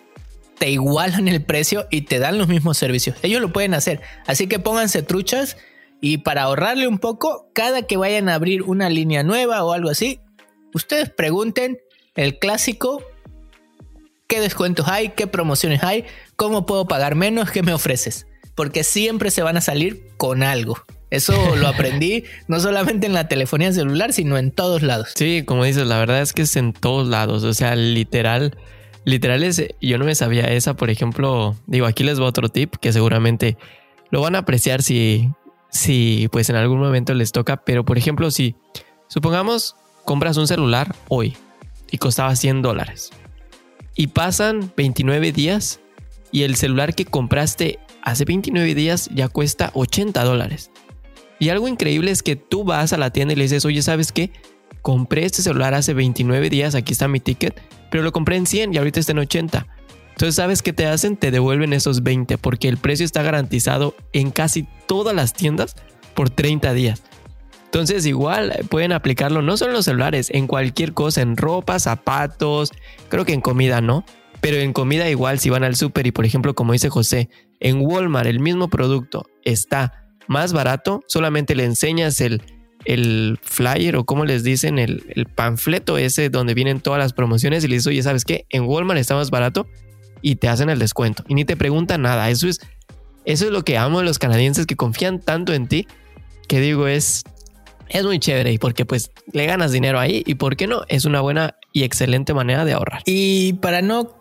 te 0.58 0.70
igualan 0.70 1.26
el 1.26 1.44
precio 1.44 1.88
y 1.90 2.02
te 2.02 2.20
dan 2.20 2.38
los 2.38 2.46
mismos 2.46 2.78
servicios. 2.78 3.16
Ellos 3.22 3.40
lo 3.40 3.52
pueden 3.52 3.74
hacer. 3.74 4.00
Así 4.26 4.46
que 4.46 4.60
pónganse 4.60 5.02
truchas 5.02 5.56
y 6.00 6.18
para 6.18 6.42
ahorrarle 6.42 6.86
un 6.86 6.98
poco, 6.98 7.50
cada 7.52 7.82
que 7.82 7.96
vayan 7.96 8.28
a 8.28 8.34
abrir 8.34 8.62
una 8.62 8.88
línea 8.88 9.24
nueva 9.24 9.64
o 9.64 9.72
algo 9.72 9.90
así, 9.90 10.20
ustedes 10.72 11.10
pregunten 11.10 11.78
el 12.14 12.38
clásico, 12.38 13.02
qué 14.28 14.40
descuentos 14.40 14.86
hay, 14.88 15.08
qué 15.10 15.26
promociones 15.26 15.82
hay, 15.82 16.04
cómo 16.36 16.66
puedo 16.66 16.86
pagar 16.86 17.16
menos, 17.16 17.50
qué 17.50 17.62
me 17.62 17.72
ofreces. 17.72 18.26
Porque 18.54 18.84
siempre 18.84 19.30
se 19.30 19.42
van 19.42 19.56
a 19.56 19.60
salir 19.60 20.02
con 20.16 20.42
algo. 20.42 20.78
Eso 21.10 21.56
lo 21.56 21.66
aprendí 21.68 22.24
no 22.46 22.60
solamente 22.60 23.06
en 23.06 23.14
la 23.14 23.26
telefonía 23.26 23.72
celular, 23.72 24.12
sino 24.12 24.38
en 24.38 24.52
todos 24.52 24.82
lados. 24.82 25.12
Sí, 25.16 25.42
como 25.44 25.64
dices, 25.64 25.86
la 25.86 25.98
verdad 25.98 26.20
es 26.20 26.32
que 26.32 26.42
es 26.42 26.54
en 26.56 26.72
todos 26.72 27.08
lados. 27.08 27.42
O 27.42 27.54
sea, 27.54 27.74
literal 27.74 28.56
Literal 29.08 29.42
es, 29.42 29.64
yo 29.80 29.96
no 29.96 30.04
me 30.04 30.14
sabía 30.14 30.44
esa, 30.52 30.74
por 30.74 30.90
ejemplo, 30.90 31.56
digo, 31.66 31.86
aquí 31.86 32.04
les 32.04 32.18
voy 32.18 32.26
a 32.26 32.28
otro 32.28 32.50
tip 32.50 32.74
que 32.76 32.92
seguramente 32.92 33.56
lo 34.10 34.20
van 34.20 34.34
a 34.34 34.40
apreciar 34.40 34.82
si, 34.82 35.30
si 35.70 36.28
pues 36.30 36.50
en 36.50 36.56
algún 36.56 36.78
momento 36.78 37.14
les 37.14 37.32
toca, 37.32 37.56
pero 37.56 37.86
por 37.86 37.96
ejemplo, 37.96 38.30
si 38.30 38.54
supongamos 39.06 39.76
compras 40.04 40.36
un 40.36 40.46
celular 40.46 40.94
hoy 41.08 41.38
y 41.90 41.96
costaba 41.96 42.36
100 42.36 42.60
dólares 42.60 43.10
y 43.98 44.06
pasan 44.06 44.72
29 44.78 45.32
días 45.32 45.80
y 46.32 46.44
el 46.44 46.56
celular 46.56 46.94
que 46.94 47.04
compraste 47.04 47.78
hace 48.02 48.24
29 48.24 48.74
días 48.74 49.10
ya 49.12 49.28
cuesta 49.28 49.72
80 49.74 50.24
dólares. 50.24 50.70
Y 51.38 51.50
algo 51.50 51.68
increíble 51.68 52.10
es 52.10 52.22
que 52.22 52.36
tú 52.36 52.64
vas 52.64 52.94
a 52.94 52.96
la 52.96 53.10
tienda 53.10 53.34
y 53.34 53.36
le 53.36 53.42
dices, 53.42 53.66
oye, 53.66 53.82
¿sabes 53.82 54.12
qué? 54.12 54.30
Compré 54.80 55.26
este 55.26 55.42
celular 55.42 55.74
hace 55.74 55.92
29 55.92 56.48
días, 56.48 56.74
aquí 56.74 56.94
está 56.94 57.08
mi 57.08 57.20
ticket 57.20 57.60
pero 57.90 58.02
lo 58.02 58.12
compré 58.12 58.36
en 58.36 58.46
100 58.46 58.74
y 58.74 58.78
ahorita 58.78 59.00
está 59.00 59.12
en 59.12 59.18
80. 59.18 59.66
Entonces, 60.10 60.34
¿sabes 60.34 60.62
qué 60.62 60.72
te 60.72 60.86
hacen? 60.86 61.16
Te 61.16 61.30
devuelven 61.30 61.72
esos 61.72 62.02
20 62.02 62.38
porque 62.38 62.68
el 62.68 62.76
precio 62.76 63.04
está 63.04 63.22
garantizado 63.22 63.94
en 64.12 64.30
casi 64.30 64.66
todas 64.86 65.14
las 65.14 65.32
tiendas 65.32 65.76
por 66.14 66.30
30 66.30 66.72
días. 66.74 67.02
Entonces, 67.68 68.06
igual 68.06 68.52
eh, 68.52 68.64
pueden 68.68 68.92
aplicarlo 68.92 69.42
no 69.42 69.56
solo 69.56 69.72
en 69.72 69.76
los 69.76 69.84
celulares, 69.84 70.30
en 70.32 70.46
cualquier 70.46 70.94
cosa, 70.94 71.20
en 71.20 71.36
ropa, 71.36 71.78
zapatos, 71.78 72.72
creo 73.08 73.24
que 73.24 73.34
en 73.34 73.40
comida 73.40 73.80
no, 73.80 74.04
pero 74.40 74.56
en 74.56 74.72
comida 74.72 75.10
igual 75.10 75.38
si 75.38 75.50
van 75.50 75.64
al 75.64 75.76
súper 75.76 76.06
y 76.06 76.12
por 76.12 76.24
ejemplo, 76.24 76.54
como 76.54 76.72
dice 76.72 76.88
José, 76.88 77.28
en 77.60 77.80
Walmart 77.80 78.26
el 78.26 78.40
mismo 78.40 78.68
producto 78.68 79.26
está 79.44 80.06
más 80.28 80.52
barato, 80.52 81.02
solamente 81.08 81.54
le 81.54 81.64
enseñas 81.64 82.20
el 82.20 82.42
el 82.84 83.38
flyer 83.42 83.96
o 83.96 84.04
como 84.04 84.24
les 84.24 84.42
dicen, 84.44 84.78
el, 84.78 85.26
panfleto 85.34 85.98
ese 85.98 86.30
donde 86.30 86.54
vienen 86.54 86.80
todas 86.80 86.98
las 86.98 87.12
promociones 87.12 87.64
y 87.64 87.68
le 87.68 87.74
dices, 87.76 87.88
oye, 87.88 88.02
¿sabes 88.02 88.24
qué? 88.24 88.46
En 88.50 88.64
Walmart 88.64 88.98
está 88.98 89.14
más 89.14 89.30
barato 89.30 89.66
y 90.22 90.36
te 90.36 90.48
hacen 90.48 90.70
el 90.70 90.78
descuento 90.78 91.24
y 91.28 91.34
ni 91.34 91.44
te 91.44 91.56
preguntan 91.56 92.02
nada. 92.02 92.30
Eso 92.30 92.48
es, 92.48 92.60
eso 93.24 93.46
es 93.46 93.50
lo 93.50 93.62
que 93.62 93.78
amo 93.78 93.98
de 93.98 94.04
los 94.04 94.18
canadienses 94.18 94.66
que 94.66 94.76
confían 94.76 95.20
tanto 95.20 95.52
en 95.52 95.68
ti 95.68 95.86
que 96.48 96.60
digo 96.60 96.86
es, 96.86 97.24
es 97.90 98.04
muy 98.04 98.18
chévere 98.18 98.52
y 98.52 98.58
porque 98.58 98.84
pues 98.84 99.10
le 99.32 99.46
ganas 99.46 99.72
dinero 99.72 99.98
ahí 99.98 100.22
y 100.26 100.34
por 100.34 100.56
qué 100.56 100.66
no, 100.66 100.82
es 100.88 101.04
una 101.04 101.20
buena 101.20 101.56
y 101.72 101.84
excelente 101.84 102.34
manera 102.34 102.64
de 102.64 102.72
ahorrar. 102.72 103.02
Y 103.06 103.54
para 103.54 103.82
no 103.82 104.18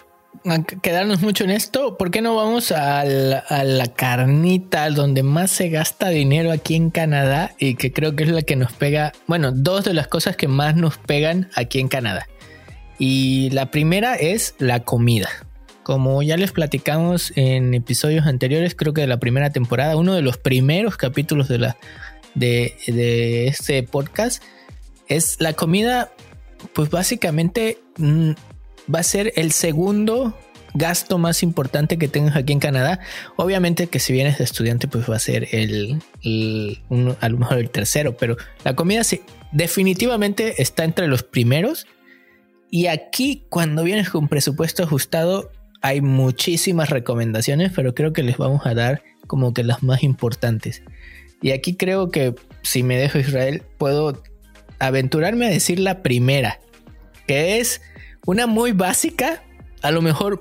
quedarnos 0.82 1.22
mucho 1.22 1.44
en 1.44 1.52
esto, 1.52 1.98
¿por 1.98 2.12
qué 2.12 2.22
no 2.22 2.36
vamos 2.36 2.72
a 2.72 3.04
la, 3.04 3.94
carnita 3.96 4.90
donde 4.90 5.24
más 5.24 5.52
se 5.52 5.70
gasta 5.70 6.10
dinero 6.10 6.52
aquí 6.52 6.76
en 6.76 6.90
Canadá 6.90 7.54
y 7.60 7.76
que 7.76 7.92
creo 7.92 8.16
que 8.16 8.24
es 8.24 8.30
la 8.30 8.42
que 8.42 8.56
nos 8.56 8.72
pega, 8.74 9.14
bueno, 9.28 9.52
dos 9.52 9.86
de 9.86 9.94
las 9.94 10.08
cosas 10.08 10.36
que 10.36 10.48
más 10.48 10.76
nos 10.76 10.98
pegan 10.98 11.50
aquí 11.56 11.80
en 11.80 11.88
Canadá. 11.88 12.28
Y 13.00 13.50
la 13.52 13.72
primera 13.72 14.16
es 14.16 14.56
la 14.60 14.82
comida. 14.82 15.30
Como 15.84 16.22
ya 16.22 16.36
les 16.36 16.52
platicamos 16.52 17.32
en 17.36 17.74
episodios 17.74 18.26
anteriores, 18.28 18.76
creo 18.76 18.94
que 18.94 19.02
de 19.02 19.08
la 19.08 19.20
primera 19.20 19.52
temporada, 19.52 19.96
uno 19.96 20.14
de 20.14 20.22
los 20.22 20.38
primeros 20.38 20.98
capítulos 20.98 21.48
de, 21.48 21.60
la, 21.60 21.78
de, 22.38 23.48
este 23.48 23.84
podcast, 23.84 24.44
es 25.08 25.38
la 25.40 25.54
comida, 25.54 26.12
pues 26.74 26.90
básicamente 26.90 27.80
mm, 27.98 28.32
va 28.94 29.00
a 29.00 29.04
ser 29.04 29.34
el 29.36 29.52
segundo 29.52 30.38
gasto 30.74 31.18
más 31.18 31.44
importante 31.44 31.98
que 31.98 32.08
tengas 32.08 32.36
aquí 32.36 32.54
en 32.54 32.60
Canadá. 32.60 33.00
Obviamente 33.36 33.88
que 33.88 34.00
si 34.00 34.14
vienes 34.14 34.38
de 34.38 34.44
estudiante, 34.44 34.88
pues 34.88 35.10
va 35.10 35.16
a 35.16 35.20
ser 35.20 35.48
el, 35.52 36.02
a 37.20 37.30
lo 37.30 37.38
mejor 37.38 37.58
el 37.58 37.70
tercero, 37.70 38.16
pero 38.16 38.38
la 38.64 38.76
comida 38.76 39.04
sí, 39.04 39.22
definitivamente 39.52 40.62
está 40.62 40.84
entre 40.84 41.08
los 41.08 41.24
primeros. 41.24 41.88
Y 42.70 42.88
aquí, 42.88 43.46
cuando 43.50 43.84
vienes 43.84 44.10
con 44.10 44.28
presupuesto 44.28 44.84
ajustado, 44.84 45.52
hay 45.82 46.02
muchísimas 46.02 46.90
recomendaciones, 46.90 47.72
pero 47.74 47.96
creo 47.96 48.14
que 48.14 48.24
les 48.24 48.38
vamos 48.38 48.66
a 48.66 48.74
dar 48.74 49.04
como 49.26 49.54
que 49.54 49.64
las 49.64 49.84
más 49.84 50.04
importantes. 50.04 50.84
Y 51.42 51.52
aquí 51.52 51.76
creo 51.76 52.10
que 52.10 52.36
si 52.62 52.84
me 52.84 52.98
dejo 52.98 53.20
Israel, 53.20 53.64
puedo 53.78 54.22
aventurarme 54.80 55.48
a 55.48 55.50
decir 55.50 55.80
la 55.80 56.02
primera, 56.04 56.60
que 57.28 57.60
es 57.60 57.82
una 58.26 58.48
muy 58.48 58.72
básica, 58.72 59.44
a 59.82 59.92
lo 59.92 60.02
mejor 60.02 60.40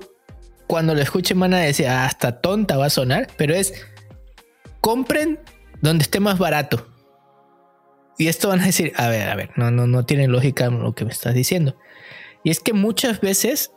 cuando 0.67 0.93
lo 0.93 1.01
escuchen 1.01 1.39
van 1.39 1.53
a 1.53 1.59
decir, 1.59 1.87
ah, 1.87 2.05
hasta 2.05 2.41
tonta 2.41 2.77
va 2.77 2.87
a 2.87 2.89
sonar, 2.89 3.27
pero 3.37 3.55
es, 3.55 3.73
compren 4.81 5.39
donde 5.81 6.03
esté 6.03 6.19
más 6.19 6.37
barato. 6.37 6.87
Y 8.17 8.27
esto 8.27 8.49
van 8.49 8.61
a 8.61 8.65
decir, 8.65 8.93
a 8.97 9.07
ver, 9.09 9.29
a 9.29 9.35
ver, 9.35 9.51
no, 9.55 9.71
no, 9.71 9.85
no 9.87 10.05
tiene 10.05 10.27
lógica 10.27 10.69
lo 10.69 10.95
que 10.95 11.05
me 11.05 11.11
estás 11.11 11.33
diciendo. 11.33 11.77
Y 12.43 12.49
es 12.49 12.59
que 12.59 12.73
muchas 12.73 13.21
veces, 13.21 13.71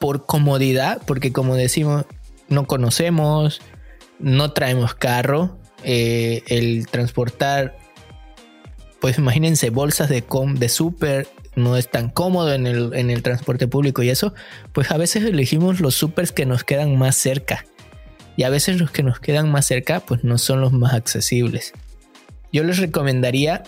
por 0.00 0.26
comodidad, 0.26 1.00
porque 1.06 1.32
como 1.32 1.54
decimos, 1.54 2.06
no 2.48 2.66
conocemos, 2.66 3.62
no 4.18 4.52
traemos 4.52 4.94
carro, 4.94 5.58
eh, 5.84 6.42
el 6.48 6.86
transportar, 6.88 7.76
pues 9.00 9.18
imagínense 9.18 9.70
bolsas 9.70 10.08
de, 10.08 10.22
com, 10.22 10.54
de 10.54 10.68
súper 10.68 11.28
no 11.54 11.76
es 11.76 11.90
tan 11.90 12.08
cómodo 12.08 12.54
en 12.54 12.66
el, 12.66 13.22
transporte 13.22 13.68
público 13.68 14.02
y 14.02 14.08
eso, 14.08 14.34
pues 14.72 14.90
a 14.90 14.96
veces 14.96 15.24
elegimos 15.24 15.80
los 15.80 15.94
supers 15.94 16.32
que 16.32 16.46
nos 16.46 16.64
quedan 16.64 16.96
más 16.96 17.16
cerca. 17.16 17.66
Y 18.36 18.44
a 18.44 18.50
veces 18.50 18.80
los 18.80 18.90
que 18.90 19.02
nos 19.02 19.20
quedan 19.20 19.50
más 19.50 19.66
cerca, 19.66 20.00
pues 20.00 20.24
no 20.24 20.38
son 20.38 20.62
los 20.62 20.72
más 20.72 20.94
accesibles. 20.94 21.72
Yo 22.52 22.64
les 22.64 22.78
recomendaría 22.78 23.64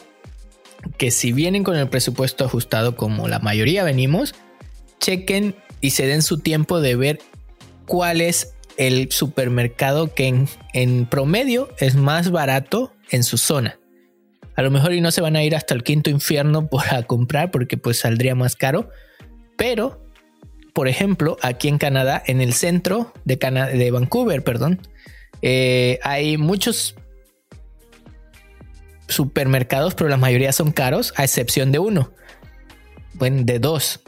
que 0.97 1.11
si 1.11 1.33
vienen 1.33 1.65
con 1.65 1.77
el 1.77 1.89
presupuesto 1.89 2.45
ajustado 2.45 2.97
como 2.97 3.29
la 3.29 3.39
mayoría 3.39 3.85
venimos, 3.85 4.35
chequen 5.01 5.55
y 5.81 5.91
se 5.91 6.07
den 6.07 6.23
su 6.23 6.39
tiempo 6.39 6.81
de 6.81 6.97
ver 6.97 7.21
cuál 7.87 8.23
es 8.23 8.55
el 8.77 9.11
supermercado 9.11 10.14
que 10.14 10.47
en, 10.72 11.07
promedio 11.07 11.68
es 11.79 11.95
más 11.95 12.31
barato 12.31 12.93
en 13.11 13.22
su 13.22 13.39
zona. 13.39 13.79
A 14.57 14.62
lo 14.62 14.70
mejor 14.70 14.93
y 14.93 15.01
no 15.01 15.11
se 15.11 15.20
van 15.20 15.37
a 15.37 15.43
ir 15.43 15.57
hasta 15.57 15.75
el 15.75 15.83
quinto 15.83 16.11
infierno 16.11 16.68
para 16.68 17.03
comprar 17.05 17.51
porque 17.51 17.77
pues 17.77 17.99
saldría 17.99 18.35
más 18.35 18.57
caro. 18.57 18.91
Pero, 19.57 20.05
por 20.72 20.89
ejemplo, 20.89 21.37
aquí 21.43 21.68
en 21.68 21.79
Canadá, 21.79 22.22
en 22.27 22.41
el 22.41 22.53
centro 22.53 23.12
de, 23.25 23.37
de 23.37 23.91
Vancouver, 23.91 24.43
perdón, 24.43 24.81
eh, 25.43 25.99
hay 26.03 26.37
muchos 26.37 26.95
supermercados, 29.09 29.95
pero 29.95 30.09
la 30.09 30.16
mayoría 30.16 30.53
son 30.53 30.72
caros, 30.72 31.12
a 31.16 31.25
excepción 31.25 31.72
de 31.72 31.79
uno. 31.79 32.12
Bueno, 33.14 33.43
de 33.45 33.59
dos, 33.59 34.01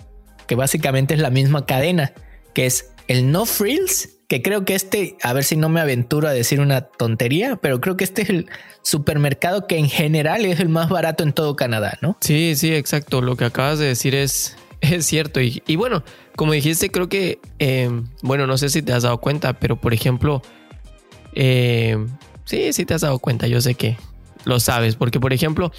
que 0.47 0.55
básicamente 0.55 1.15
es 1.15 1.21
la 1.21 1.31
misma 1.31 1.67
cadena, 1.67 2.13
que 2.55 2.67
es 2.67 2.93
el 3.09 3.31
No 3.31 3.47
Frills 3.47 4.16
que 4.29 4.43
creo 4.43 4.65
que 4.65 4.75
este, 4.75 5.17
a 5.23 5.33
ver 5.33 5.45
si 5.45 5.57
no 5.57 5.69
me 5.69 5.81
aventuro 5.81 6.29
a 6.29 6.33
decir 6.33 6.61
una 6.61 6.81
tontería, 6.83 7.57
pero 7.57 7.81
creo 7.81 7.97
que 7.97 8.05
este 8.05 8.23
es 8.23 8.31
el 8.31 8.47
supermercado 8.83 9.67
que 9.67 9.79
en 9.79 9.89
general 9.89 10.45
es 10.45 10.59
el 10.59 10.69
más 10.69 10.89
barato 10.89 11.23
en 11.23 11.33
todo 11.33 11.55
Canadá, 11.55 11.99
¿no? 12.03 12.17
Sí, 12.21 12.55
sí, 12.57 12.75
exacto. 12.75 13.21
Lo 13.21 13.37
que 13.37 13.45
acabas 13.45 13.79
de 13.79 13.87
decir 13.87 14.15
es, 14.15 14.57
es 14.81 15.07
cierto. 15.07 15.41
Y, 15.41 15.77
bueno, 15.77 16.03
como 16.35 16.53
dijiste, 16.53 16.91
creo 16.91 17.09
que, 17.09 17.39
eh, 17.59 17.89
bueno, 18.23 18.47
no 18.47 18.59
sé 18.59 18.69
si 18.69 18.83
te 18.83 18.93
has 18.93 19.05
dado 19.05 19.19
cuenta, 19.19 19.55
pero 19.55 19.77
por 19.77 19.95
ejemplo, 19.95 20.43
eh, 21.35 21.97
sí, 22.45 22.73
sí 22.73 22.85
te 22.85 22.95
has 22.95 23.03
dado 23.03 23.19
cuenta, 23.21 23.47
yo 23.47 23.61
sé 23.61 23.75
que 23.75 23.97
lo 24.45 24.61
sabes, 24.61 24.97
porque 24.97 25.21
por 25.21 25.33
ejemplo, 25.33 25.73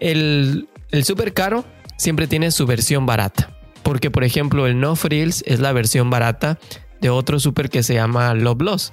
el, 0.00 0.68
el 0.90 1.04
super 1.04 1.34
caro 1.34 1.64
siempre 1.98 2.26
tiene 2.26 2.50
su 2.50 2.66
versión 2.66 3.04
barata. 3.04 3.52
Porque 3.82 4.10
por 4.10 4.24
ejemplo, 4.24 4.66
el 4.66 4.80
No 4.80 4.96
Frills 4.96 5.44
es 5.46 5.60
la 5.60 5.72
versión 5.72 6.10
barata 6.10 6.58
de 7.00 7.10
otro 7.10 7.40
super 7.40 7.70
que 7.70 7.82
se 7.82 7.94
llama 7.94 8.34
Love. 8.34 8.90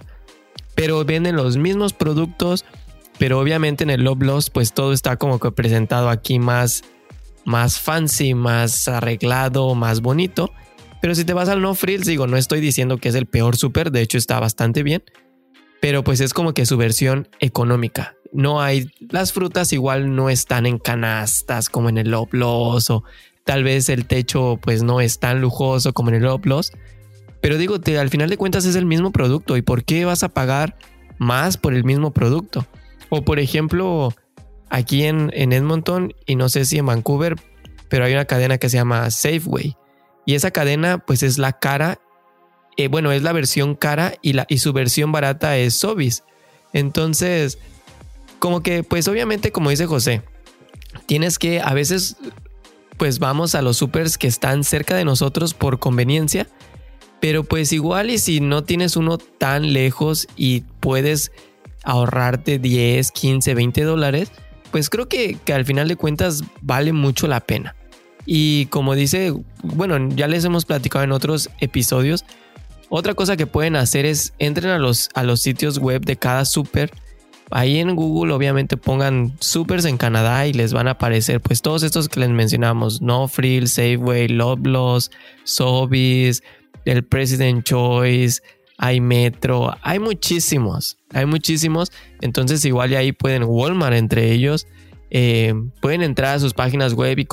Pero 0.75 1.03
venden 1.05 1.35
los 1.35 1.57
mismos 1.57 1.93
productos, 1.93 2.65
pero 3.17 3.39
obviamente 3.39 3.83
en 3.83 3.89
el 3.89 4.03
Love 4.03 4.49
pues 4.51 4.73
todo 4.73 4.93
está 4.93 5.17
como 5.17 5.39
que 5.39 5.51
presentado 5.51 6.09
aquí 6.09 6.39
más, 6.39 6.83
más 7.45 7.79
fancy, 7.79 8.33
más 8.33 8.87
arreglado, 8.87 9.75
más 9.75 10.01
bonito. 10.01 10.51
Pero 11.01 11.15
si 11.15 11.25
te 11.25 11.33
vas 11.33 11.49
al 11.49 11.61
No 11.61 11.75
Frills, 11.75 12.05
digo, 12.05 12.27
no 12.27 12.37
estoy 12.37 12.61
diciendo 12.61 12.97
que 12.97 13.09
es 13.09 13.15
el 13.15 13.25
peor 13.25 13.57
super, 13.57 13.91
de 13.91 14.01
hecho 14.01 14.17
está 14.17 14.39
bastante 14.39 14.83
bien. 14.83 15.03
Pero 15.81 16.01
pues 16.03 16.21
es 16.21 16.33
como 16.33 16.53
que 16.53 16.65
su 16.65 16.77
versión 16.77 17.27
económica. 17.41 18.15
No 18.31 18.61
hay, 18.61 18.89
las 19.09 19.33
frutas 19.33 19.73
igual 19.73 20.15
no 20.15 20.29
están 20.29 20.65
en 20.65 20.79
canastas 20.79 21.69
como 21.69 21.89
en 21.89 21.97
el 21.97 22.09
Love 22.09 22.33
Loss 22.33 22.89
o 22.89 23.03
tal 23.43 23.63
vez 23.63 23.89
el 23.89 24.05
techo 24.05 24.57
pues 24.61 24.81
no 24.81 25.01
es 25.01 25.19
tan 25.19 25.41
lujoso 25.41 25.93
como 25.93 26.09
en 26.09 26.15
el 26.15 26.23
Love 26.23 26.45
Loss 26.45 26.71
pero 27.43 27.57
digo, 27.57 27.81
te, 27.81 27.99
al 27.99 28.09
final 28.09 28.29
de 28.29 28.37
cuentas 28.37 28.63
es 28.63 28.77
el 28.77 28.85
mismo 28.85 29.11
producto. 29.11 29.57
¿Y 29.57 29.61
por 29.61 29.83
qué 29.83 30.05
vas 30.05 30.23
a 30.23 30.29
pagar 30.29 30.77
más 31.17 31.57
por 31.57 31.73
el 31.73 31.83
mismo 31.83 32.11
producto? 32.11 32.65
O 33.09 33.25
por 33.25 33.37
ejemplo, 33.37 34.15
aquí 34.69 35.03
en, 35.03 35.29
en 35.33 35.51
Edmonton 35.51 36.13
y 36.25 36.37
no 36.37 36.47
sé 36.47 36.63
si 36.63 36.77
en 36.77 36.85
Vancouver, 36.85 37.35
pero 37.89 38.05
hay 38.05 38.13
una 38.13 38.23
cadena 38.23 38.59
que 38.59 38.69
se 38.69 38.77
llama 38.77 39.11
Safeway. 39.11 39.75
Y 40.25 40.35
esa 40.35 40.51
cadena 40.51 40.99
pues 40.99 41.21
es 41.21 41.37
la 41.37 41.51
cara, 41.51 41.99
eh, 42.77 42.87
bueno, 42.87 43.11
es 43.11 43.23
la 43.23 43.33
versión 43.33 43.75
cara 43.75 44.13
y, 44.21 44.31
la, 44.31 44.45
y 44.47 44.59
su 44.59 44.71
versión 44.71 45.11
barata 45.11 45.57
es 45.57 45.73
Sobis. 45.73 46.23
Entonces, 46.71 47.59
como 48.39 48.63
que 48.63 48.83
pues 48.83 49.09
obviamente 49.09 49.51
como 49.51 49.69
dice 49.69 49.85
José, 49.85 50.21
tienes 51.07 51.37
que 51.39 51.59
a 51.59 51.73
veces 51.73 52.15
pues 52.95 53.19
vamos 53.19 53.53
a 53.53 53.61
los 53.61 53.75
supers 53.75 54.17
que 54.17 54.27
están 54.27 54.63
cerca 54.63 54.95
de 54.95 55.03
nosotros 55.03 55.53
por 55.53 55.79
conveniencia 55.79 56.47
pero 57.23 57.45
pues 57.45 57.71
igual 57.71 58.09
y 58.09 58.17
si 58.17 58.41
no 58.41 58.65
tienes 58.65 58.97
uno 58.97 59.17
tan 59.17 59.71
lejos 59.71 60.27
y 60.35 60.65
puedes 60.81 61.31
ahorrarte 61.85 62.59
10, 62.59 63.13
15, 63.13 63.55
20 63.55 63.83
dólares, 63.83 64.29
pues 64.71 64.89
creo 64.89 65.07
que, 65.07 65.37
que 65.45 65.53
al 65.53 65.63
final 65.63 65.87
de 65.87 65.95
cuentas 65.95 66.43
vale 66.61 66.91
mucho 66.91 67.29
la 67.29 67.39
pena. 67.39 67.77
Y 68.25 68.65
como 68.65 68.93
dice, 68.93 69.33
bueno, 69.61 70.09
ya 70.13 70.27
les 70.27 70.43
hemos 70.43 70.65
platicado 70.65 71.05
en 71.05 71.13
otros 71.13 71.49
episodios, 71.61 72.25
otra 72.89 73.13
cosa 73.13 73.37
que 73.37 73.47
pueden 73.47 73.77
hacer 73.77 74.05
es 74.05 74.33
entren 74.37 74.71
a 74.71 74.77
los, 74.77 75.09
a 75.13 75.23
los 75.23 75.39
sitios 75.39 75.77
web 75.77 76.01
de 76.03 76.17
cada 76.17 76.43
super. 76.43 76.91
Ahí 77.51 77.79
en 77.79 77.95
Google 77.95 78.33
obviamente 78.33 78.75
pongan 78.75 79.33
supers 79.39 79.85
en 79.85 79.95
Canadá 79.95 80.45
y 80.45 80.51
les 80.51 80.73
van 80.73 80.89
a 80.89 80.91
aparecer 80.91 81.39
pues 81.39 81.61
todos 81.61 81.83
estos 81.83 82.09
que 82.09 82.19
les 82.19 82.31
mencionamos, 82.31 83.01
No 83.01 83.29
Frill, 83.29 83.69
Safeway, 83.69 84.27
Loblaws, 84.27 85.09
Sobeys, 85.45 86.43
el 86.85 87.03
President 87.03 87.63
Choice, 87.63 88.41
hay 88.77 88.99
Metro, 88.99 89.75
hay 89.81 89.99
muchísimos, 89.99 90.97
hay 91.11 91.25
muchísimos. 91.25 91.91
Entonces 92.21 92.65
igual 92.65 92.91
y 92.91 92.95
ahí 92.95 93.11
pueden 93.11 93.43
Walmart 93.43 93.95
entre 93.95 94.31
ellos. 94.31 94.67
Eh, 95.09 95.53
pueden 95.81 96.01
entrar 96.01 96.35
a 96.35 96.39
sus 96.39 96.53
páginas 96.53 96.93
web 96.93 97.19
y 97.19 97.27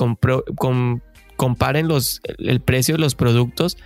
comparen 1.35 1.87
los, 1.87 2.21
el 2.37 2.61
precio 2.61 2.95
de 2.95 3.01
los 3.01 3.15
productos 3.15 3.77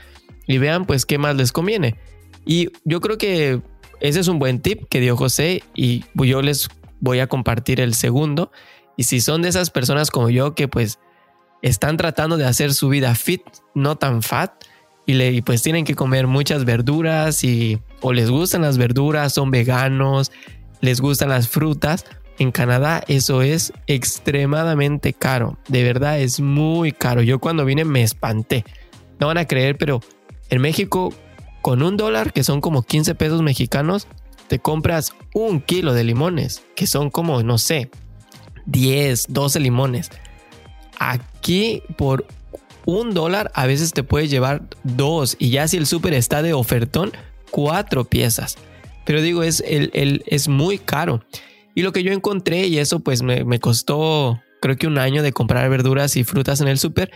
y 0.47 0.57
vean 0.57 0.85
pues 0.85 1.05
qué 1.05 1.17
más 1.17 1.35
les 1.35 1.51
conviene. 1.51 1.95
Y 2.45 2.69
yo 2.83 3.01
creo 3.01 3.17
que 3.17 3.61
ese 4.01 4.19
es 4.19 4.27
un 4.27 4.37
buen 4.37 4.59
tip 4.59 4.83
que 4.89 4.99
dio 4.99 5.15
José 5.15 5.63
y 5.73 6.03
yo 6.13 6.41
les 6.41 6.67
voy 6.99 7.19
a 7.19 7.27
compartir 7.27 7.79
el 7.79 7.93
segundo. 7.93 8.51
Y 8.97 9.03
si 9.03 9.21
son 9.21 9.41
de 9.41 9.49
esas 9.49 9.71
personas 9.71 10.11
como 10.11 10.29
yo 10.29 10.55
que 10.55 10.67
pues 10.67 10.99
están 11.61 11.97
tratando 11.97 12.37
de 12.37 12.45
hacer 12.45 12.73
su 12.73 12.89
vida 12.89 13.15
fit, 13.15 13.41
no 13.73 13.95
tan 13.95 14.21
fat, 14.21 14.51
y, 15.05 15.41
pues 15.41 15.61
tienen 15.61 15.85
que 15.85 15.95
comer 15.95 16.27
muchas 16.27 16.65
verduras 16.65 17.43
y 17.43 17.79
o 18.01 18.13
les 18.13 18.29
gustan 18.29 18.61
las 18.61 18.77
verduras, 18.77 19.33
son 19.33 19.51
veganos, 19.51 20.31
les 20.81 21.01
gustan 21.01 21.29
las 21.29 21.47
frutas. 21.47 22.05
En 22.37 22.51
Canadá 22.51 23.03
eso 23.07 23.41
es 23.41 23.71
extremadamente 23.87 25.13
caro, 25.13 25.57
de 25.67 25.83
verdad 25.83 26.19
es 26.19 26.39
muy 26.39 26.91
caro. 26.91 27.21
Yo 27.21 27.39
cuando 27.39 27.65
vine 27.65 27.85
me 27.85 28.03
espanté, 28.03 28.65
no 29.19 29.27
van 29.27 29.37
a 29.37 29.45
creer, 29.45 29.77
pero 29.77 30.01
en 30.49 30.61
México 30.61 31.13
con 31.61 31.81
un 31.81 31.97
dólar, 31.97 32.31
que 32.31 32.43
son 32.43 32.61
como 32.61 32.83
15 32.83 33.15
pesos 33.15 33.41
mexicanos, 33.41 34.07
te 34.47 34.59
compras 34.59 35.13
un 35.33 35.61
kilo 35.61 35.93
de 35.93 36.03
limones, 36.03 36.61
que 36.75 36.85
son 36.85 37.09
como, 37.09 37.41
no 37.41 37.57
sé, 37.57 37.89
10, 38.67 39.27
12 39.29 39.59
limones. 39.59 40.11
Aquí 40.99 41.81
por 41.97 42.27
un 42.85 43.13
dólar 43.13 43.51
a 43.53 43.65
veces 43.65 43.93
te 43.93 44.03
puede 44.03 44.27
llevar 44.27 44.63
dos 44.83 45.35
y 45.39 45.49
ya 45.49 45.67
si 45.67 45.77
el 45.77 45.85
súper 45.85 46.13
está 46.13 46.41
de 46.41 46.53
ofertón, 46.53 47.11
cuatro 47.51 48.05
piezas. 48.05 48.57
Pero 49.05 49.21
digo, 49.21 49.43
es, 49.43 49.63
el, 49.67 50.23
es 50.25 50.47
muy 50.47 50.77
caro. 50.77 51.23
Y 51.75 51.81
lo 51.81 51.91
que 51.91 52.03
yo 52.03 52.11
encontré, 52.11 52.67
y 52.67 52.77
eso 52.77 52.99
pues 52.99 53.21
me, 53.21 53.43
me 53.43 53.59
costó 53.59 54.39
creo 54.65 54.77
que 54.77 54.87
un 54.87 54.97
año 54.97 55.21
de 55.21 55.31
comprar 55.31 55.69
verduras 55.69 56.15
y 56.15 56.23
frutas 56.23 56.59
en 56.59 56.67
el 56.67 56.79
súper, 56.79 57.11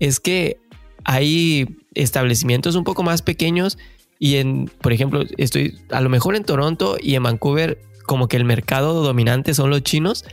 es 0.00 0.18
que 0.18 0.58
hay 1.04 1.76
establecimientos 1.94 2.74
un 2.74 2.82
poco 2.82 3.04
más 3.04 3.22
pequeños 3.22 3.78
y 4.18 4.36
en, 4.36 4.68
por 4.80 4.92
ejemplo, 4.92 5.22
estoy 5.36 5.78
a 5.90 6.00
lo 6.00 6.08
mejor 6.08 6.34
en 6.34 6.42
Toronto 6.42 6.96
y 7.00 7.14
en 7.14 7.22
Vancouver 7.22 7.78
como 8.04 8.26
que 8.26 8.36
el 8.36 8.44
mercado 8.44 9.02
dominante 9.04 9.54
son 9.54 9.70
los 9.70 9.82
chinos, 9.82 10.24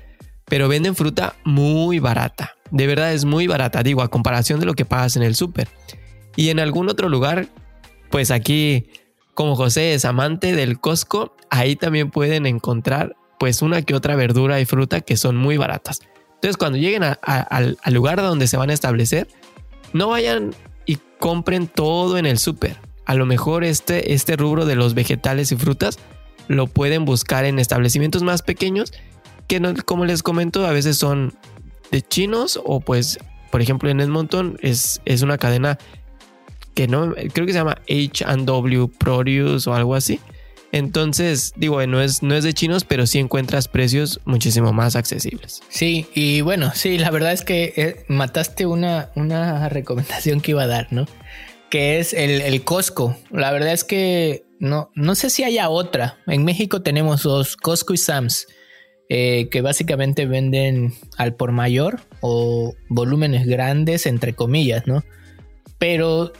pero 0.45 0.67
venden 0.67 0.95
fruta 0.95 1.35
muy 1.43 1.99
barata. 1.99 2.55
De 2.71 2.87
verdad 2.87 3.13
es 3.13 3.25
muy 3.25 3.47
barata, 3.47 3.83
digo, 3.83 4.01
a 4.01 4.09
comparación 4.09 4.59
de 4.59 4.65
lo 4.65 4.73
que 4.73 4.85
pagas 4.85 5.15
en 5.15 5.23
el 5.23 5.35
súper. 5.35 5.67
Y 6.35 6.49
en 6.49 6.59
algún 6.59 6.89
otro 6.89 7.09
lugar, 7.09 7.47
pues 8.09 8.31
aquí, 8.31 8.87
como 9.33 9.55
José 9.55 9.93
es 9.93 10.05
amante 10.05 10.55
del 10.55 10.79
Costco, 10.79 11.35
ahí 11.49 11.75
también 11.75 12.11
pueden 12.11 12.45
encontrar 12.45 13.15
pues 13.39 13.61
una 13.61 13.81
que 13.81 13.95
otra 13.95 14.15
verdura 14.15 14.59
y 14.59 14.65
fruta 14.65 15.01
que 15.01 15.17
son 15.17 15.35
muy 15.35 15.57
baratas. 15.57 16.01
Entonces 16.35 16.57
cuando 16.57 16.77
lleguen 16.77 17.03
al, 17.03 17.77
lugar 17.91 18.21
donde 18.21 18.47
se 18.47 18.57
van 18.57 18.69
a 18.69 18.73
establecer, 18.73 19.27
no 19.93 20.09
vayan 20.09 20.53
y 20.85 20.97
compren 21.19 21.67
todo 21.67 22.17
en 22.17 22.25
el 22.25 22.37
súper. 22.37 22.77
A 23.05 23.15
lo 23.15 23.25
mejor 23.25 23.63
este, 23.63 24.13
este 24.13 24.35
rubro 24.35 24.65
de 24.65 24.75
los 24.75 24.93
vegetales 24.93 25.51
y 25.51 25.55
frutas 25.55 25.99
lo 26.47 26.67
pueden 26.67 27.05
buscar 27.05 27.45
en 27.45 27.59
establecimientos 27.59 28.23
más 28.23 28.41
pequeños 28.41 28.93
que 29.47 29.61
como 29.85 30.05
les 30.05 30.23
comento 30.23 30.65
a 30.65 30.71
veces 30.71 30.97
son 30.97 31.33
de 31.91 32.01
chinos 32.01 32.59
o 32.63 32.79
pues, 32.79 33.19
por 33.51 33.61
ejemplo, 33.61 33.89
en 33.89 33.99
Edmonton 33.99 34.57
es, 34.61 35.01
es 35.05 35.21
una 35.21 35.37
cadena 35.37 35.77
que 36.73 36.87
no, 36.87 37.13
creo 37.13 37.45
que 37.45 37.53
se 37.53 37.59
llama 37.59 37.77
H&W 37.89 38.87
Produce 38.99 39.69
o 39.69 39.73
algo 39.73 39.95
así. 39.95 40.19
Entonces, 40.71 41.53
digo, 41.55 41.85
no 41.87 42.01
es, 42.01 42.21
no 42.21 42.35
es 42.35 42.43
de 42.43 42.53
chinos, 42.53 42.83
pero 42.83 43.07
sí 43.07 43.17
encuentras 43.19 43.69
precios 43.69 44.19
muchísimo 44.25 44.73
más 44.73 44.97
accesibles. 44.97 45.61
Sí, 45.69 46.07
y 46.13 46.41
bueno, 46.41 46.73
sí, 46.75 46.97
la 46.97 47.11
verdad 47.11 47.31
es 47.31 47.43
que 47.43 47.73
eh, 47.77 48.05
mataste 48.09 48.65
una, 48.65 49.09
una 49.15 49.69
recomendación 49.69 50.41
que 50.41 50.51
iba 50.51 50.63
a 50.63 50.67
dar, 50.67 50.91
¿no? 50.91 51.05
Que 51.69 51.99
es 51.99 52.11
el, 52.11 52.41
el 52.41 52.63
Costco. 52.65 53.17
La 53.31 53.51
verdad 53.51 53.71
es 53.71 53.85
que 53.85 54.43
no, 54.59 54.91
no 54.95 55.15
sé 55.15 55.29
si 55.29 55.45
haya 55.45 55.69
otra. 55.69 56.17
En 56.27 56.43
México 56.43 56.81
tenemos 56.81 57.23
dos, 57.23 57.55
Costco 57.55 57.93
y 57.93 57.97
Sam's. 57.97 58.47
Eh, 59.07 59.49
que 59.51 59.61
básicamente 59.61 60.25
venden 60.25 60.91
al 61.17 61.35
por 61.35 61.51
mayor 61.51 62.01
o 62.21 62.73
volúmenes 62.89 63.45
grandes, 63.45 64.07
entre 64.07 64.33
comillas, 64.33 64.87
¿no? 64.87 65.03
Pero 65.77 66.33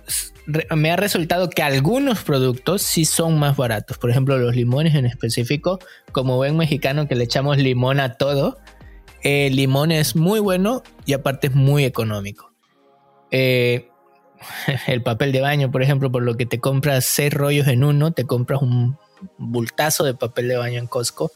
me 0.76 0.89
ha 0.89 0.95
resultado 0.95 1.47
que 1.51 1.61
algunos 1.61 2.24
productos 2.24 2.82
sí 2.82 3.05
son 3.05 3.38
más 3.38 3.55
baratos. 3.55 3.99
Por 3.99 4.09
ejemplo, 4.09 4.39
los 4.39 4.55
limones 4.55 4.95
en 4.95 5.05
específico, 5.05 5.78
como 6.11 6.38
buen 6.38 6.57
mexicano 6.57 7.07
que 7.07 7.13
le 7.13 7.26
echamos 7.26 7.57
limón 7.57 7.99
a 7.99 8.13
todo, 8.13 8.57
el 9.22 9.55
limón 9.55 9.91
es 9.91 10.16
muy 10.16 10.39
bueno 10.39 10.82
y 11.05 11.13
aparte 11.13 11.47
es 11.47 11.55
muy 11.55 11.86
económico. 11.86 12.51
Eh, 13.30 13.89
el 14.88 15.03
papel 15.03 15.32
de 15.32 15.41
baño, 15.41 15.70
por 15.70 15.84
ejemplo, 15.84 16.11
por 16.11 16.24
lo 16.24 16.36
que 16.36 16.47
te 16.47 16.59
compras 16.59 17.05
seis 17.05 17.32
rollos 17.32 17.68
en 17.68 17.84
uno, 17.84 18.11
te 18.11 18.26
compras 18.26 18.63
un 18.63 18.97
bultazo 19.38 20.03
de 20.03 20.16
papel 20.16 20.47
de 20.47 20.57
baño 20.57 20.80
en 20.80 20.88
Costco 20.88 21.32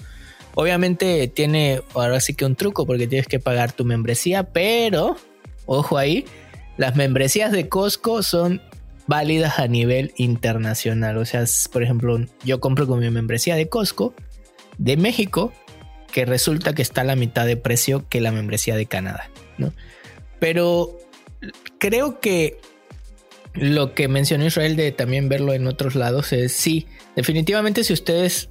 Obviamente 0.56 1.28
tiene 1.28 1.82
ahora 1.93 2.20
sí 2.20 2.34
que 2.34 2.45
un 2.45 2.56
truco 2.56 2.86
porque 2.86 3.08
tienes 3.08 3.28
que 3.28 3.39
pagar 3.39 3.72
tu 3.72 3.86
membresía, 3.86 4.43
pero 4.43 5.16
ojo 5.66 5.97
ahí, 5.97 6.26
las 6.78 6.95
membresías 6.95 7.52
de 7.52 7.70
Costco 7.70 8.24
son 8.24 8.62
válidas 9.08 9.60
a 9.60 9.68
nivel 9.68 10.14
internacional. 10.18 11.18
O 11.18 11.26
sea, 11.26 11.45
por 11.72 11.84
ejemplo, 11.84 12.20
yo 12.43 12.60
compro 12.60 12.88
con 12.88 13.00
mi 13.00 13.10
membresía 13.10 13.56
de 13.56 13.70
Costco 13.70 14.14
de 14.78 14.97
México, 14.97 15.52
que 16.12 16.26
resulta 16.26 16.74
que 16.74 16.82
está 16.82 17.02
a 17.02 17.04
la 17.04 17.16
mitad 17.16 17.45
de 17.45 17.58
precio 17.58 18.08
que 18.08 18.22
la 18.22 18.32
membresía 18.32 18.76
de 18.76 18.86
Canadá, 18.86 19.30
¿no? 19.58 19.74
Pero 20.39 20.97
creo 21.78 22.20
que 22.20 22.60
lo 23.54 23.93
que 23.93 24.08
mencionó 24.08 24.45
Israel 24.45 24.76
de 24.76 24.91
también 24.91 25.30
verlo 25.30 25.54
en 25.54 25.68
otros 25.68 25.95
lados 25.95 26.32
es 26.34 26.54
sí, 26.54 26.88
definitivamente 27.16 27.84
si 27.84 27.93
ustedes 27.93 28.50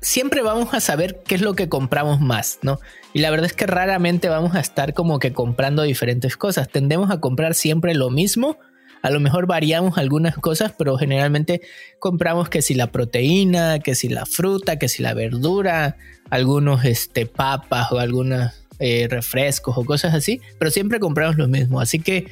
siempre 0.00 0.42
vamos 0.42 0.74
a 0.74 0.80
saber 0.80 1.20
qué 1.26 1.34
es 1.34 1.40
lo 1.40 1.54
que 1.54 1.68
compramos 1.68 2.20
más, 2.20 2.58
¿no? 2.62 2.78
Y 3.12 3.20
la 3.20 3.30
verdad 3.30 3.46
es 3.46 3.52
que 3.52 3.66
raramente 3.66 4.28
vamos 4.28 4.54
a 4.54 4.60
estar 4.60 4.94
como 4.94 5.18
que 5.18 5.32
comprando 5.32 5.82
diferentes 5.82 6.36
cosas. 6.36 6.68
Tendemos 6.68 7.10
a 7.10 7.20
comprar 7.20 7.54
siempre 7.54 7.94
lo 7.94 8.10
mismo. 8.10 8.58
A 9.02 9.10
lo 9.10 9.20
mejor 9.20 9.46
variamos 9.46 9.96
algunas 9.96 10.36
cosas, 10.36 10.72
pero 10.76 10.98
generalmente 10.98 11.62
compramos 11.98 12.48
que 12.48 12.62
si 12.62 12.74
la 12.74 12.88
proteína, 12.88 13.78
que 13.78 13.94
si 13.94 14.08
la 14.08 14.26
fruta, 14.26 14.78
que 14.78 14.88
si 14.88 15.02
la 15.02 15.14
verdura, 15.14 15.96
algunos 16.30 16.84
este, 16.84 17.26
papas 17.26 17.92
o 17.92 17.98
algunos 17.98 18.52
eh, 18.80 19.06
refrescos 19.08 19.78
o 19.78 19.84
cosas 19.84 20.14
así, 20.14 20.40
pero 20.58 20.70
siempre 20.70 21.00
compramos 21.00 21.36
lo 21.36 21.48
mismo. 21.48 21.80
Así 21.80 22.00
que 22.00 22.26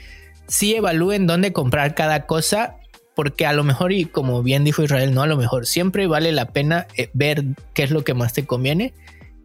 sí 0.48 0.74
evalúen 0.74 1.26
dónde 1.26 1.52
comprar 1.52 1.94
cada 1.94 2.26
cosa 2.26 2.76
porque 3.16 3.46
a 3.46 3.54
lo 3.54 3.64
mejor, 3.64 3.92
y 3.92 4.04
como 4.04 4.42
bien 4.42 4.62
dijo 4.62 4.82
Israel, 4.82 5.14
no 5.14 5.22
a 5.22 5.26
lo 5.26 5.38
mejor, 5.38 5.66
siempre 5.66 6.06
vale 6.06 6.32
la 6.32 6.52
pena 6.52 6.86
eh, 6.98 7.08
ver 7.14 7.46
qué 7.72 7.82
es 7.82 7.90
lo 7.90 8.04
que 8.04 8.12
más 8.12 8.34
te 8.34 8.44
conviene 8.44 8.92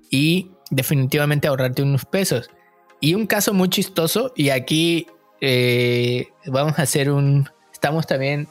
y 0.10 0.52
definitivamente 0.70 1.48
ahorrarte 1.48 1.82
unos 1.82 2.04
pesos. 2.04 2.50
Y 3.00 3.14
un 3.14 3.28
caso 3.28 3.54
muy 3.54 3.70
chistoso, 3.70 4.34
y 4.36 4.50
aquí 4.50 5.08
eh, 5.40 6.28
vamos 6.46 6.80
a 6.80 6.82
hacer 6.82 7.10
un, 7.10 7.50
estamos 7.72 8.08
también 8.08 8.50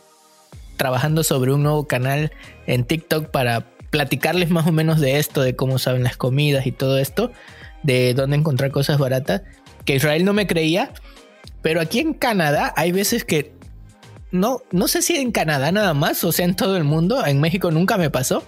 trabajando 0.78 1.22
sobre 1.22 1.52
un 1.52 1.64
nuevo 1.64 1.86
canal 1.86 2.32
en 2.66 2.84
TikTok 2.84 3.26
para 3.26 3.66
platicarles 3.90 4.48
más 4.48 4.66
o 4.66 4.72
menos 4.72 5.00
de 5.00 5.18
esto, 5.18 5.42
de 5.42 5.54
cómo 5.54 5.78
saben 5.78 6.02
las 6.02 6.16
comidas 6.16 6.66
y 6.66 6.72
todo 6.72 6.98
esto, 6.98 7.30
de 7.82 8.14
dónde 8.14 8.36
encontrar 8.36 8.70
cosas 8.70 8.96
baratas, 8.96 9.42
que 9.84 9.96
Israel 9.96 10.24
no 10.24 10.32
me 10.32 10.46
creía, 10.46 10.94
pero 11.60 11.82
aquí 11.82 11.98
en 11.98 12.14
Canadá 12.14 12.72
hay 12.74 12.90
veces 12.90 13.26
que 13.26 13.59
no, 14.30 14.62
no 14.70 14.88
sé 14.88 15.02
si 15.02 15.16
en 15.16 15.32
Canadá 15.32 15.72
nada 15.72 15.94
más, 15.94 16.22
o 16.24 16.32
sea, 16.32 16.44
en 16.44 16.56
todo 16.56 16.76
el 16.76 16.84
mundo, 16.84 17.24
en 17.24 17.40
México 17.40 17.70
nunca 17.70 17.96
me 17.96 18.10
pasó. 18.10 18.44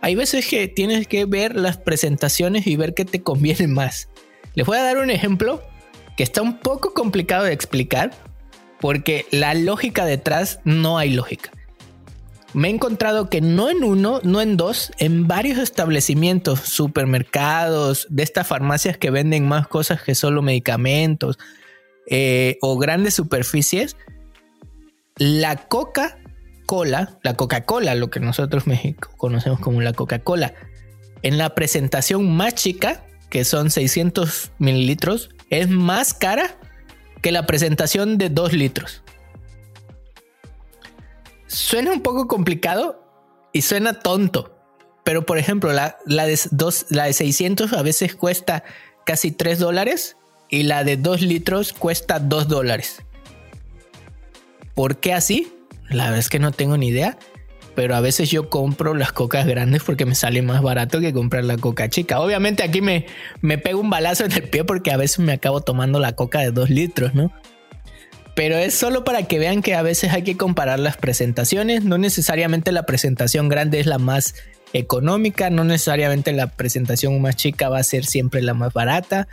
Hay 0.00 0.14
veces 0.14 0.46
que 0.46 0.66
tienes 0.68 1.06
que 1.06 1.24
ver 1.26 1.56
las 1.56 1.76
presentaciones 1.76 2.66
y 2.66 2.76
ver 2.76 2.94
qué 2.94 3.04
te 3.04 3.22
conviene 3.22 3.66
más. 3.66 4.08
Les 4.54 4.66
voy 4.66 4.78
a 4.78 4.82
dar 4.82 4.98
un 4.98 5.10
ejemplo 5.10 5.62
que 6.16 6.22
está 6.22 6.42
un 6.42 6.58
poco 6.58 6.94
complicado 6.94 7.44
de 7.44 7.52
explicar 7.52 8.10
porque 8.80 9.26
la 9.30 9.54
lógica 9.54 10.04
detrás 10.04 10.60
no 10.64 10.98
hay 10.98 11.10
lógica. 11.10 11.50
Me 12.52 12.68
he 12.68 12.70
encontrado 12.72 13.30
que 13.30 13.40
no 13.40 13.70
en 13.70 13.84
uno, 13.84 14.20
no 14.24 14.40
en 14.40 14.56
dos, 14.56 14.90
en 14.98 15.28
varios 15.28 15.58
establecimientos, 15.58 16.60
supermercados, 16.60 18.08
de 18.10 18.24
estas 18.24 18.48
farmacias 18.48 18.96
que 18.96 19.10
venden 19.10 19.46
más 19.46 19.68
cosas 19.68 20.02
que 20.02 20.16
solo 20.16 20.42
medicamentos 20.42 21.38
eh, 22.06 22.58
o 22.60 22.76
grandes 22.76 23.14
superficies, 23.14 23.96
la 25.20 25.54
Coca-Cola, 25.68 27.18
la 27.22 27.34
Coca-Cola, 27.34 27.94
lo 27.94 28.08
que 28.08 28.20
nosotros 28.20 28.66
México 28.66 29.10
conocemos 29.18 29.60
como 29.60 29.82
la 29.82 29.92
Coca-Cola, 29.92 30.54
en 31.20 31.36
la 31.36 31.54
presentación 31.54 32.34
más 32.34 32.54
chica, 32.54 33.04
que 33.28 33.44
son 33.44 33.70
600 33.70 34.52
mililitros, 34.58 35.28
es 35.50 35.68
más 35.68 36.14
cara 36.14 36.56
que 37.20 37.32
la 37.32 37.44
presentación 37.44 38.16
de 38.16 38.30
2 38.30 38.54
litros. 38.54 39.02
Suena 41.46 41.92
un 41.92 42.00
poco 42.00 42.26
complicado 42.26 43.04
y 43.52 43.60
suena 43.60 44.00
tonto, 44.00 44.56
pero 45.04 45.26
por 45.26 45.36
ejemplo, 45.36 45.70
la, 45.74 45.98
de, 46.06 46.38
la 46.88 47.04
de 47.04 47.12
600 47.12 47.74
a 47.74 47.82
veces 47.82 48.14
cuesta 48.14 48.64
casi 49.04 49.32
3 49.32 49.58
dólares 49.58 50.16
y 50.48 50.62
la 50.62 50.82
de 50.82 50.96
2 50.96 51.20
litros 51.20 51.74
cuesta 51.74 52.20
2 52.20 52.48
dólares. 52.48 53.02
¿Por 54.80 54.96
qué 54.96 55.12
así? 55.12 55.52
La 55.90 56.04
verdad 56.04 56.20
es 56.20 56.30
que 56.30 56.38
no 56.38 56.52
tengo 56.52 56.78
ni 56.78 56.88
idea. 56.88 57.18
Pero 57.74 57.94
a 57.94 58.00
veces 58.00 58.30
yo 58.30 58.48
compro 58.48 58.94
las 58.94 59.12
cocas 59.12 59.46
grandes 59.46 59.82
porque 59.82 60.06
me 60.06 60.14
sale 60.14 60.40
más 60.40 60.62
barato 60.62 61.00
que 61.00 61.12
comprar 61.12 61.44
la 61.44 61.58
coca 61.58 61.90
chica. 61.90 62.18
Obviamente 62.18 62.62
aquí 62.62 62.80
me, 62.80 63.04
me 63.42 63.58
pego 63.58 63.78
un 63.78 63.90
balazo 63.90 64.24
en 64.24 64.32
el 64.32 64.48
pie 64.48 64.64
porque 64.64 64.90
a 64.90 64.96
veces 64.96 65.18
me 65.18 65.32
acabo 65.32 65.60
tomando 65.60 66.00
la 66.00 66.16
coca 66.16 66.40
de 66.40 66.50
2 66.50 66.70
litros, 66.70 67.14
¿no? 67.14 67.30
Pero 68.34 68.56
es 68.56 68.72
solo 68.72 69.04
para 69.04 69.24
que 69.24 69.38
vean 69.38 69.60
que 69.60 69.74
a 69.74 69.82
veces 69.82 70.14
hay 70.14 70.22
que 70.22 70.38
comparar 70.38 70.78
las 70.78 70.96
presentaciones. 70.96 71.84
No 71.84 71.98
necesariamente 71.98 72.72
la 72.72 72.86
presentación 72.86 73.50
grande 73.50 73.80
es 73.80 73.86
la 73.86 73.98
más 73.98 74.34
económica, 74.72 75.50
no 75.50 75.62
necesariamente 75.64 76.32
la 76.32 76.46
presentación 76.46 77.20
más 77.20 77.36
chica 77.36 77.68
va 77.68 77.80
a 77.80 77.84
ser 77.84 78.06
siempre 78.06 78.40
la 78.40 78.54
más 78.54 78.72
barata 78.72 79.28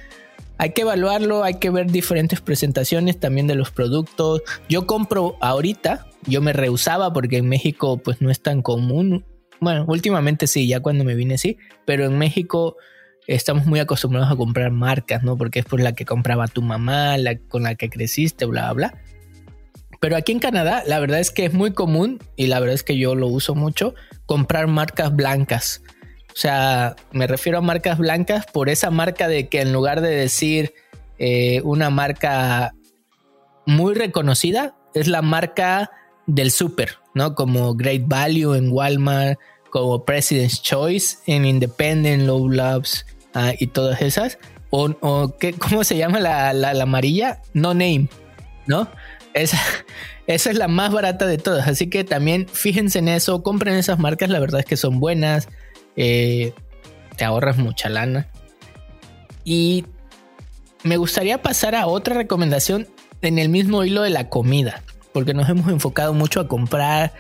hay 0.58 0.72
que 0.72 0.82
evaluarlo, 0.82 1.44
hay 1.44 1.56
que 1.56 1.70
ver 1.70 1.92
diferentes 1.92 2.42
presentaciones 2.42 3.20
también 3.20 3.48
de 3.48 3.56
los 3.56 3.72
productos. 3.72 4.42
Yo 4.70 4.88
compro 4.88 5.38
ahorita, 5.42 6.08
yo 6.26 6.42
me 6.42 6.54
rehusaba 6.54 7.14
porque 7.14 7.38
en 7.38 7.50
México 7.50 7.98
pues 7.98 8.22
no 8.22 8.32
es 8.32 8.42
tan 8.42 8.62
común. 8.62 9.26
Bueno, 9.60 9.86
últimamente 9.88 10.48
sí, 10.48 10.68
ya 10.68 10.80
cuando 10.80 11.04
me 11.04 11.16
vine 11.16 11.38
sí, 11.38 11.58
pero 11.86 12.06
en 12.06 12.18
México 12.18 12.76
estamos 13.28 13.66
muy 13.66 13.80
acostumbrados 13.80 14.32
a 14.32 14.36
comprar 14.36 14.72
marcas, 14.72 15.24
¿no? 15.24 15.38
Porque 15.38 15.60
es 15.60 15.66
por 15.66 15.82
la 15.82 15.94
que 15.94 16.06
compraba 16.06 16.48
tu 16.48 16.62
mamá, 16.62 17.18
la 17.18 17.38
con 17.38 17.64
la 17.64 17.76
que 17.76 17.90
creciste, 17.90 18.46
bla, 18.46 18.72
bla. 18.74 18.98
Pero 20.00 20.16
aquí 20.16 20.32
en 20.32 20.40
Canadá, 20.40 20.84
la 20.86 21.00
verdad 21.00 21.20
es 21.20 21.32
que 21.32 21.46
es 21.46 21.54
muy 21.54 21.72
común, 21.72 22.20
y 22.36 22.48
la 22.48 22.60
verdad 22.60 22.76
es 22.76 22.84
que 22.84 22.98
yo 22.98 23.16
lo 23.16 23.28
uso 23.28 23.56
mucho, 23.56 23.96
comprar 24.26 24.68
marcas 24.68 25.16
blancas. 25.16 25.82
O 26.38 26.40
sea, 26.40 26.96
me 27.14 27.26
refiero 27.26 27.58
a 27.58 27.62
marcas 27.62 27.98
blancas 27.98 28.46
por 28.46 28.70
esa 28.70 28.92
marca 28.92 29.28
de 29.28 29.48
que 29.48 29.60
en 29.60 29.74
lugar 29.74 30.02
de 30.02 30.12
decir 30.12 30.76
eh, 31.18 31.62
una 31.64 31.90
marca 31.90 32.76
muy 33.66 33.96
reconocida, 33.96 34.76
es 34.94 35.08
la 35.08 35.24
marca 35.24 35.90
del 36.28 36.52
super, 36.52 37.00
¿no? 37.16 37.34
Como 37.34 37.74
Great 37.74 38.04
Value 38.06 38.54
en 38.54 38.72
Walmart, 38.72 39.40
como 39.72 40.06
President's 40.06 40.62
Choice 40.62 41.18
en 41.26 41.44
Independent, 41.44 42.28
Low 42.28 42.52
Labs 42.52 43.08
ah, 43.34 43.54
y 43.58 43.66
todas 43.66 44.00
esas. 44.04 44.38
O, 44.70 44.94
¿cómo 45.58 45.84
se 45.84 45.98
llama 45.98 46.20
la, 46.20 46.70
amarilla? 46.80 47.42
No 47.54 47.74
Name, 47.74 48.10
¿no? 48.68 48.88
Esa, 49.34 49.58
esa 50.28 50.52
es 50.52 50.56
la 50.56 50.68
más 50.68 50.92
barata 50.92 51.26
de 51.26 51.40
todas. 51.40 51.68
Así 51.68 51.90
que 51.90 52.04
también 52.04 52.48
fíjense 52.48 53.00
en 53.00 53.08
eso, 53.08 53.42
compren 53.42 53.74
esas 53.74 53.98
marcas, 53.98 54.30
la 54.30 54.40
verdad 54.40 54.60
es 54.60 54.68
que 54.68 54.78
son 54.78 55.00
buenas. 55.00 55.48
Eh, 55.98 56.54
te 57.18 57.26
ahorras 57.26 57.58
mucha 57.58 57.90
lana. 57.90 58.28
Y 59.44 59.86
me 60.84 60.98
gustaría 60.98 61.42
pasar 61.42 61.76
a 61.76 61.88
otra 61.88 62.16
recomendación 62.16 62.88
en 63.22 63.40
el 63.40 63.50
mismo 63.50 63.84
hilo 63.84 64.04
de 64.04 64.12
la 64.12 64.30
comida, 64.30 64.84
porque 65.12 65.34
nos 65.34 65.50
hemos 65.50 65.70
enfocado 65.70 66.14
mucho 66.14 66.40
a 66.40 66.48
comprar 66.48 67.14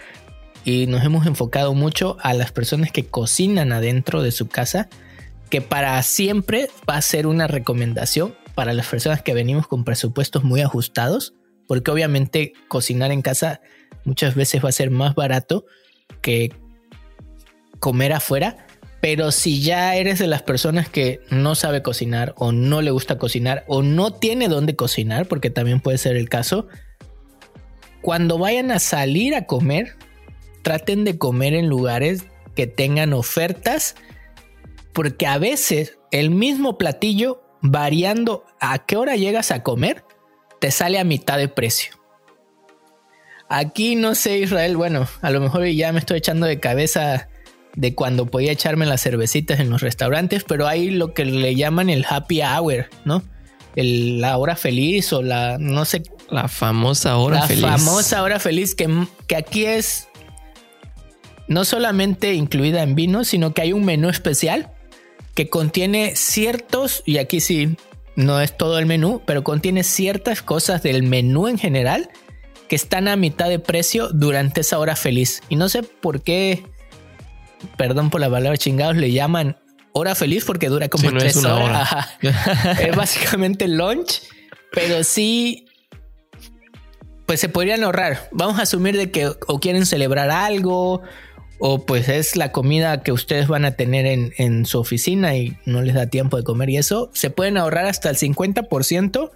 y 0.63 0.86
nos 0.86 1.03
hemos 1.03 1.25
enfocado 1.25 1.73
mucho 1.73 2.17
a 2.21 2.34
las 2.34 2.51
personas 2.51 2.91
que 2.91 3.05
cocinan 3.05 3.71
adentro 3.71 4.21
de 4.21 4.32
su 4.32 4.47
casa, 4.47 4.89
que 5.49 5.61
para 5.61 6.01
siempre 6.03 6.69
va 6.88 6.97
a 6.97 7.01
ser 7.01 7.25
una 7.25 7.47
recomendación 7.47 8.36
para 8.53 8.73
las 8.73 8.88
personas 8.88 9.21
que 9.21 9.34
venimos 9.34 9.67
con 9.67 9.84
presupuestos 9.84 10.43
muy 10.43 10.61
ajustados, 10.61 11.34
porque 11.67 11.89
obviamente 11.89 12.53
cocinar 12.67 13.11
en 13.11 13.21
casa 13.21 13.61
muchas 14.03 14.36
veces 14.36 14.63
va 14.63 14.69
a 14.69 14.73
ser 14.73 14.91
más 14.91 15.15
barato 15.15 15.65
que 16.21 16.53
comer 17.80 18.13
afuera 18.13 18.66
pero 19.02 19.32
si 19.32 19.62
ya 19.62 19.95
eres 19.95 20.20
de 20.20 20.28
las 20.28 20.41
personas 20.41 20.89
que 20.89 21.22
no 21.30 21.56
sabe 21.56 21.84
cocinar 21.84 22.34
o 22.38 22.52
no 22.52 22.82
le 22.82 22.91
gusta 22.91 23.18
cocinar 23.18 23.64
o 23.68 23.84
no 23.84 24.12
tiene 24.12 24.48
dónde 24.48 24.76
cocinar, 24.76 25.28
porque 25.28 25.50
también 25.50 25.80
puede 25.80 25.98
ser 25.98 26.16
el 26.16 26.30
caso, 26.30 26.68
cuando 28.02 28.38
vayan 28.38 28.72
a 28.72 28.80
salir 28.80 29.36
a 29.36 29.45
comer, 29.45 29.95
traten 30.64 31.04
de 31.04 31.18
comer 31.18 31.54
en 31.54 31.68
lugares 31.68 32.26
que 32.56 32.68
tengan 32.68 33.14
ofertas, 33.14 33.95
porque 34.93 35.28
a 35.28 35.38
veces 35.38 36.00
el 36.12 36.32
mismo 36.32 36.78
platillo, 36.78 37.43
variando 37.62 38.45
a 38.60 38.86
qué 38.86 38.98
hora 38.98 39.16
llegas 39.16 39.52
a 39.52 39.62
comer, 39.62 40.04
te 40.60 40.72
sale 40.72 41.00
a 41.00 41.04
mitad 41.04 41.38
de 41.38 41.50
precio. 41.50 41.93
Aquí 43.50 43.95
no 43.95 44.16
sé, 44.16 44.39
Israel, 44.39 44.76
bueno, 44.76 45.08
a 45.22 45.30
lo 45.30 45.39
mejor 45.39 45.66
ya 45.68 45.91
me 45.91 46.00
estoy 46.00 46.18
echando 46.18 46.48
de 46.48 46.60
cabeza 46.60 47.30
de 47.78 47.93
cuando 47.93 48.25
podía 48.25 48.51
echarme 48.51 48.86
las 48.86 49.01
cervecitas 49.01 49.59
en 49.59 49.69
los 49.69 49.82
restaurantes, 49.82 50.43
pero 50.43 50.67
hay 50.67 50.89
lo 50.89 51.13
que 51.13 51.25
le 51.25 51.55
llaman 51.55 51.89
el 51.89 52.05
happy 52.09 52.41
hour, 52.41 52.89
¿no? 53.05 53.23
la 53.75 54.38
hora 54.39 54.55
feliz 54.55 55.13
o 55.13 55.21
la, 55.21 55.59
no 55.59 55.86
sé. 55.86 56.01
La 56.32 56.47
famosa 56.47 57.17
hora 57.17 57.43
feliz. 57.43 57.61
La 57.61 57.78
famosa 57.78 58.23
hora 58.23 58.39
feliz 58.39 58.73
que, 58.73 58.89
que 59.28 59.36
aquí 59.36 59.65
es 59.65 60.07
no 61.47 61.63
solamente 61.63 62.34
incluida 62.34 62.82
en 62.82 62.95
vino, 62.95 63.23
sino 63.23 63.53
que 63.53 63.61
hay 63.61 63.73
un 63.73 63.86
menú 63.86 64.09
especial 64.09 64.71
que 65.36 65.47
contiene 65.47 66.15
ciertos, 66.15 67.03
y 67.05 67.19
aquí 67.19 67.39
sí, 67.39 67.78
no 68.15 68.41
es 68.41 68.57
todo 68.57 68.80
el 68.80 68.88
menú, 68.88 69.21
pero 69.28 69.43
contiene 69.43 69.84
ciertas 69.84 70.41
cosas 70.41 70.82
del 70.82 71.03
menú 71.03 71.47
en 71.47 71.59
general 71.59 72.09
que 72.67 72.75
están 72.75 73.07
a 73.07 73.15
mitad 73.15 73.47
de 73.47 73.59
precio 73.59 74.09
durante 74.09 74.61
esa 74.61 74.80
hora 74.80 74.95
feliz. 74.95 75.43
Y 75.49 75.55
no 75.55 75.69
sé 75.69 75.84
por 75.84 76.23
qué, 76.23 76.63
perdón 77.78 78.10
por 78.10 78.22
la 78.22 78.30
palabra 78.30 78.58
chingados, 78.58 78.97
le 78.97 79.12
llaman 79.12 79.58
hora 79.93 80.16
feliz 80.16 80.45
porque 80.45 80.70
dura 80.70 80.89
como 80.89 81.12
tres 81.12 81.43
horas. 81.43 81.89
es 82.80 82.95
básicamente 82.95 83.68
lunch, 83.68 84.22
pero 84.72 85.03
sí, 85.03 85.66
pues 87.26 87.39
se 87.39 87.49
podrían 87.49 87.84
ahorrar. 87.84 88.30
Vamos 88.32 88.60
a 88.60 88.64
asumir 88.64 88.95
de 88.95 89.12
que 89.12 89.28
o 89.47 89.60
quieren 89.60 89.86
celebrar 89.86 90.30
algo 90.30 91.01
o 91.60 91.86
pues 91.86 92.08
es 92.10 92.36
la 92.36 92.51
comida 92.51 93.01
que 93.01 93.12
ustedes 93.12 93.47
van 93.47 93.66
a 93.66 93.72
tener 93.72 94.05
en, 94.05 94.34
en, 94.38 94.66
su 94.66 94.80
oficina 94.80 95.36
y 95.36 95.58
no 95.66 95.82
les 95.82 95.95
da 95.95 96.05
tiempo 96.08 96.38
de 96.38 96.43
comer 96.43 96.70
y 96.70 96.78
eso, 96.78 97.10
se 97.14 97.32
pueden 97.32 97.58
ahorrar 97.58 97.86
hasta 97.86 98.12
el 98.12 98.16
50% 98.16 99.32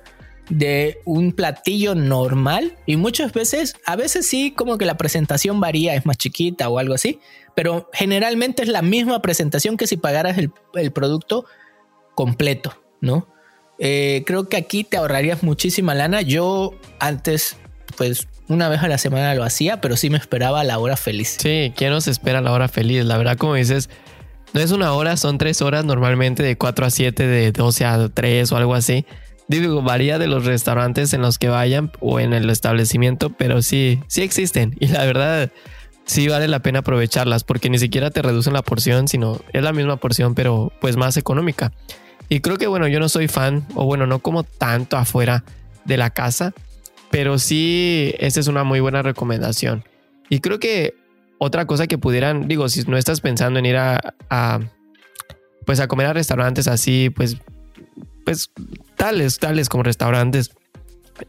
de 0.49 0.99
un 1.05 1.31
platillo 1.31 1.95
normal 1.95 2.75
y 2.85 2.97
muchas 2.97 3.33
veces, 3.33 3.75
a 3.85 3.95
veces 3.95 4.27
sí, 4.27 4.51
como 4.51 4.77
que 4.77 4.85
la 4.85 4.97
presentación 4.97 5.59
varía, 5.59 5.95
es 5.95 6.05
más 6.05 6.17
chiquita 6.17 6.69
o 6.69 6.79
algo 6.79 6.93
así, 6.93 7.19
pero 7.55 7.89
generalmente 7.93 8.63
es 8.63 8.69
la 8.69 8.81
misma 8.81 9.21
presentación 9.21 9.77
que 9.77 9.87
si 9.87 9.97
pagaras 9.97 10.37
el, 10.37 10.51
producto 10.91 11.45
completo, 12.15 12.81
¿no? 12.99 13.27
Eh, 13.79 14.23
creo 14.25 14.47
que 14.47 14.57
aquí 14.57 14.83
te 14.83 14.97
ahorrarías 14.97 15.41
muchísima 15.41 15.95
lana. 15.95 16.21
Yo 16.21 16.75
antes, 16.99 17.57
pues 17.97 18.27
una 18.47 18.69
vez 18.69 18.83
a 18.83 18.87
la 18.87 18.97
semana 18.97 19.33
lo 19.33 19.43
hacía, 19.43 19.81
pero 19.81 19.97
sí 19.97 20.09
me 20.09 20.17
esperaba 20.17 20.63
la 20.63 20.77
hora 20.77 20.97
feliz. 20.97 21.37
Sí, 21.39 21.73
¿quién 21.75 21.91
nos 21.91 22.07
espera 22.07 22.41
la 22.41 22.51
hora 22.51 22.67
feliz? 22.67 23.05
La 23.05 23.17
verdad, 23.17 23.37
como 23.37 23.55
dices, 23.55 23.89
no 24.53 24.59
es 24.59 24.71
una 24.71 24.93
hora, 24.93 25.17
son 25.17 25.37
tres 25.37 25.61
horas 25.61 25.85
normalmente 25.85 26.43
de 26.43 26.57
4 26.57 26.85
a 26.85 26.89
7, 26.89 27.25
de 27.25 27.51
12 27.51 27.85
a 27.85 28.09
3 28.09 28.51
o 28.51 28.57
algo 28.57 28.75
así. 28.75 29.05
Digo, 29.52 29.82
varía 29.82 30.18
de 30.18 30.28
los 30.28 30.45
restaurantes 30.45 31.14
en 31.14 31.22
los 31.22 31.38
que 31.38 31.49
vayan 31.49 31.91
o 31.99 32.22
en 32.22 32.32
el 32.32 32.49
establecimiento, 32.49 33.32
pero 33.32 33.62
sí, 33.62 33.99
sí 34.08 34.22
existen. 34.22 34.78
Y 34.80 34.88
la 34.88 35.04
verdad, 35.04 35.52
sí 36.06 36.30
vale 36.30 36.47
la 36.47 36.60
pena 36.60 36.80
aprovecharlas 36.80 37.43
porque 37.43 37.70
ni 37.70 37.78
siquiera 37.78 38.12
te 38.12 38.22
reducen 38.22 38.54
la 38.54 38.62
porción, 38.62 39.10
sino 39.10 39.41
es 39.52 39.62
la 39.62 39.74
misma 39.74 39.97
porción, 39.97 40.36
pero 40.36 40.72
pues 40.80 40.95
más 40.95 41.18
económica. 41.18 41.74
Y 42.30 42.39
creo 42.39 42.58
que 42.58 42.68
bueno, 42.68 42.88
yo 42.88 43.02
no 43.02 43.10
soy 43.10 43.28
fan, 43.28 43.66
o 43.76 43.84
bueno, 43.84 44.08
no 44.08 44.20
como 44.20 44.43
tanto 44.43 44.95
afuera 44.95 45.43
de 45.84 45.97
la 45.97 46.12
casa, 46.12 46.54
pero 47.10 47.38
sí, 47.38 48.16
esta 48.20 48.39
es 48.39 48.47
una 48.47 48.64
muy 48.64 48.80
buena 48.80 49.02
recomendación. 49.02 49.84
Y 50.30 50.39
creo 50.39 50.60
que 50.60 50.95
otra 51.39 51.66
cosa 51.66 51.88
que 51.88 51.97
pudieran, 51.97 52.47
digo, 52.47 52.70
si 52.70 52.84
no 52.84 52.95
estás 52.95 53.20
pensando 53.20 53.60
en 53.60 53.66
ir 53.66 53.76
a, 53.76 53.99
pues 55.66 55.82
a 55.82 55.89
comer 55.89 56.08
a 56.08 56.14
restaurantes 56.14 56.70
así, 56.70 57.10
pues 57.10 57.36
pues 58.26 58.51
tales, 58.95 59.39
tales 59.39 59.69
como 59.69 59.84
restaurantes 59.84 60.51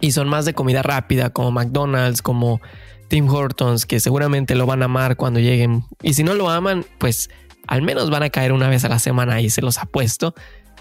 y 0.01 0.13
son 0.13 0.29
más 0.29 0.45
de 0.45 0.55
comida 0.55 0.83
rápida 0.83 1.31
como 1.31 1.51
McDonald's, 1.51 2.23
como 2.23 2.61
Tim 3.09 3.29
Hortons, 3.29 3.87
que 3.87 4.01
seguramente 4.01 4.55
lo 4.55 4.67
van 4.67 4.83
a 4.83 4.87
amar 4.87 5.17
cuando 5.17 5.41
lleguen. 5.41 5.85
Y 6.03 6.15
si 6.15 6.25
no 6.25 6.35
lo 6.35 6.49
aman, 6.49 6.85
pues 6.99 7.31
al 7.67 7.83
menos 7.83 8.11
van 8.11 8.23
a 8.23 8.31
caer 8.31 8.53
una 8.53 8.69
vez 8.69 8.85
a 8.85 8.89
la 8.89 8.99
semana 8.99 9.41
y 9.41 9.51
se 9.51 9.63
los 9.63 9.79
apuesto. 9.79 10.35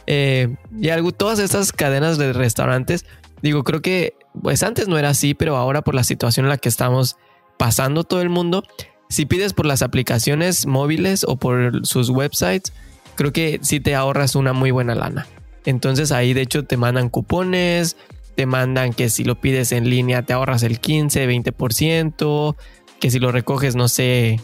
Eh, 0.07 0.55
y 0.79 0.89
algo, 0.89 1.11
todas 1.11 1.39
estas 1.39 1.71
cadenas 1.71 2.17
de 2.17 2.33
restaurantes, 2.33 3.05
digo, 3.41 3.63
creo 3.63 3.81
que 3.81 4.15
pues 4.41 4.63
antes 4.63 4.87
no 4.87 4.97
era 4.97 5.09
así, 5.09 5.33
pero 5.33 5.57
ahora 5.57 5.81
por 5.81 5.93
la 5.93 6.03
situación 6.03 6.45
en 6.45 6.49
la 6.49 6.57
que 6.57 6.69
estamos 6.69 7.17
pasando 7.57 8.03
todo 8.03 8.21
el 8.21 8.29
mundo, 8.29 8.63
si 9.09 9.25
pides 9.25 9.53
por 9.53 9.65
las 9.65 9.81
aplicaciones 9.81 10.65
móviles 10.65 11.25
o 11.27 11.37
por 11.37 11.85
sus 11.85 12.09
websites, 12.09 12.73
creo 13.15 13.33
que 13.33 13.59
sí 13.61 13.79
te 13.79 13.93
ahorras 13.93 14.35
una 14.35 14.53
muy 14.53 14.71
buena 14.71 14.95
lana. 14.95 15.27
Entonces 15.65 16.11
ahí 16.11 16.33
de 16.33 16.41
hecho 16.41 16.65
te 16.65 16.77
mandan 16.77 17.09
cupones, 17.09 17.97
te 18.35 18.45
mandan 18.45 18.93
que 18.93 19.09
si 19.09 19.23
lo 19.23 19.39
pides 19.39 19.71
en 19.71 19.89
línea 19.89 20.23
te 20.23 20.33
ahorras 20.33 20.63
el 20.63 20.79
15, 20.79 21.27
20%, 21.27 22.55
que 22.99 23.11
si 23.11 23.19
lo 23.19 23.31
recoges 23.31 23.75
no 23.75 23.87
sé 23.87 24.39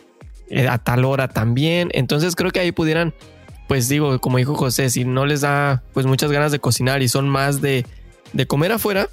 eh, 0.50 0.68
a 0.68 0.78
tal 0.78 1.06
hora 1.06 1.28
también. 1.28 1.90
Entonces 1.94 2.36
creo 2.36 2.52
que 2.52 2.60
ahí 2.60 2.72
pudieran, 2.72 3.14
pues 3.68 3.90
digo, 3.90 4.20
como 4.20 4.38
dijo 4.38 4.56
José, 4.56 4.90
si 4.90 5.06
no 5.06 5.26
les 5.26 5.42
da 5.42 5.84
pues 5.94 6.06
muchas 6.06 6.32
ganas 6.32 6.52
de 6.52 6.60
cocinar 6.60 7.02
y 7.02 7.08
son 7.08 7.28
más 7.30 7.62
de, 7.62 7.86
de 8.34 8.48
comer 8.48 8.72
afuera, 8.72 9.10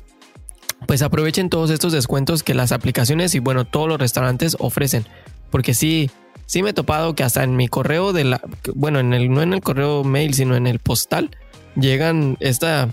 pues 0.86 1.02
aprovechen 1.02 1.50
todos 1.50 1.70
estos 1.70 1.92
descuentos 1.92 2.42
que 2.42 2.54
las 2.54 2.72
aplicaciones 2.72 3.34
y 3.34 3.38
bueno, 3.38 3.64
todos 3.64 3.88
los 3.88 3.98
restaurantes 3.98 4.56
ofrecen. 4.58 5.06
Porque 5.50 5.74
sí, 5.74 6.10
sí 6.46 6.62
me 6.62 6.70
he 6.70 6.72
topado 6.72 7.14
que 7.14 7.22
hasta 7.22 7.42
en 7.42 7.56
mi 7.56 7.68
correo 7.68 8.12
de 8.12 8.24
la, 8.24 8.40
bueno, 8.74 9.00
en 9.00 9.12
el, 9.12 9.32
no 9.32 9.42
en 9.42 9.54
el 9.54 9.60
correo 9.60 10.04
mail, 10.04 10.34
sino 10.34 10.56
en 10.56 10.66
el 10.66 10.78
postal, 10.78 11.30
llegan 11.76 12.36
esta 12.40 12.88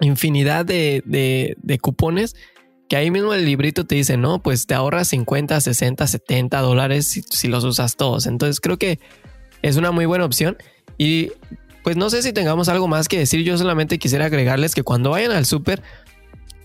infinidad 0.00 0.64
de, 0.64 1.78
cupones 1.80 2.34
que 2.88 2.96
ahí 2.96 3.10
mismo 3.10 3.32
el 3.32 3.46
librito 3.46 3.86
te 3.86 3.94
dice, 3.94 4.16
no, 4.16 4.42
pues 4.42 4.66
te 4.66 4.74
ahorras 4.74 5.08
50, 5.08 5.60
60, 5.60 6.06
70 6.06 6.60
dólares 6.60 7.24
si, 7.30 7.48
los 7.48 7.64
usas 7.64 7.96
todos. 7.96 8.26
Entonces 8.26 8.60
creo 8.60 8.78
que 8.78 9.00
es 9.62 9.76
una 9.76 9.92
muy 9.92 10.04
buena 10.04 10.26
opción 10.26 10.58
y 10.98 11.32
pues 11.82 11.96
no 11.96 12.10
sé 12.10 12.22
si 12.22 12.32
tengamos 12.32 12.68
algo 12.68 12.88
más 12.88 13.08
que 13.08 13.18
decir. 13.18 13.42
Yo 13.44 13.56
solamente 13.56 13.98
quisiera 13.98 14.26
agregarles 14.26 14.74
que 14.74 14.82
cuando 14.82 15.10
vayan 15.10 15.32
al 15.32 15.46
súper 15.46 15.82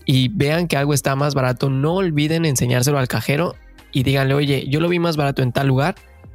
y 0.04 0.28
vean 0.28 0.68
que 0.68 0.76
algo 0.76 0.92
está 0.92 1.16
más 1.16 1.34
barato, 1.34 1.70
no 1.70 1.94
olviden 1.94 2.44
enseñárselo 2.44 2.98
al 2.98 3.08
cajero 3.08 3.54
y 3.90 4.02
díganle, 4.02 4.34
oye, 4.34 4.66
yo 4.68 4.80
lo 4.80 4.88
vi 4.88 4.98
más 4.98 5.16
barato 5.16 5.42
en 5.42 5.52
tal 5.52 5.66
lugar 5.66 5.94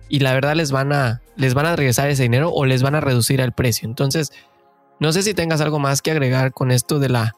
y 0.10 0.20
la 0.20 0.34
verdad 0.34 0.56
les 0.56 0.72
van 0.72 0.92
a, 0.92 1.22
les 1.36 1.54
van 1.54 1.68
a 1.68 1.76
regresar 1.76 2.10
ese 2.10 2.24
dinero 2.24 2.52
o 2.52 2.66
les 2.66 2.82
van 2.82 2.96
a 2.96 3.02
reducir 3.02 3.42
el 3.42 3.52
precio. 3.52 3.88
Entonces, 3.88 4.32
no 5.00 5.12
sé 5.12 5.24
si 5.24 5.34
tengas 5.34 5.62
algo 5.62 5.80
más 5.80 6.02
que 6.02 6.12
agregar 6.12 6.54
con 6.54 6.72
esto 6.72 7.00
de 7.00 7.10
la, 7.10 7.36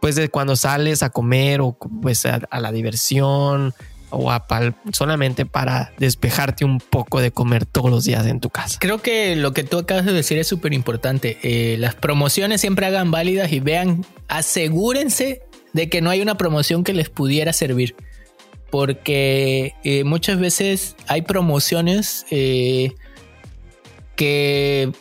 pues 0.00 0.14
de 0.16 0.28
cuando 0.28 0.56
sales 0.56 1.02
a 1.02 1.10
comer 1.10 1.60
o 1.60 1.76
pues 2.02 2.26
a, 2.26 2.40
la 2.60 2.72
diversión 2.72 3.74
o 4.10 4.30
a 4.30 4.46
solamente 4.92 5.44
para 5.46 5.92
despejarte 5.98 6.64
un 6.64 6.78
poco 6.78 7.20
de 7.20 7.30
comer 7.30 7.66
todos 7.66 7.90
los 7.90 8.04
días 8.04 8.26
en 8.26 8.38
tu 8.38 8.50
casa. 8.50 8.78
Creo 8.80 9.02
que 9.02 9.34
lo 9.34 9.52
que 9.52 9.64
tú 9.64 9.78
acabas 9.78 10.04
de 10.04 10.12
decir 10.12 10.38
es 10.38 10.46
súper 10.46 10.72
importante. 10.72 11.38
Eh, 11.42 11.76
las 11.78 11.94
promociones 11.94 12.60
siempre 12.60 12.86
hagan 12.86 13.10
válidas 13.10 13.52
y 13.52 13.60
vean, 13.60 14.04
asegúrense 14.28 15.42
de 15.72 15.88
que 15.88 16.00
no 16.00 16.10
hay 16.10 16.22
una 16.22 16.36
promoción 16.36 16.84
que 16.84 16.92
les 16.92 17.10
pudiera 17.10 17.52
servir. 17.52 17.96
Porque 18.70 19.74
eh, 19.84 20.04
muchas 20.04 20.38
veces 20.38 20.96
hay 21.06 21.22
promociones 21.22 22.26
eh, 22.30 22.92
que 24.16 24.92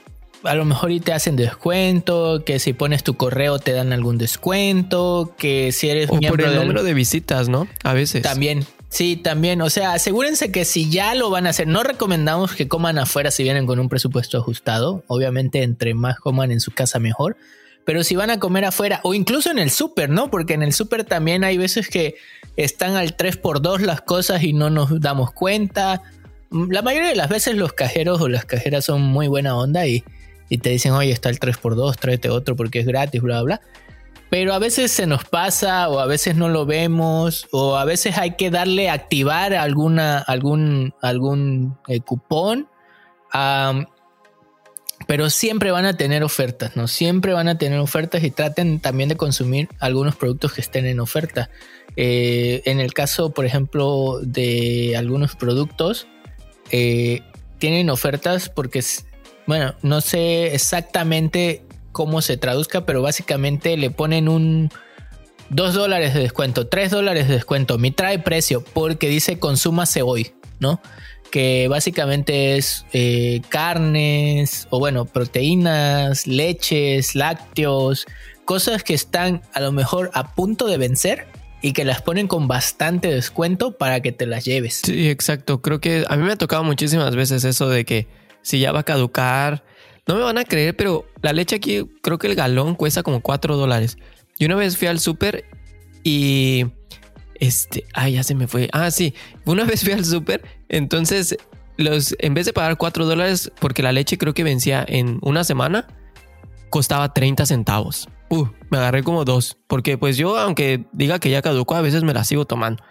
a 0.44 0.56
lo 0.56 0.66
mejor 0.66 0.92
y 0.92 1.00
te 1.00 1.14
hacen 1.14 1.36
descuento, 1.36 2.44
que 2.46 2.60
si 2.60 2.74
pones 2.74 3.04
tu 3.04 3.16
correo 3.16 3.60
te 3.60 3.72
dan 3.72 3.94
algún 3.94 4.18
descuento, 4.18 5.34
que 5.38 5.72
si 5.72 5.90
eres 5.90 6.10
o 6.10 6.20
por 6.20 6.42
el 6.42 6.56
número 6.56 6.84
de 6.84 6.94
visitas, 6.94 7.50
¿no? 7.50 7.68
A 7.84 7.94
veces. 7.94 8.24
También. 8.24 8.66
Sí, 8.90 9.16
también. 9.16 9.62
O 9.62 9.70
sea, 9.70 9.94
asegúrense 9.94 10.52
que 10.52 10.66
si 10.66 10.90
ya 10.90 11.16
lo 11.16 11.30
van 11.30 11.48
a 11.48 11.50
hacer, 11.50 11.68
no 11.68 11.82
recomendamos 11.82 12.54
que 12.54 12.68
coman 12.68 13.00
afuera 13.00 13.32
si 13.32 13.42
vienen 13.42 13.66
con 13.66 13.80
un 13.80 13.90
presupuesto 13.90 14.38
ajustado. 14.38 15.04
Obviamente, 15.08 15.64
entre 15.64 15.96
más 15.96 16.20
coman 16.20 16.52
en 16.52 16.60
su 16.60 16.72
casa, 16.72 17.00
mejor. 17.00 17.36
Pero 17.86 18.04
si 18.04 18.16
van 18.16 18.30
a 18.30 18.40
comer 18.40 18.66
afuera 18.66 19.00
o 19.04 19.14
incluso 19.14 19.50
en 19.50 19.60
el 19.60 19.72
súper, 19.72 20.10
¿no? 20.10 20.30
Porque 20.30 20.54
en 20.54 20.62
el 20.62 20.74
súper 20.74 21.06
también 21.06 21.44
hay 21.44 21.58
veces 21.58 21.90
que 21.90 22.16
están 22.56 22.96
al 22.96 23.18
3x2 23.18 23.80
las 23.80 24.02
cosas 24.02 24.44
y 24.44 24.54
no 24.54 24.70
nos 24.70 25.02
damos 25.02 25.32
cuenta. 25.32 26.04
La 26.52 26.82
mayoría 26.82 27.10
de 27.10 27.16
las 27.16 27.30
veces 27.30 27.56
los 27.56 27.74
cajeros 27.74 28.22
o 28.22 28.30
las 28.30 28.46
cajeras 28.46 28.86
son 28.86 29.02
muy 29.02 29.28
buena 29.28 29.58
onda 29.58 29.88
y, 29.88 30.04
y 30.50 30.58
te 30.60 30.70
dicen, 30.70 30.94
oye, 30.94 31.12
está 31.12 31.30
el 31.30 31.40
3x2, 31.40 31.96
tráete 31.96 32.30
otro 32.30 32.56
porque 32.56 32.80
es 32.80 32.86
gratis, 32.86 33.22
bla, 33.22 33.42
bla. 33.42 33.62
Pero 34.30 34.56
a 34.56 34.60
veces 34.60 34.92
se 34.92 35.06
nos 35.06 35.26
pasa 35.26 35.88
o 35.90 36.00
a 36.00 36.08
veces 36.08 36.36
no 36.36 36.50
lo 36.50 36.66
vemos 36.66 37.48
o 37.52 37.76
a 37.76 37.86
veces 37.86 38.18
hay 38.18 38.32
que 38.36 38.50
darle 38.50 38.90
activar 38.90 39.54
alguna, 39.54 40.18
algún, 40.18 40.96
algún 41.04 41.78
eh, 41.88 42.00
cupón. 42.00 42.68
pero 45.08 45.30
siempre 45.30 45.70
van 45.70 45.86
a 45.86 45.98
tener 45.98 46.24
ofertas, 46.24 46.76
¿no? 46.76 46.88
Siempre 46.88 47.34
van 47.34 47.48
a 47.48 47.60
tener 47.60 47.78
ofertas 47.78 48.24
y 48.24 48.32
traten 48.32 48.80
también 48.80 49.10
de 49.10 49.18
consumir 49.18 49.70
algunos 49.80 50.16
productos 50.16 50.54
que 50.54 50.62
estén 50.62 50.88
en 50.88 51.00
oferta. 51.00 51.52
Eh, 51.96 52.64
en 52.66 52.80
el 52.80 52.94
caso, 52.94 53.32
por 53.32 53.46
ejemplo, 53.46 54.20
de 54.24 54.96
algunos 54.98 55.36
productos, 55.36 56.08
eh, 56.72 57.22
tienen 57.60 57.92
ofertas 57.92 58.50
porque 58.50 58.82
bueno, 59.46 59.76
no 59.82 60.02
sé 60.02 60.54
exactamente 60.54 61.64
cómo 61.92 62.22
se 62.22 62.38
traduzca, 62.38 62.86
pero 62.86 63.02
básicamente 63.02 63.78
le 63.78 63.90
ponen 63.90 64.28
un 64.28 64.72
2 65.50 65.74
dólares 65.74 66.14
de 66.14 66.22
descuento, 66.22 66.68
3 66.68 66.92
dólares 66.92 67.28
de 67.28 67.36
descuento, 67.36 67.78
mi 67.78 67.92
trae 67.92 68.20
precio 68.20 68.64
porque 68.64 69.08
dice 69.08 69.40
consúmase 69.40 70.02
hoy, 70.02 70.34
¿no? 70.60 70.82
Que 71.32 71.68
básicamente 71.68 72.58
es 72.58 72.86
eh, 72.94 73.42
carnes 73.50 74.68
o 74.70 74.80
bueno, 74.80 75.06
proteínas, 75.06 76.28
leches, 76.28 77.16
lácteos, 77.16 78.06
cosas 78.46 78.84
que 78.84 78.94
están 78.94 79.42
a 79.54 79.60
lo 79.60 79.72
mejor 79.72 80.12
a 80.14 80.34
punto 80.36 80.68
de 80.68 80.78
vencer 80.78 81.28
y 81.62 81.72
que 81.72 81.86
las 81.86 82.02
ponen 82.02 82.28
con 82.28 82.48
bastante 82.48 83.08
descuento 83.08 83.78
para 83.78 84.02
que 84.02 84.12
te 84.12 84.26
las 84.26 84.44
lleves. 84.44 84.82
Sí, 84.84 85.10
exacto. 85.10 85.62
Creo 85.62 85.80
que 85.80 86.06
a 86.08 86.18
mí 86.18 86.24
me 86.24 86.34
ha 86.34 86.36
tocado 86.36 86.64
muchísimas 86.64 87.16
veces 87.16 87.46
eso 87.46 87.70
de 87.70 87.86
que 87.86 88.08
si 88.44 88.60
ya 88.60 88.72
va 88.72 88.82
a 88.82 88.84
caducar. 88.84 89.64
No 90.06 90.16
me 90.16 90.22
van 90.22 90.38
a 90.38 90.44
creer, 90.44 90.76
pero 90.76 91.06
la 91.22 91.34
leche 91.34 91.56
aquí 91.56 91.90
creo 92.02 92.20
que 92.20 92.28
el 92.28 92.36
galón 92.36 92.76
cuesta 92.76 93.02
como 93.02 93.22
4 93.22 93.58
dólares. 93.58 93.98
Y 94.38 94.46
una 94.46 94.56
vez 94.56 94.78
fui 94.78 94.88
al 94.88 95.00
súper 95.00 95.46
y 96.04 96.66
Este, 97.40 97.86
ah, 97.94 98.10
ya 98.10 98.24
se 98.24 98.36
me 98.36 98.48
fue. 98.48 98.70
Ah, 98.74 98.92
sí, 98.92 99.14
una 99.46 99.64
vez 99.66 99.84
fui 99.84 99.94
al 99.94 100.06
súper, 100.06 100.44
entonces 100.70 101.36
los, 101.78 102.16
en 102.20 102.34
vez 102.34 102.46
de 102.46 102.54
pagar 102.54 102.78
4 102.78 103.06
dólares, 103.06 103.52
porque 103.60 103.82
la 103.82 103.92
leche 103.92 104.18
creo 104.18 104.34
que 104.34 104.44
vencía 104.44 104.86
en 104.88 105.18
una 105.22 105.44
semana, 105.44 105.88
costaba 106.70 107.14
30 107.14 107.46
centavos. 107.46 108.10
Uh, 108.30 108.48
me 108.70 108.78
agarré 108.78 109.04
como 109.04 109.26
dos, 109.26 109.58
porque 109.68 109.98
pues 109.98 110.18
yo, 110.18 110.38
aunque 110.38 110.86
diga 110.92 111.20
que 111.20 111.30
ya 111.30 111.42
caducó, 111.42 111.76
a 111.76 111.82
veces 111.82 112.04
me 112.04 112.14
la 112.14 112.24
sigo 112.24 112.46
tomando. 112.46 112.84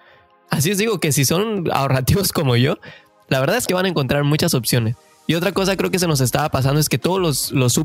Así 0.51 0.71
os 0.71 0.79
digo 0.79 1.01
que 1.01 1.13
si 1.13 1.25
son 1.25 1.65
ahorrativos 1.73 2.33
como 2.33 2.57
yo, 2.57 2.79
la 3.29 3.41
verdad 3.41 3.57
es 3.57 3.67
que 3.67 3.75
van 3.75 3.87
a 3.87 3.89
encontrar 3.89 4.25
muchas 4.25 4.55
opciones. 4.55 4.97
Y 5.27 5.35
otra 5.35 5.53
cosa 5.53 5.77
creo 5.77 5.91
que 5.91 5.99
se 5.99 6.09
nos 6.09 6.21
estaba 6.21 6.49
pasando 6.51 6.81
es 6.81 6.89
que 6.89 6.99
todos 6.99 7.21
los, 7.21 7.53
los, 7.53 7.79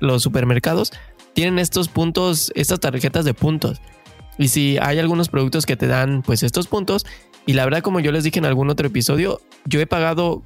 los 0.00 0.22
supermercados 0.22 0.92
tienen 1.34 1.58
estos 1.58 1.88
puntos, 1.88 2.50
estas 2.54 2.80
tarjetas 2.80 3.24
de 3.24 3.34
puntos. 3.34 3.80
Y 4.38 4.48
si 4.48 4.78
hay 4.78 4.98
algunos 4.98 5.28
productos 5.28 5.66
que 5.66 5.76
te 5.76 5.86
dan 5.86 6.22
pues 6.22 6.42
estos 6.42 6.66
puntos, 6.66 7.04
y 7.46 7.52
la 7.52 7.64
verdad 7.64 7.82
como 7.82 8.00
yo 8.00 8.12
les 8.12 8.24
dije 8.24 8.38
en 8.38 8.46
algún 8.46 8.70
otro 8.70 8.86
episodio, 8.86 9.40
yo 9.66 9.80
he 9.80 9.86
pagado, 9.86 10.42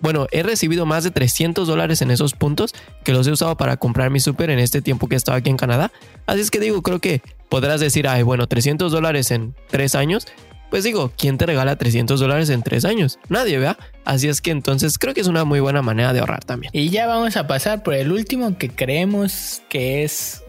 bueno, 0.00 0.28
he 0.30 0.42
recibido 0.42 0.86
más 0.86 1.02
de 1.02 1.10
300 1.10 1.66
dólares 1.66 2.02
en 2.02 2.10
esos 2.10 2.34
puntos 2.34 2.72
que 3.04 3.12
los 3.12 3.26
he 3.26 3.32
usado 3.32 3.56
para 3.56 3.76
comprar 3.76 4.10
mi 4.10 4.20
super 4.20 4.50
en 4.50 4.60
este 4.60 4.80
tiempo 4.80 5.08
que 5.08 5.16
he 5.16 5.18
estado 5.18 5.38
aquí 5.38 5.50
en 5.50 5.56
Canadá. 5.56 5.92
Así 6.26 6.40
es 6.40 6.50
que 6.50 6.60
digo, 6.60 6.82
creo 6.82 7.00
que 7.00 7.20
podrás 7.48 7.80
decir, 7.80 8.06
ay, 8.06 8.22
bueno, 8.22 8.46
300 8.46 8.92
dólares 8.92 9.30
en 9.30 9.54
tres 9.68 9.94
años, 9.94 10.26
pues 10.70 10.84
digo, 10.84 11.12
¿quién 11.16 11.38
te 11.38 11.46
regala 11.46 11.76
300 11.76 12.18
dólares 12.18 12.50
en 12.50 12.62
tres 12.62 12.84
años? 12.84 13.18
Nadie, 13.28 13.58
¿verdad? 13.58 13.78
Así 14.04 14.28
es 14.28 14.40
que 14.40 14.50
entonces 14.50 14.98
creo 14.98 15.14
que 15.14 15.20
es 15.20 15.28
una 15.28 15.44
muy 15.44 15.60
buena 15.60 15.82
manera 15.82 16.12
de 16.12 16.20
ahorrar 16.20 16.44
también. 16.44 16.70
Y 16.74 16.90
ya 16.90 17.06
vamos 17.06 17.36
a 17.36 17.46
pasar 17.46 17.82
por 17.82 17.94
el 17.94 18.12
último 18.12 18.58
que 18.58 18.70
creemos 18.70 19.62
que 19.68 20.04
es 20.04 20.42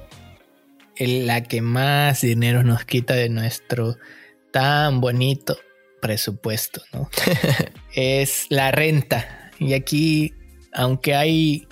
la 0.99 1.43
que 1.43 1.61
más 1.61 2.21
dinero 2.21 2.63
nos 2.63 2.85
quita 2.85 3.13
de 3.13 3.29
nuestro 3.29 3.97
tan 4.51 5.01
bonito 5.01 5.57
presupuesto, 6.01 6.81
¿no? 6.93 7.09
es 7.93 8.47
la 8.49 8.71
renta. 8.71 9.51
Y 9.59 9.73
aquí, 9.73 10.33
aunque 10.73 11.15
hay 11.15 11.67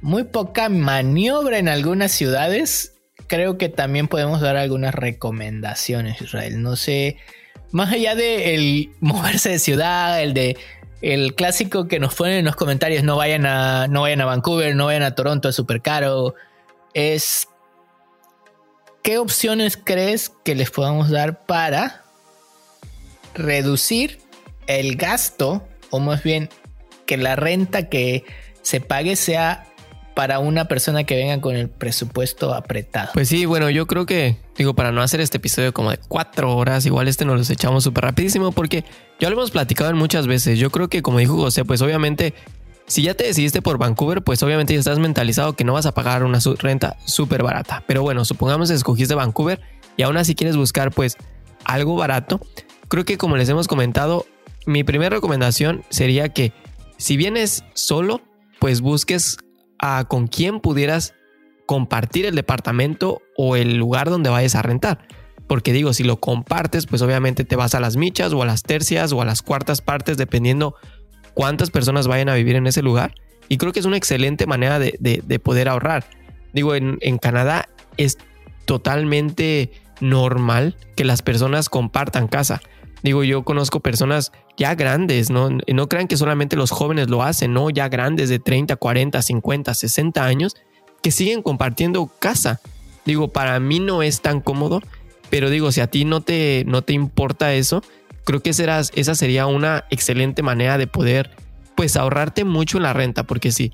muy 0.00 0.24
poca 0.24 0.68
maniobra 0.68 1.58
en 1.58 1.68
algunas 1.68 2.12
ciudades, 2.12 2.94
creo 3.26 3.58
que 3.58 3.68
también 3.68 4.08
podemos 4.08 4.40
dar 4.40 4.56
algunas 4.56 4.94
recomendaciones, 4.94 6.20
Israel. 6.20 6.62
No 6.62 6.76
sé 6.76 7.18
más 7.72 7.92
allá 7.92 8.14
de 8.14 8.54
el 8.54 8.90
moverse 9.00 9.50
de 9.50 9.58
ciudad, 9.58 10.22
el 10.22 10.34
de 10.34 10.56
el 11.02 11.34
clásico 11.34 11.88
que 11.88 11.98
nos 11.98 12.14
ponen 12.14 12.38
en 12.38 12.44
los 12.44 12.56
comentarios, 12.56 13.02
no 13.02 13.16
vayan 13.16 13.46
a, 13.46 13.88
no 13.88 14.02
vayan 14.02 14.20
a 14.20 14.26
Vancouver, 14.26 14.76
no 14.76 14.86
vayan 14.86 15.02
a 15.02 15.14
Toronto, 15.14 15.48
es 15.48 15.56
súper 15.56 15.80
caro, 15.80 16.34
es 16.92 17.48
¿qué 19.02 19.16
opciones 19.16 19.78
crees 19.82 20.30
que 20.44 20.54
les 20.54 20.70
podamos 20.70 21.08
dar 21.08 21.46
para 21.46 22.04
reducir 23.34 24.20
el 24.66 24.96
gasto 24.96 25.66
o 25.88 26.00
más 26.00 26.22
bien 26.22 26.50
que 27.06 27.16
la 27.16 27.34
renta 27.34 27.88
que 27.88 28.24
se 28.62 28.80
pague 28.80 29.16
sea 29.16 29.66
para 30.20 30.38
una 30.38 30.66
persona 30.66 31.04
que 31.04 31.16
venga 31.16 31.40
con 31.40 31.56
el 31.56 31.70
presupuesto 31.70 32.52
apretado. 32.52 33.08
Pues 33.14 33.26
sí, 33.30 33.46
bueno, 33.46 33.70
yo 33.70 33.86
creo 33.86 34.04
que, 34.04 34.36
digo, 34.54 34.74
para 34.74 34.92
no 34.92 35.00
hacer 35.00 35.22
este 35.22 35.38
episodio 35.38 35.72
como 35.72 35.92
de 35.92 35.96
cuatro 35.96 36.54
horas, 36.54 36.84
igual 36.84 37.08
este 37.08 37.24
nos 37.24 37.48
lo 37.48 37.54
echamos 37.54 37.84
súper 37.84 38.04
rapidísimo 38.04 38.52
porque 38.52 38.84
ya 39.18 39.30
lo 39.30 39.36
hemos 39.36 39.50
platicado 39.50 39.88
en 39.88 39.96
muchas 39.96 40.26
veces. 40.26 40.58
Yo 40.58 40.68
creo 40.68 40.88
que, 40.88 41.00
como 41.00 41.20
dijo 41.20 41.38
José, 41.38 41.64
pues 41.64 41.80
obviamente, 41.80 42.34
si 42.86 43.00
ya 43.00 43.14
te 43.14 43.24
decidiste 43.24 43.62
por 43.62 43.78
Vancouver, 43.78 44.20
pues 44.20 44.42
obviamente 44.42 44.74
ya 44.74 44.80
estás 44.80 44.98
mentalizado 44.98 45.54
que 45.54 45.64
no 45.64 45.72
vas 45.72 45.86
a 45.86 45.94
pagar 45.94 46.22
una 46.22 46.38
renta 46.58 46.98
súper 47.06 47.42
barata. 47.42 47.82
Pero 47.86 48.02
bueno, 48.02 48.26
supongamos 48.26 48.68
que 48.68 48.74
escogiste 48.74 49.14
Vancouver 49.14 49.58
y 49.96 50.02
aún 50.02 50.18
así 50.18 50.34
quieres 50.34 50.54
buscar 50.54 50.90
pues 50.90 51.16
algo 51.64 51.96
barato. 51.96 52.42
Creo 52.88 53.06
que 53.06 53.16
como 53.16 53.38
les 53.38 53.48
hemos 53.48 53.68
comentado, 53.68 54.26
mi 54.66 54.84
primera 54.84 55.16
recomendación 55.16 55.82
sería 55.88 56.28
que 56.28 56.52
si 56.98 57.16
vienes 57.16 57.64
solo, 57.72 58.20
pues 58.58 58.82
busques 58.82 59.38
con 60.08 60.26
quién 60.26 60.60
pudieras 60.60 61.14
compartir 61.66 62.26
el 62.26 62.34
departamento 62.34 63.22
o 63.36 63.56
el 63.56 63.76
lugar 63.76 64.10
donde 64.10 64.30
vayas 64.30 64.54
a 64.54 64.62
rentar. 64.62 65.06
Porque 65.46 65.72
digo, 65.72 65.92
si 65.92 66.04
lo 66.04 66.20
compartes, 66.20 66.86
pues 66.86 67.02
obviamente 67.02 67.44
te 67.44 67.56
vas 67.56 67.74
a 67.74 67.80
las 67.80 67.96
michas 67.96 68.32
o 68.32 68.42
a 68.42 68.46
las 68.46 68.62
tercias 68.62 69.12
o 69.12 69.22
a 69.22 69.24
las 69.24 69.42
cuartas 69.42 69.80
partes, 69.80 70.16
dependiendo 70.16 70.74
cuántas 71.34 71.70
personas 71.70 72.06
vayan 72.06 72.28
a 72.28 72.34
vivir 72.34 72.56
en 72.56 72.66
ese 72.66 72.82
lugar. 72.82 73.14
Y 73.48 73.56
creo 73.56 73.72
que 73.72 73.80
es 73.80 73.86
una 73.86 73.96
excelente 73.96 74.46
manera 74.46 74.78
de, 74.78 75.40
poder 75.42 75.68
ahorrar. 75.68 76.04
Digo, 76.52 76.74
en 76.74 77.18
Canadá 77.18 77.68
es 77.96 78.18
totalmente 78.64 79.72
normal 80.00 80.76
que 80.96 81.04
las 81.04 81.22
personas 81.22 81.68
compartan 81.68 82.28
casa. 82.28 82.60
Digo, 83.02 83.24
yo 83.24 83.42
conozco 83.44 83.80
personas 83.80 84.32
ya 84.56 84.74
grandes, 84.74 85.30
¿no? 85.30 85.48
No 85.50 85.88
crean 85.88 86.06
que 86.06 86.16
solamente 86.16 86.56
los 86.56 86.70
jóvenes 86.70 87.08
lo 87.08 87.22
hacen, 87.22 87.54
¿no? 87.54 87.70
Ya 87.70 87.88
grandes 87.88 88.28
de 88.28 88.38
30, 88.38 88.76
40, 88.76 89.22
50, 89.22 89.74
60 89.74 90.24
años 90.24 90.56
que 91.02 91.10
siguen 91.10 91.42
compartiendo 91.42 92.10
casa. 92.18 92.60
Digo, 93.06 93.28
para 93.28 93.58
mí 93.58 93.80
no 93.80 94.02
es 94.02 94.20
tan 94.20 94.40
cómodo, 94.40 94.82
pero 95.30 95.48
digo, 95.48 95.72
si 95.72 95.80
a 95.80 95.86
ti 95.86 96.04
no 96.04 96.20
te, 96.20 96.64
no 96.66 96.82
te 96.82 96.92
importa 96.92 97.54
eso, 97.54 97.82
creo 98.24 98.42
que 98.42 98.50
esa, 98.50 98.80
esa 98.80 99.14
sería 99.14 99.46
una 99.46 99.84
excelente 99.90 100.42
manera 100.42 100.76
de 100.76 100.86
poder, 100.86 101.30
pues, 101.76 101.96
ahorrarte 101.96 102.44
mucho 102.44 102.76
en 102.76 102.82
la 102.82 102.92
renta, 102.92 103.22
porque 103.22 103.50
si 103.50 103.72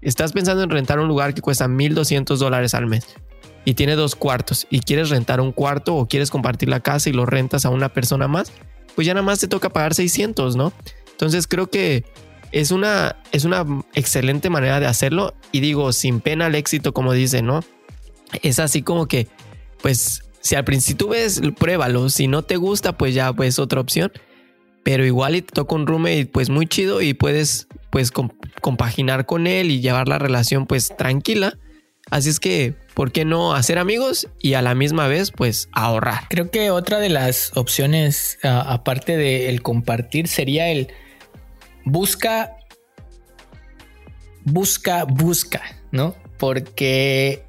estás 0.00 0.32
pensando 0.32 0.62
en 0.62 0.70
rentar 0.70 1.00
un 1.00 1.08
lugar 1.08 1.34
que 1.34 1.42
cuesta 1.42 1.66
1.200 1.66 2.36
dólares 2.36 2.74
al 2.74 2.86
mes 2.86 3.06
y 3.64 3.74
tiene 3.74 3.96
dos 3.96 4.14
cuartos 4.14 4.66
y 4.70 4.80
quieres 4.80 5.10
rentar 5.10 5.40
un 5.40 5.52
cuarto 5.52 5.96
o 5.96 6.06
quieres 6.06 6.30
compartir 6.30 6.68
la 6.68 6.80
casa 6.80 7.10
y 7.10 7.12
lo 7.12 7.26
rentas 7.26 7.64
a 7.64 7.70
una 7.70 7.88
persona 7.88 8.28
más, 8.28 8.52
pues 8.98 9.06
ya 9.06 9.14
nada 9.14 9.24
más 9.24 9.38
te 9.38 9.46
toca 9.46 9.68
pagar 9.68 9.94
600, 9.94 10.56
¿no? 10.56 10.72
Entonces 11.12 11.46
creo 11.46 11.70
que 11.70 12.02
es 12.50 12.72
una, 12.72 13.14
es 13.30 13.44
una 13.44 13.64
excelente 13.94 14.50
manera 14.50 14.80
de 14.80 14.86
hacerlo 14.86 15.36
y 15.52 15.60
digo, 15.60 15.92
sin 15.92 16.18
pena 16.18 16.46
al 16.46 16.56
éxito, 16.56 16.92
como 16.92 17.12
dice, 17.12 17.40
¿no? 17.40 17.62
Es 18.42 18.58
así 18.58 18.82
como 18.82 19.06
que, 19.06 19.28
pues, 19.82 20.24
si 20.40 20.56
al 20.56 20.64
principio 20.64 21.06
tú 21.06 21.12
ves, 21.12 21.40
pruébalo, 21.56 22.08
si 22.08 22.26
no 22.26 22.42
te 22.42 22.56
gusta, 22.56 22.98
pues 22.98 23.14
ya, 23.14 23.32
pues 23.32 23.60
otra 23.60 23.80
opción, 23.80 24.10
pero 24.82 25.06
igual 25.06 25.36
y 25.36 25.42
te 25.42 25.52
toca 25.52 25.76
un 25.76 25.86
roommate, 25.86 26.26
pues 26.26 26.50
muy 26.50 26.66
chido 26.66 27.00
y 27.00 27.14
puedes, 27.14 27.68
pues, 27.90 28.10
compaginar 28.60 29.26
con 29.26 29.46
él 29.46 29.70
y 29.70 29.80
llevar 29.80 30.08
la 30.08 30.18
relación, 30.18 30.66
pues, 30.66 30.92
tranquila. 30.98 31.56
Así 32.10 32.30
es 32.30 32.40
que 32.40 32.74
¿por 32.98 33.12
qué 33.12 33.24
no 33.24 33.54
hacer 33.54 33.78
amigos 33.78 34.26
y 34.40 34.54
a 34.54 34.60
la 34.60 34.74
misma 34.74 35.06
vez 35.06 35.30
pues 35.30 35.68
ahorrar? 35.70 36.24
Creo 36.30 36.50
que 36.50 36.72
otra 36.72 36.98
de 36.98 37.08
las 37.08 37.56
opciones, 37.56 38.40
aparte 38.42 39.16
del 39.16 39.62
compartir, 39.62 40.26
sería 40.26 40.68
el 40.68 40.88
busca, 41.84 42.56
busca, 44.42 45.04
busca, 45.04 45.62
¿no? 45.92 46.16
Porque 46.38 47.44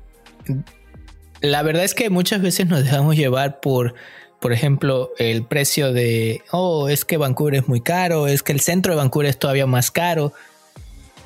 la 1.42 1.64
verdad 1.64 1.84
es 1.84 1.96
que 1.96 2.12
muchas 2.12 2.44
veces 2.44 2.68
nos 2.68 2.84
dejamos 2.84 3.16
llevar 3.16 3.60
por, 3.60 3.96
por 4.40 4.54
ejemplo, 4.54 5.10
el 5.18 5.44
precio 5.48 5.92
de, 5.92 6.44
oh, 6.52 6.90
es 6.90 7.06
que 7.06 7.18
Vancouver 7.18 7.56
es 7.56 7.68
muy 7.68 7.82
caro, 7.82 8.28
es 8.28 8.44
que 8.44 8.52
el 8.52 8.60
centro 8.60 8.94
de 8.94 8.98
Vancouver 8.98 9.28
es 9.28 9.40
todavía 9.40 9.66
más 9.66 9.90
caro. 9.90 10.32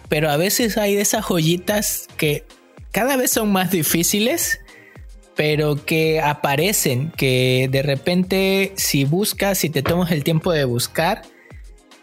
Pero 0.08 0.30
a 0.30 0.38
veces 0.38 0.78
hay 0.78 0.96
de 0.96 1.02
esas 1.02 1.26
joyitas 1.26 2.08
que 2.16 2.46
cada 2.94 3.18
vez 3.18 3.32
son 3.32 3.52
más 3.52 3.72
difíciles, 3.72 4.62
pero 5.36 5.84
que 5.84 6.22
aparecen, 6.22 7.12
que 7.18 7.68
de 7.72 7.82
repente 7.82 8.72
si 8.78 9.04
buscas, 9.04 9.58
si 9.58 9.70
te 9.70 9.82
tomas 9.82 10.12
el 10.12 10.24
tiempo 10.24 10.52
de 10.52 10.64
buscar, 10.64 11.24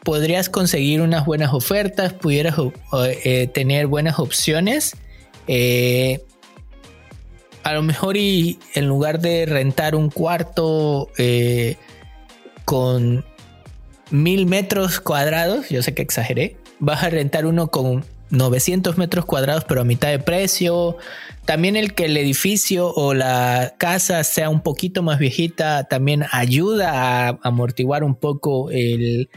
podrías 0.03 0.49
conseguir 0.49 1.01
unas 1.01 1.25
buenas 1.25 1.55
ofertas, 1.55 2.13
pudieras 2.13 2.57
eh, 2.93 3.47
tener 3.47 3.87
buenas 3.87 4.19
opciones. 4.19 4.97
Eh, 5.47 6.25
a 7.63 7.73
lo 7.73 7.83
mejor 7.83 8.17
y 8.17 8.59
en 8.75 8.89
lugar 8.89 9.21
de 9.21 9.47
rentar 9.47 9.95
un 9.95 10.11
cuarto 10.11 11.09
eh, 11.19 11.77
con 12.65 13.25
mil 14.11 14.47
metros 14.47 14.99
cuadrados, 14.99 15.69
yo 15.69 15.85
sé 15.85 15.95
que 15.95 16.03
exageré, 16.03 16.57
vas 16.81 17.05
a 17.05 17.11
rentar 17.11 17.47
uno 17.47 17.69
con 17.69 18.05
900 18.31 18.97
metros 18.97 19.25
cuadrados, 19.25 19.65
pero 19.65 19.81
a 19.81 19.85
mitad 19.85 20.09
de 20.09 20.19
precio. 20.19 20.97
También 21.45 21.77
el 21.77 21.95
que 21.95 22.07
el 22.07 22.17
edificio 22.17 22.93
o 22.95 23.15
la 23.15 23.75
casa 23.79 24.23
sea 24.25 24.51
un 24.51 24.61
poquito 24.61 25.03
más 25.03 25.19
viejita 25.19 25.85
también 25.85 26.25
ayuda 26.31 27.29
a 27.29 27.39
amortiguar 27.43 28.05
un 28.05 28.15
poco 28.15 28.71
el, 28.71 29.29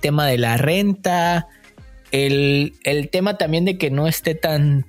tema 0.00 0.26
de 0.26 0.38
la 0.38 0.56
renta. 0.56 1.48
El, 2.10 2.74
tema 3.10 3.38
también 3.38 3.64
de 3.64 3.78
que 3.78 3.90
no 3.90 4.08
esté 4.08 4.34
tan 4.34 4.86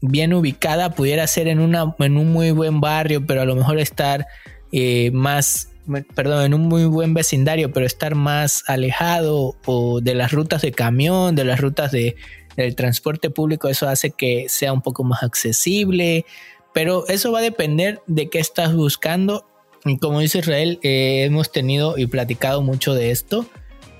bien 0.00 0.34
ubicada 0.34 0.90
pudiera 0.90 1.26
ser 1.26 1.48
en, 1.48 1.60
una, 1.60 1.94
en 1.98 2.16
un 2.16 2.32
muy 2.32 2.50
buen 2.50 2.80
barrio, 2.80 3.24
pero 3.24 3.42
a 3.42 3.44
lo 3.44 3.54
mejor 3.54 3.78
estar 3.78 4.26
eh, 4.72 5.10
más 5.12 5.68
perdón, 6.14 6.44
en 6.44 6.54
un 6.54 6.62
muy 6.62 6.84
buen 6.84 7.14
vecindario, 7.14 7.72
pero 7.72 7.86
estar 7.86 8.14
más 8.14 8.64
alejado 8.68 9.56
o 9.66 10.00
de 10.00 10.14
las 10.14 10.32
rutas 10.32 10.62
de 10.62 10.72
camión, 10.72 11.34
de 11.34 11.44
las 11.44 11.60
rutas 11.60 11.90
de, 11.90 12.16
del 12.56 12.74
transporte 12.74 13.30
público, 13.30 13.68
eso 13.68 13.88
hace 13.88 14.10
que 14.10 14.46
sea 14.48 14.72
un 14.72 14.82
poco 14.82 15.04
más 15.04 15.22
accesible, 15.22 16.24
pero 16.72 17.06
eso 17.08 17.32
va 17.32 17.40
a 17.40 17.42
depender 17.42 18.00
de 18.06 18.28
qué 18.28 18.38
estás 18.38 18.74
buscando 18.74 19.46
y 19.84 19.98
como 19.98 20.20
dice 20.20 20.38
Israel, 20.38 20.78
eh, 20.82 21.24
hemos 21.24 21.50
tenido 21.50 21.98
y 21.98 22.06
platicado 22.06 22.62
mucho 22.62 22.94
de 22.94 23.10
esto, 23.10 23.46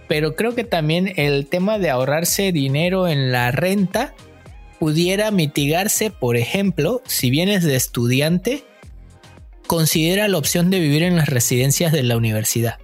pero 0.09 0.37
creo 0.37 0.55
que 0.55 0.65
también 0.65 1.13
el 1.17 1.47
tema 1.47 1.79
de 1.79 1.91
ahorrarse 1.91 2.53
dinero 2.53 3.09
en 3.09 3.33
la 3.33 3.51
renta 3.51 4.15
pudiera 4.79 5.31
mitigarse, 5.31 6.11
por 6.11 6.37
ejemplo, 6.37 7.03
si 7.07 7.31
vienes 7.31 7.65
de 7.65 7.77
estudiante, 7.77 8.65
considera 9.67 10.29
la 10.29 10.39
opción 10.39 10.71
de 10.71 10.81
vivir 10.81 11.03
en 11.03 11.17
las 11.17 11.29
residencias 11.29 11.93
de 11.93 12.03
la 12.03 12.17
universidad. 12.17 12.79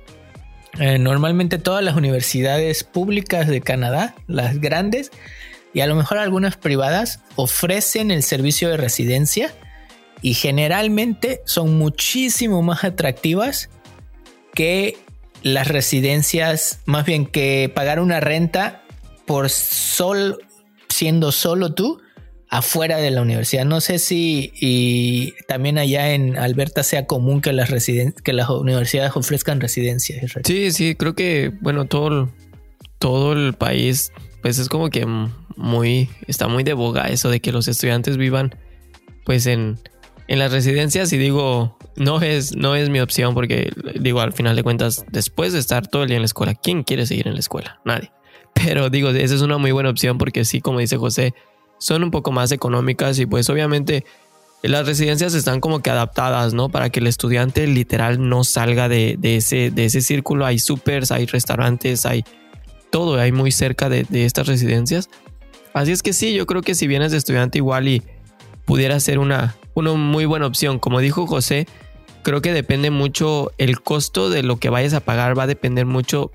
Eh, 0.78 0.98
normalmente 0.98 1.58
todas 1.58 1.84
las 1.84 1.96
universidades 1.96 2.84
públicas 2.84 3.48
de 3.48 3.60
Canadá, 3.60 4.14
las 4.26 4.60
grandes, 4.60 5.10
y 5.74 5.80
a 5.80 5.86
lo 5.86 5.94
mejor 5.94 6.18
algunas 6.18 6.56
privadas, 6.56 7.20
ofrecen 7.36 8.10
el 8.10 8.22
servicio 8.22 8.68
de 8.68 8.76
residencia 8.76 9.52
y 10.22 10.34
generalmente 10.34 11.40
son 11.44 11.78
muchísimo 11.78 12.62
más 12.62 12.84
atractivas 12.84 13.70
que 14.54 14.96
las 15.42 15.68
residencias, 15.68 16.80
más 16.84 17.06
bien 17.06 17.26
que 17.26 17.70
pagar 17.72 18.00
una 18.00 18.20
renta 18.20 18.82
por 19.26 19.50
sol, 19.50 20.38
siendo 20.88 21.32
solo 21.32 21.74
tú 21.74 22.00
afuera 22.50 22.96
de 22.96 23.10
la 23.10 23.22
universidad. 23.22 23.64
No 23.64 23.80
sé 23.80 23.98
si 23.98 24.52
y 24.60 25.34
también 25.46 25.78
allá 25.78 26.12
en 26.12 26.36
Alberta 26.38 26.82
sea 26.82 27.06
común 27.06 27.40
que 27.40 27.52
las 27.52 27.70
que 28.24 28.32
las 28.32 28.48
universidades 28.48 29.12
ofrezcan 29.14 29.60
residencias. 29.60 30.32
Sí, 30.44 30.72
sí, 30.72 30.94
creo 30.94 31.14
que 31.14 31.52
bueno, 31.60 31.84
todo 31.84 32.30
todo 32.98 33.32
el 33.32 33.54
país 33.54 34.12
pues 34.42 34.58
es 34.58 34.68
como 34.68 34.90
que 34.90 35.06
muy 35.58 36.08
está 36.26 36.48
muy 36.48 36.64
de 36.64 36.72
boga 36.72 37.08
eso 37.08 37.28
de 37.28 37.40
que 37.40 37.52
los 37.52 37.68
estudiantes 37.68 38.16
vivan 38.16 38.54
pues 39.24 39.46
en 39.46 39.78
en 40.28 40.38
las 40.38 40.52
residencias 40.52 41.12
y 41.12 41.18
digo, 41.18 41.76
no 41.96 42.20
es, 42.20 42.54
no 42.54 42.76
es 42.76 42.90
mi 42.90 43.00
opción 43.00 43.34
porque 43.34 43.72
digo, 43.98 44.20
al 44.20 44.34
final 44.34 44.54
de 44.54 44.62
cuentas, 44.62 45.04
después 45.10 45.54
de 45.54 45.58
estar 45.58 45.88
todo 45.88 46.02
el 46.02 46.08
día 46.08 46.16
en 46.16 46.22
la 46.22 46.26
escuela, 46.26 46.54
¿quién 46.54 46.84
quiere 46.84 47.06
seguir 47.06 47.26
en 47.26 47.34
la 47.34 47.40
escuela? 47.40 47.80
Nadie. 47.84 48.12
Pero 48.52 48.90
digo, 48.90 49.08
esa 49.08 49.34
es 49.34 49.40
una 49.40 49.56
muy 49.56 49.72
buena 49.72 49.88
opción 49.88 50.18
porque 50.18 50.44
sí, 50.44 50.60
como 50.60 50.80
dice 50.80 50.98
José, 50.98 51.34
son 51.78 52.04
un 52.04 52.10
poco 52.10 52.30
más 52.30 52.52
económicas 52.52 53.18
y 53.18 53.26
pues 53.26 53.48
obviamente 53.48 54.04
las 54.62 54.86
residencias 54.86 55.32
están 55.34 55.60
como 55.60 55.80
que 55.80 55.90
adaptadas, 55.90 56.52
¿no? 56.52 56.68
Para 56.68 56.90
que 56.90 57.00
el 57.00 57.06
estudiante 57.06 57.66
literal 57.66 58.28
no 58.28 58.44
salga 58.44 58.88
de, 58.88 59.16
ese, 59.22 59.70
de 59.70 59.86
ese 59.86 60.02
círculo. 60.02 60.44
Hay 60.44 60.58
supers, 60.58 61.10
hay 61.10 61.24
restaurantes, 61.24 62.04
hay 62.04 62.24
todo, 62.90 63.18
hay 63.18 63.32
muy 63.32 63.52
cerca 63.52 63.88
de, 63.88 64.04
de 64.04 64.26
estas 64.26 64.46
residencias. 64.46 65.08
Así 65.74 65.92
es 65.92 66.02
que 66.02 66.12
sí, 66.12 66.34
yo 66.34 66.46
creo 66.46 66.62
que 66.62 66.74
si 66.74 66.86
vienes 66.86 67.12
de 67.12 67.18
estudiante 67.18 67.58
igual 67.58 67.88
y 67.88 68.02
pudiera 68.64 68.98
ser 69.00 69.18
una, 69.18 69.56
una 69.74 69.92
muy 69.94 70.24
buena 70.24 70.46
opción. 70.46 70.78
Como 70.78 71.00
dijo 71.00 71.26
José, 71.26 71.66
creo 72.22 72.42
que 72.42 72.52
depende 72.52 72.90
mucho 72.90 73.52
el 73.58 73.80
costo 73.80 74.30
de 74.30 74.42
lo 74.42 74.58
que 74.58 74.70
vayas 74.70 74.94
a 74.94 75.00
pagar, 75.00 75.38
va 75.38 75.44
a 75.44 75.48
depender 75.48 75.86
mucho 75.86 76.30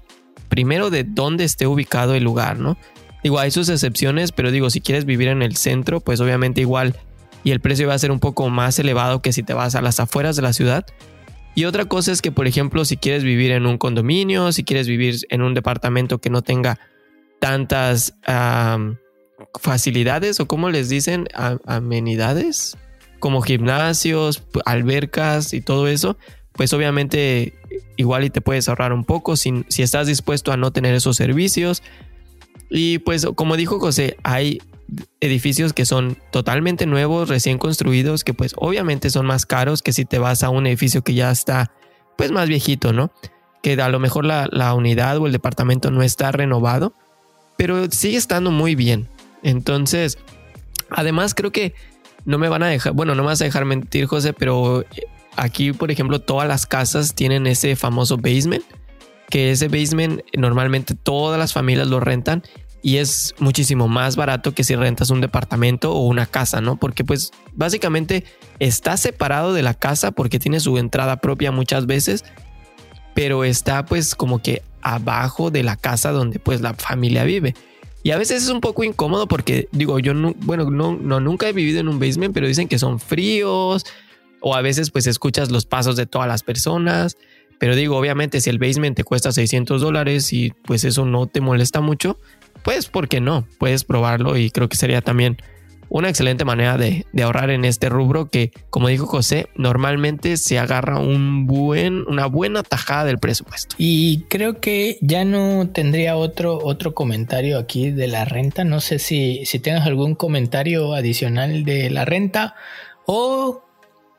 primero 0.50 0.90
de 0.90 1.04
dónde 1.04 1.44
esté 1.44 1.68
ubicado 1.68 2.16
el 2.16 2.24
lugar, 2.24 2.60
¿no? 2.60 2.78
Digo, 3.24 3.40
hay 3.40 3.52
sus 3.52 3.70
excepciones, 3.70 4.32
pero 4.32 4.52
digo, 4.52 4.70
si 4.70 4.82
quieres 4.82 5.06
vivir 5.06 5.30
en 5.30 5.42
el 5.42 5.56
centro, 5.56 6.00
pues 6.02 6.20
obviamente 6.20 6.62
igual 6.62 6.96
y 7.44 7.52
el 7.52 7.60
precio 7.60 7.88
va 7.88 7.94
a 7.94 8.00
ser 8.00 8.12
un 8.12 8.20
poco 8.20 8.50
más 8.50 8.80
elevado 8.80 9.22
que 9.22 9.34
si 9.34 9.44
te 9.44 9.54
vas 9.54 9.76
a 9.76 9.82
las 9.82 10.00
afueras 10.00 10.36
de 10.36 10.42
la 10.42 10.54
ciudad. 10.54 10.86
Y 11.56 11.66
otra 11.66 11.86
cosa 11.86 12.12
es 12.12 12.22
que, 12.22 12.32
por 12.32 12.48
ejemplo, 12.48 12.84
si 12.86 12.98
quieres 12.98 13.24
vivir 13.24 13.52
en 13.52 13.66
un 13.66 13.78
condominio, 13.78 14.52
si 14.52 14.64
quieres 14.64 14.88
vivir 14.88 15.18
en 15.30 15.42
un 15.42 15.54
departamento 15.54 16.20
que 16.20 16.30
no 16.30 16.42
tenga 16.42 16.80
tantas 17.40 18.16
facilidades 19.60 20.40
o 20.40 20.48
como 20.48 20.70
les 20.70 20.90
dicen, 20.90 21.28
amenidades, 21.66 22.78
como 23.20 23.42
gimnasios, 23.42 24.44
albercas 24.66 25.54
y 25.54 25.62
todo 25.62 25.88
eso, 25.88 26.18
pues 26.54 26.74
obviamente 26.74 27.54
igual 27.98 28.24
y 28.24 28.30
te 28.30 28.42
puedes 28.42 28.70
ahorrar 28.70 28.94
un 28.94 29.06
poco 29.06 29.36
si, 29.36 29.66
si 29.70 29.82
estás 29.82 30.08
dispuesto 30.08 30.52
a 30.52 30.58
no 30.58 30.72
tener 30.72 30.94
esos 30.94 31.16
servicios. 31.16 31.84
Y 32.70 33.00
pues 33.00 33.26
como 33.36 33.56
dijo 33.56 33.80
José, 33.80 34.18
hay 34.24 34.60
edificios 35.20 35.74
que 35.74 35.86
son 35.86 36.18
totalmente 36.32 36.86
nuevos, 36.86 37.30
recién 37.30 37.58
construidos, 37.58 38.24
que 38.24 38.34
pues 38.34 38.54
obviamente 38.58 39.10
son 39.10 39.26
más 39.26 39.46
caros 39.46 39.82
que 39.82 39.94
si 39.94 40.06
te 40.06 40.20
vas 40.20 40.44
a 40.44 40.50
un 40.50 40.68
edificio 40.68 41.04
que 41.04 41.14
ya 41.14 41.32
está 41.32 41.72
pues 42.18 42.32
más 42.32 42.48
viejito, 42.48 42.94
¿no? 42.94 43.12
Que 43.62 43.74
a 43.82 43.90
lo 43.90 44.00
mejor 44.00 44.26
la, 44.26 44.48
la 44.52 44.74
unidad 44.74 45.18
o 45.18 45.26
el 45.26 45.32
departamento 45.32 45.90
no 45.90 46.04
está 46.04 46.32
renovado, 46.32 46.94
pero 47.58 47.90
sigue 47.90 48.18
estando 48.18 48.52
muy 48.52 48.76
bien. 48.76 49.08
Entonces, 49.44 50.18
además 50.90 51.34
creo 51.36 51.52
que 51.52 51.74
no 52.26 52.38
me 52.38 52.50
van 52.50 52.64
a 52.64 52.68
dejar, 52.68 52.94
bueno, 52.94 53.16
no 53.16 53.24
me 53.24 53.28
vas 53.28 53.42
a 53.42 53.46
dejar 53.46 53.66
mentir, 53.66 54.06
José, 54.06 54.34
pero 54.34 54.86
aquí, 55.36 55.74
por 55.74 55.92
ejemplo, 55.92 56.20
todas 56.20 56.48
las 56.48 56.66
casas 56.66 57.14
tienen 57.14 57.48
ese 57.48 57.76
famoso 57.76 58.18
basement, 58.18 58.64
que 59.30 59.52
ese 59.52 59.68
basement 59.68 60.22
normalmente 60.36 60.96
todas 60.96 61.38
las 61.40 61.54
familias 61.54 61.88
lo 61.88 62.00
rentan 62.00 62.44
y 62.82 62.98
es 62.98 63.34
muchísimo 63.40 63.88
más 63.88 64.16
barato 64.16 64.54
que 64.54 64.64
si 64.64 64.76
rentas 64.76 65.10
un 65.10 65.22
departamento 65.22 65.94
o 65.94 66.06
una 66.06 66.26
casa, 66.26 66.60
¿no? 66.60 66.76
Porque 66.76 67.06
pues 67.06 67.32
básicamente 67.54 68.26
está 68.60 68.98
separado 68.98 69.54
de 69.54 69.64
la 69.64 69.74
casa 69.74 70.12
porque 70.12 70.38
tiene 70.38 70.60
su 70.60 70.78
entrada 70.78 71.18
propia 71.18 71.52
muchas 71.52 71.86
veces, 71.86 72.26
pero 73.14 73.46
está 73.46 73.86
pues 73.86 74.16
como 74.16 74.42
que 74.42 74.62
abajo 74.82 75.50
de 75.50 75.64
la 75.64 75.78
casa 75.78 76.12
donde 76.12 76.40
pues 76.40 76.60
la 76.60 76.74
familia 76.74 77.24
vive. 77.24 77.56
Y 78.04 78.12
a 78.12 78.18
veces 78.18 78.44
es 78.44 78.50
un 78.50 78.60
poco 78.60 78.84
incómodo 78.84 79.28
porque 79.28 79.70
digo, 79.72 79.98
yo 79.98 80.14
no, 80.14 80.36
bueno, 80.40 80.70
no, 80.70 80.96
no, 80.96 81.22
nunca 81.22 81.48
he 81.48 81.54
vivido 81.54 81.80
en 81.80 81.88
un 81.88 82.00
basement, 82.00 82.34
pero 82.34 82.48
dicen 82.48 82.68
que 82.68 82.78
son 82.78 83.00
fríos 83.00 83.86
o 84.42 84.56
a 84.56 84.62
veces 84.62 84.92
pues 84.92 85.08
escuchas 85.08 85.50
los 85.50 85.66
pasos 85.66 85.96
de 85.96 86.06
todas 86.06 86.28
las 86.28 86.44
personas. 86.44 87.18
Pero 87.60 87.78
digo, 87.78 87.98
obviamente 87.98 88.42
si 88.42 88.50
el 88.50 88.60
basement 88.60 88.98
te 88.98 89.06
cuesta 89.06 89.32
600 89.32 89.82
dólares 89.82 90.34
y 90.34 90.52
pues 90.66 90.84
eso 90.84 91.06
no 91.06 91.28
te 91.28 91.40
molesta 91.40 91.80
mucho, 91.80 92.20
pues 92.62 92.88
¿por 92.88 93.08
qué 93.08 93.22
no? 93.22 93.48
Puedes 93.58 93.86
probarlo 93.86 94.36
y 94.36 94.52
creo 94.52 94.68
que 94.68 94.76
sería 94.76 95.02
también 95.02 95.38
una 95.94 96.10
excelente 96.10 96.44
manera 96.44 96.76
de, 96.76 97.06
ahorrar 97.22 97.52
en 97.52 97.66
este 97.66 97.88
rubro 97.88 98.26
que, 98.26 98.52
como 98.72 98.88
dijo 98.88 99.06
José, 99.06 99.48
normalmente 99.56 100.38
se 100.38 100.58
agarra 100.58 100.98
un 100.98 101.46
buen, 101.46 102.08
una 102.08 102.26
buena 102.26 102.64
tajada 102.64 103.06
del 103.06 103.20
presupuesto. 103.20 103.76
Y 103.78 104.24
creo 104.28 104.60
que 104.60 104.98
ya 105.02 105.24
no 105.24 105.70
tendría 105.70 106.16
otro, 106.16 106.58
otro 106.58 106.96
comentario 106.96 107.60
aquí 107.60 107.92
de 107.92 108.08
la 108.08 108.26
renta. 108.26 108.64
No 108.64 108.82
sé 108.82 108.98
si, 108.98 109.46
si 109.46 109.60
tengas 109.60 109.86
algún 109.86 110.16
comentario 110.16 110.96
adicional 110.96 111.64
de 111.64 111.92
la 111.92 112.06
renta 112.06 112.56
o 113.06 113.64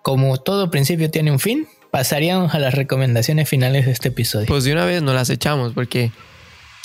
como 0.03 0.37
todo 0.37 0.71
principio 0.71 1.11
tiene 1.11 1.33
un 1.33 1.41
fin, 1.41 1.67
pasaríamos 1.91 2.55
a 2.55 2.61
las 2.61 2.75
recomendaciones 2.75 3.49
finales 3.49 3.87
de 3.87 3.93
este 3.93 4.09
episodio. 4.11 4.47
Pues 4.47 4.63
de 4.63 4.73
una 4.73 4.85
vez 4.85 5.03
no 5.03 5.13
las 5.13 5.29
echamos 5.29 5.73
porque 5.73 6.13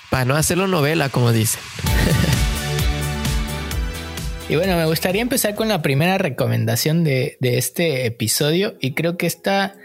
para 0.09 0.25
no 0.25 0.35
hacerlo 0.35 0.65
novela, 0.65 1.09
como 1.09 1.31
dice. 1.31 1.59
Y 4.49 4.55
bueno, 4.55 4.75
me 4.77 4.85
gustaría 4.87 5.21
empezar 5.21 5.53
con 5.53 5.67
la 5.67 5.83
primera 5.83 6.17
recomendación 6.17 7.03
de, 7.03 7.37
este 7.39 8.07
episodio 8.07 8.77
y 8.81 8.95
creo 8.95 9.15
que 9.15 9.27
esta 9.27 9.75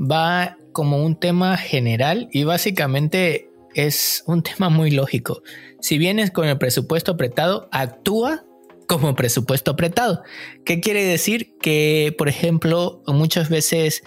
va 0.00 0.56
como 0.72 1.04
un 1.04 1.20
tema 1.20 1.58
general 1.58 2.30
y 2.32 2.44
básicamente 2.44 3.50
es 3.74 4.24
un 4.26 4.42
tema 4.42 4.70
muy 4.70 4.90
lógico. 4.90 5.42
Si 5.78 5.98
vienes 5.98 6.30
con 6.30 6.48
el 6.48 6.56
presupuesto 6.56 7.12
apretado, 7.12 7.68
actúa 7.70 8.46
como 8.86 9.14
presupuesto 9.14 9.72
apretado. 9.72 10.22
¿Qué 10.64 10.80
quiere 10.80 11.04
decir? 11.04 11.58
Que, 11.60 12.14
por 12.16 12.30
ejemplo, 12.30 13.02
muchas 13.06 13.50
veces 13.50 14.04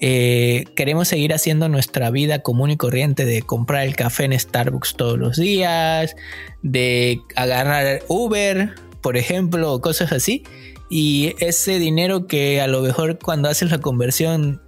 eh, 0.00 0.64
queremos 0.74 1.06
seguir 1.06 1.32
haciendo 1.32 1.68
nuestra 1.68 2.10
vida 2.10 2.40
común 2.40 2.72
y 2.72 2.76
corriente 2.76 3.24
de 3.24 3.42
comprar 3.42 3.86
el 3.86 3.94
café 3.94 4.24
en 4.24 4.36
Starbucks 4.36 4.96
todos 4.96 5.20
los 5.20 5.36
días, 5.36 6.16
de 6.62 7.20
agarrar 7.36 8.02
Uber 8.08 8.74
por 9.02 9.16
ejemplo, 9.16 9.80
cosas 9.80 10.12
así. 10.12 10.44
Y 10.88 11.34
ese 11.38 11.78
dinero 11.78 12.26
que 12.26 12.60
a 12.60 12.66
lo 12.66 12.80
mejor 12.80 13.18
cuando 13.18 13.48
haces 13.48 13.70
la 13.70 13.80
conversión 13.80 14.62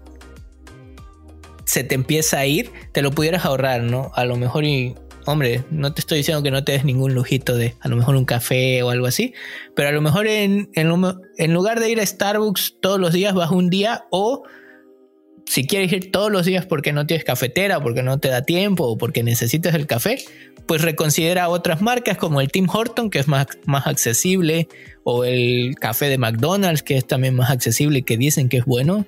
se 1.65 1.85
te 1.85 1.95
empieza 1.95 2.39
a 2.39 2.47
ir, 2.47 2.71
te 2.93 3.03
lo 3.03 3.11
pudieras 3.11 3.45
ahorrar, 3.45 3.83
¿no? 3.83 4.11
A 4.15 4.25
lo 4.25 4.37
mejor 4.37 4.65
y, 4.65 4.95
hombre, 5.27 5.65
no 5.71 5.93
te 5.93 6.01
estoy 6.01 6.19
diciendo 6.19 6.43
que 6.43 6.51
no 6.51 6.65
te 6.65 6.73
des 6.73 6.85
ningún 6.85 7.15
lujito 7.15 7.57
de 7.57 7.75
a 7.81 7.89
lo 7.89 7.97
mejor 7.97 8.17
un 8.17 8.25
café 8.25 8.83
o 8.83 8.91
algo 8.91 9.07
así, 9.07 9.35
pero 9.75 9.89
a 9.89 9.93
lo 9.93 10.01
mejor 10.01 10.27
en, 10.27 10.71
en 10.75 11.53
lugar 11.55 11.81
de 11.81 11.91
ir 11.91 12.01
a 12.01 12.07
Starbucks 12.07 12.77
todos 12.81 13.01
los 13.01 13.13
días, 13.13 13.35
vas 13.35 13.51
un 13.51 13.71
día 13.71 14.05
o 14.11 14.45
si 15.47 15.67
quieres 15.67 15.93
ir 15.93 16.11
todos 16.11 16.31
los 16.33 16.47
días 16.47 16.67
porque 16.67 16.93
no 16.93 17.07
tienes 17.07 17.25
cafetera, 17.25 17.81
porque 17.81 18.03
no 18.03 18.19
te 18.19 18.29
da 18.29 18.43
tiempo 18.43 18.85
o 18.85 18.99
porque 18.99 19.23
necesitas 19.23 19.75
el 19.75 19.87
café, 19.87 20.19
pues 20.67 20.83
reconsidera 20.83 21.49
otras 21.49 21.83
marcas 21.83 22.17
como 22.17 22.41
el 22.41 22.51
Tim 22.51 22.69
Horton, 22.73 23.11
que 23.11 23.19
es 23.19 23.29
más, 23.29 23.47
más 23.67 23.87
accesible, 23.87 24.69
o 25.03 25.25
el 25.25 25.75
café 25.79 26.07
de 26.07 26.19
McDonald's, 26.19 26.83
que 26.83 26.97
es 26.97 27.07
también 27.07 27.35
más 27.35 27.51
accesible 27.51 28.01
y 28.01 28.03
que 28.03 28.17
dicen 28.17 28.49
que 28.49 28.59
es 28.59 28.65
bueno. 28.65 29.07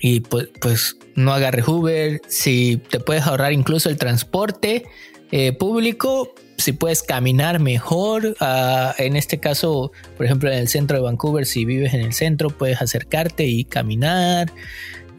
y 0.00 0.20
pues, 0.20 0.48
pues, 0.60 0.96
no 1.14 1.32
agarres 1.32 1.68
Uber. 1.68 2.20
Si 2.28 2.80
te 2.88 3.00
puedes 3.00 3.26
ahorrar 3.26 3.52
incluso 3.52 3.88
el 3.90 3.96
transporte 3.96 4.84
eh, 5.30 5.52
público, 5.52 6.34
si 6.56 6.72
puedes 6.72 7.02
caminar 7.02 7.58
mejor. 7.58 8.36
Ah, 8.40 8.94
en 8.98 9.16
este 9.16 9.38
caso, 9.38 9.92
por 10.16 10.26
ejemplo, 10.26 10.50
en 10.50 10.58
el 10.58 10.68
centro 10.68 10.96
de 10.96 11.02
Vancouver, 11.02 11.46
si 11.46 11.64
vives 11.64 11.94
en 11.94 12.00
el 12.00 12.12
centro, 12.12 12.50
puedes 12.50 12.80
acercarte 12.80 13.46
y 13.46 13.64
caminar. 13.64 14.52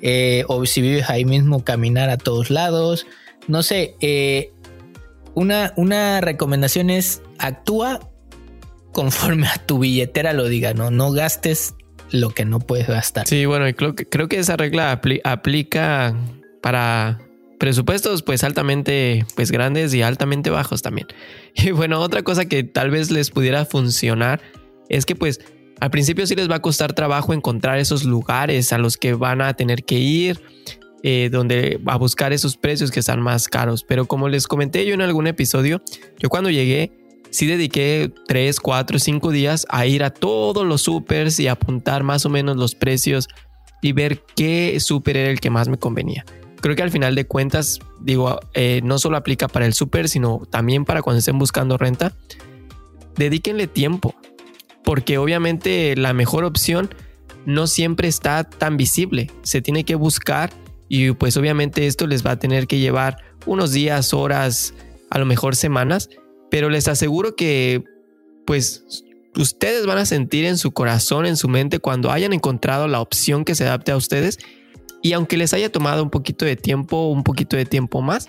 Eh, 0.02 0.46
o 0.48 0.66
si 0.66 0.82
vives 0.82 1.10
ahí 1.10 1.26
mismo, 1.26 1.64
caminar 1.64 2.10
a 2.10 2.18
todos 2.18 2.50
lados. 2.50 3.06
No 3.48 3.64
sé, 3.64 3.96
eh, 4.02 4.52
una, 5.34 5.74
una 5.78 6.22
recomendación 6.22 6.90
es 6.90 7.22
actúa 7.40 8.00
conforme 8.92 9.48
a 9.48 9.58
tu 9.66 9.80
billetera 9.80 10.34
lo 10.34 10.48
diga, 10.48 10.74
¿no? 10.74 10.92
No 10.92 11.12
gastes 11.12 11.76
lo 12.12 12.32
que 12.32 12.46
no 12.46 12.60
puedes 12.60 12.88
gastar. 12.88 13.28
Sí, 13.28 13.46
bueno, 13.46 13.66
creo 13.76 13.96
que, 13.96 14.06
creo 14.06 14.28
que 14.28 14.40
esa 14.40 14.58
regla 14.58 15.02
aplica 15.24 16.16
para 16.62 17.20
presupuestos 17.60 18.24
pues 18.24 18.44
altamente 18.44 19.24
pues 19.36 19.52
grandes 19.52 19.94
y 19.94 20.02
altamente 20.02 20.50
bajos 20.50 20.82
también. 20.82 21.08
Y 21.54 21.72
bueno, 21.72 22.00
otra 22.00 22.24
cosa 22.24 22.46
que 22.46 22.64
tal 22.64 22.92
vez 22.92 23.12
les 23.12 23.30
pudiera 23.30 23.66
funcionar 23.66 24.42
es 24.90 25.06
que 25.06 25.16
pues 25.16 25.40
al 25.80 25.90
principio 25.90 26.26
sí 26.28 26.36
les 26.36 26.50
va 26.50 26.56
a 26.56 26.62
costar 26.62 26.94
trabajo 26.94 27.34
encontrar 27.34 27.80
esos 27.80 28.04
lugares 28.04 28.74
a 28.74 28.78
los 28.78 28.98
que 28.98 29.14
van 29.14 29.42
a 29.42 29.54
tener 29.56 29.84
que 29.84 29.96
ir, 30.00 30.42
eh, 31.04 31.30
donde 31.32 31.80
a 31.86 31.98
buscar 31.98 32.34
esos 32.34 32.58
precios 32.58 32.92
que 32.92 33.00
están 33.00 33.22
más 33.22 33.48
caros. 33.48 33.84
Pero 33.84 34.06
como 34.06 34.30
les 34.30 34.48
comenté 34.48 34.86
yo 34.86 34.94
en 34.94 35.02
algún 35.02 35.28
episodio, 35.28 35.82
yo 36.20 36.30
cuando 36.30 36.50
llegué 36.50 36.92
sí 37.30 37.46
dediqué 37.46 38.12
3, 38.28 38.60
4, 38.60 39.00
5 39.00 39.32
días 39.32 39.66
a 39.70 39.86
ir 39.86 40.04
a 40.04 40.10
todos 40.10 40.66
los 40.66 40.82
supers 40.82 41.40
y 41.40 41.48
apuntar 41.48 42.04
más 42.04 42.26
o 42.26 42.30
menos 42.30 42.58
los 42.58 42.76
precios 42.76 43.30
y 43.82 43.94
ver 43.94 44.22
qué 44.36 44.78
super 44.80 45.18
era 45.18 45.32
el 45.32 45.40
que 45.40 45.50
más 45.50 45.70
me 45.70 45.78
convenía 45.78 46.26
creo 46.62 46.76
que 46.76 46.84
al 46.84 46.92
final 46.92 47.16
de 47.16 47.26
cuentas, 47.26 47.80
digo, 48.00 48.40
eh, 48.54 48.82
no 48.84 49.00
solo 49.00 49.18
aplica 49.18 49.48
para 49.48 49.66
el 49.66 49.74
súper, 49.74 50.08
sino 50.08 50.44
también 50.50 50.86
para 50.86 51.02
cuando 51.02 51.20
estén 51.20 51.38
buscando 51.38 51.78
renta. 51.78 52.14
Dedíquenle 53.16 53.68
tiempo, 53.68 54.16
porque 54.84 55.18
obviamente 55.18 55.96
la 55.98 56.14
mejor 56.14 56.46
opción 56.46 56.94
no 57.46 57.68
siempre 57.68 58.08
está 58.08 58.44
tan 58.44 58.78
visible. 58.78 59.32
Se 59.42 59.62
tiene 59.62 59.84
que 59.84 59.96
buscar 59.96 60.52
y 60.94 61.14
pues 61.14 61.38
obviamente 61.38 61.88
esto 61.88 62.06
les 62.06 62.26
va 62.26 62.32
a 62.32 62.36
tener 62.38 62.68
que 62.68 62.78
llevar 62.78 63.16
unos 63.46 63.72
días, 63.72 64.14
horas, 64.14 64.74
a 65.10 65.20
lo 65.20 65.26
mejor 65.26 65.56
semanas, 65.56 66.10
pero 66.50 66.70
les 66.70 66.90
aseguro 66.90 67.38
que 67.38 67.82
pues 68.46 68.84
ustedes 69.38 69.86
van 69.86 70.00
a 70.00 70.06
sentir 70.06 70.44
en 70.44 70.58
su 70.58 70.72
corazón, 70.72 71.26
en 71.26 71.38
su 71.38 71.48
mente, 71.48 71.80
cuando 71.80 72.12
hayan 72.12 72.34
encontrado 72.34 72.90
la 72.90 73.00
opción 73.00 73.46
que 73.46 73.56
se 73.56 73.64
adapte 73.64 73.94
a 73.94 73.96
ustedes 73.96 74.38
y 75.02 75.14
aunque 75.14 75.38
les 75.38 75.54
haya 75.54 75.72
tomado 75.72 76.04
un 76.04 76.10
poquito 76.10 76.44
de 76.44 76.58
tiempo, 76.58 77.08
un 77.08 77.24
poquito 77.24 77.56
de 77.56 77.64
tiempo 77.64 78.02
más, 78.02 78.28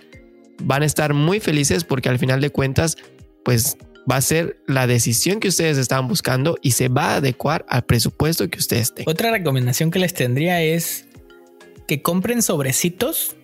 van 0.62 0.84
a 0.84 0.86
estar 0.86 1.14
muy 1.14 1.40
felices 1.40 1.82
porque 1.82 2.10
al 2.10 2.20
final 2.20 2.40
de 2.40 2.50
cuentas, 2.50 2.96
pues 3.44 3.76
va 4.08 4.18
a 4.18 4.20
ser 4.20 4.62
la 4.68 4.86
decisión 4.86 5.40
que 5.40 5.48
ustedes 5.48 5.78
estaban 5.78 6.06
buscando 6.06 6.56
y 6.62 6.70
se 6.70 6.88
va 6.88 7.14
a 7.14 7.16
adecuar 7.16 7.66
al 7.68 7.82
presupuesto 7.82 8.48
que 8.48 8.60
ustedes 8.60 8.94
tengan. 8.94 9.12
Otra 9.12 9.32
recomendación 9.32 9.90
que 9.90 9.98
les 9.98 10.14
tendría 10.14 10.62
es 10.62 11.08
que 11.92 12.00
compren 12.00 12.40
sobrecitos. 12.40 13.36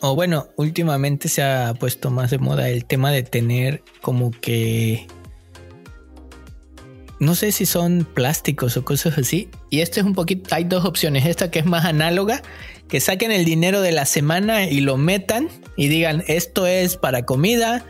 O 0.00 0.14
bueno, 0.14 0.46
últimamente 0.54 1.28
se 1.28 1.42
ha 1.42 1.74
puesto 1.74 2.08
más 2.08 2.30
de 2.30 2.38
moda 2.38 2.68
el 2.68 2.84
tema 2.84 3.10
de 3.10 3.24
tener 3.24 3.82
como 4.00 4.30
que 4.30 5.08
no 7.18 7.34
sé 7.34 7.50
si 7.50 7.66
son 7.66 8.06
plásticos 8.14 8.76
o 8.76 8.84
cosas 8.84 9.18
así. 9.18 9.48
Y 9.70 9.80
esto 9.80 9.98
es 9.98 10.06
un 10.06 10.14
poquito, 10.14 10.54
hay 10.54 10.62
dos 10.62 10.84
opciones. 10.84 11.26
Esta 11.26 11.50
que 11.50 11.58
es 11.58 11.66
más 11.66 11.84
análoga 11.84 12.42
que 12.86 13.00
saquen 13.00 13.32
el 13.32 13.44
dinero 13.44 13.80
de 13.80 13.90
la 13.90 14.06
semana 14.06 14.68
y 14.68 14.82
lo 14.82 14.96
metan 14.96 15.48
y 15.76 15.88
digan 15.88 16.22
esto 16.28 16.68
es 16.68 16.96
para 16.96 17.24
comida, 17.24 17.84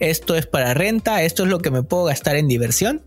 esto 0.00 0.36
es 0.36 0.44
para 0.46 0.74
renta, 0.74 1.22
esto 1.22 1.44
es 1.44 1.48
lo 1.48 1.60
que 1.60 1.70
me 1.70 1.82
puedo 1.82 2.04
gastar 2.04 2.36
en 2.36 2.46
diversión 2.46 3.02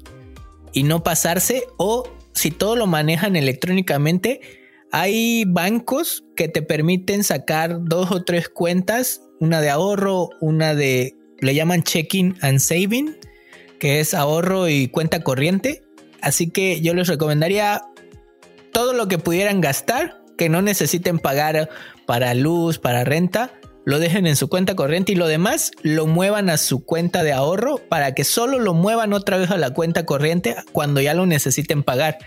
y 0.73 0.81
no 0.81 1.03
pasarse 1.03 1.67
o 1.77 2.09
si 2.33 2.49
todo 2.49 2.75
lo 2.75 2.87
manejan 2.87 3.35
electrónicamente, 3.35 4.64
hay 4.91 5.45
bancos 5.45 6.23
que 6.35 6.47
te 6.47 6.61
permiten 6.61 7.23
sacar 7.23 7.83
dos 7.83 8.11
o 8.11 8.23
tres 8.23 8.49
cuentas, 8.49 9.21
una 9.39 9.61
de 9.61 9.69
ahorro, 9.69 10.29
una 10.41 10.75
de, 10.75 11.15
le 11.39 11.55
llaman 11.55 11.83
checking 11.83 12.37
and 12.41 12.59
saving, 12.59 13.17
que 13.79 13.99
es 13.99 14.13
ahorro 14.13 14.69
y 14.69 14.87
cuenta 14.87 15.21
corriente. 15.21 15.83
Así 16.21 16.49
que 16.49 16.81
yo 16.81 16.93
les 16.93 17.07
recomendaría 17.07 17.83
todo 18.71 18.93
lo 18.93 19.07
que 19.07 19.17
pudieran 19.17 19.61
gastar, 19.61 20.21
que 20.37 20.49
no 20.49 20.61
necesiten 20.61 21.19
pagar 21.19 21.69
para 22.05 22.33
luz, 22.33 22.79
para 22.79 23.03
renta, 23.03 23.53
lo 23.85 23.99
dejen 23.99 24.25
en 24.25 24.35
su 24.35 24.49
cuenta 24.49 24.75
corriente 24.75 25.11
y 25.11 25.15
lo 25.15 25.27
demás 25.27 25.71
lo 25.83 26.07
muevan 26.07 26.49
a 26.49 26.57
su 26.57 26.83
cuenta 26.83 27.23
de 27.23 27.33
ahorro 27.33 27.77
para 27.77 28.15
que 28.15 28.23
solo 28.23 28.59
lo 28.59 28.73
muevan 28.73 29.13
otra 29.13 29.37
vez 29.37 29.51
a 29.51 29.57
la 29.57 29.69
cuenta 29.69 30.05
corriente 30.05 30.55
cuando 30.71 31.01
ya 31.01 31.13
lo 31.13 31.27
necesiten 31.27 31.83
pagar. 31.83 32.17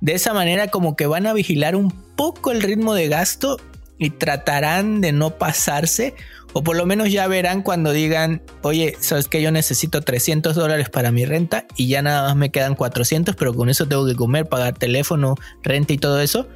De 0.00 0.14
esa 0.14 0.32
manera 0.32 0.68
como 0.68 0.96
que 0.96 1.06
van 1.06 1.26
a 1.26 1.32
vigilar 1.32 1.76
un 1.76 1.90
poco 2.16 2.50
el 2.50 2.62
ritmo 2.62 2.94
de 2.94 3.08
gasto 3.08 3.58
y 3.98 4.10
tratarán 4.10 5.00
de 5.00 5.12
no 5.12 5.36
pasarse 5.36 6.14
o 6.52 6.64
por 6.64 6.76
lo 6.76 6.86
menos 6.86 7.12
ya 7.12 7.28
verán 7.28 7.62
cuando 7.62 7.92
digan, 7.92 8.42
oye, 8.62 8.96
sabes 8.98 9.28
que 9.28 9.40
yo 9.40 9.52
necesito 9.52 10.00
300 10.00 10.56
dólares 10.56 10.88
para 10.88 11.12
mi 11.12 11.24
renta 11.24 11.66
y 11.76 11.88
ya 11.88 12.02
nada 12.02 12.28
más 12.28 12.36
me 12.36 12.50
quedan 12.50 12.74
400, 12.74 13.36
pero 13.36 13.54
con 13.54 13.68
eso 13.68 13.86
tengo 13.86 14.06
que 14.06 14.16
comer, 14.16 14.46
pagar 14.46 14.76
teléfono, 14.76 15.36
renta 15.62 15.92
y 15.92 15.98
todo 15.98 16.20
eso 16.20 16.48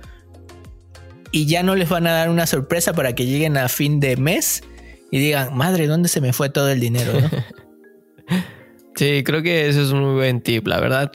y 1.34 1.47
ya 1.47 1.64
no 1.64 1.74
les 1.74 1.88
van 1.88 2.07
a 2.07 2.12
dar 2.12 2.30
una 2.30 2.47
sorpresa 2.47 2.92
para 2.92 3.16
que 3.16 3.26
lleguen 3.26 3.57
a 3.57 3.68
fin 3.68 3.99
de 3.99 4.16
mes 4.16 4.62
y 5.11 5.18
digan, 5.18 5.57
madre, 5.57 5.88
¿dónde 5.88 6.09
se 6.09 6.20
me 6.20 6.32
fue 6.32 6.49
todo 6.49 6.70
el 6.70 6.78
dinero? 6.78 7.12
sí, 8.95 9.24
creo 9.24 9.42
que 9.42 9.68
eso 9.68 9.82
es 9.82 9.90
un 9.90 10.05
muy 10.05 10.14
buen 10.14 10.40
tip, 10.40 10.68
la 10.68 10.78
verdad. 10.78 11.11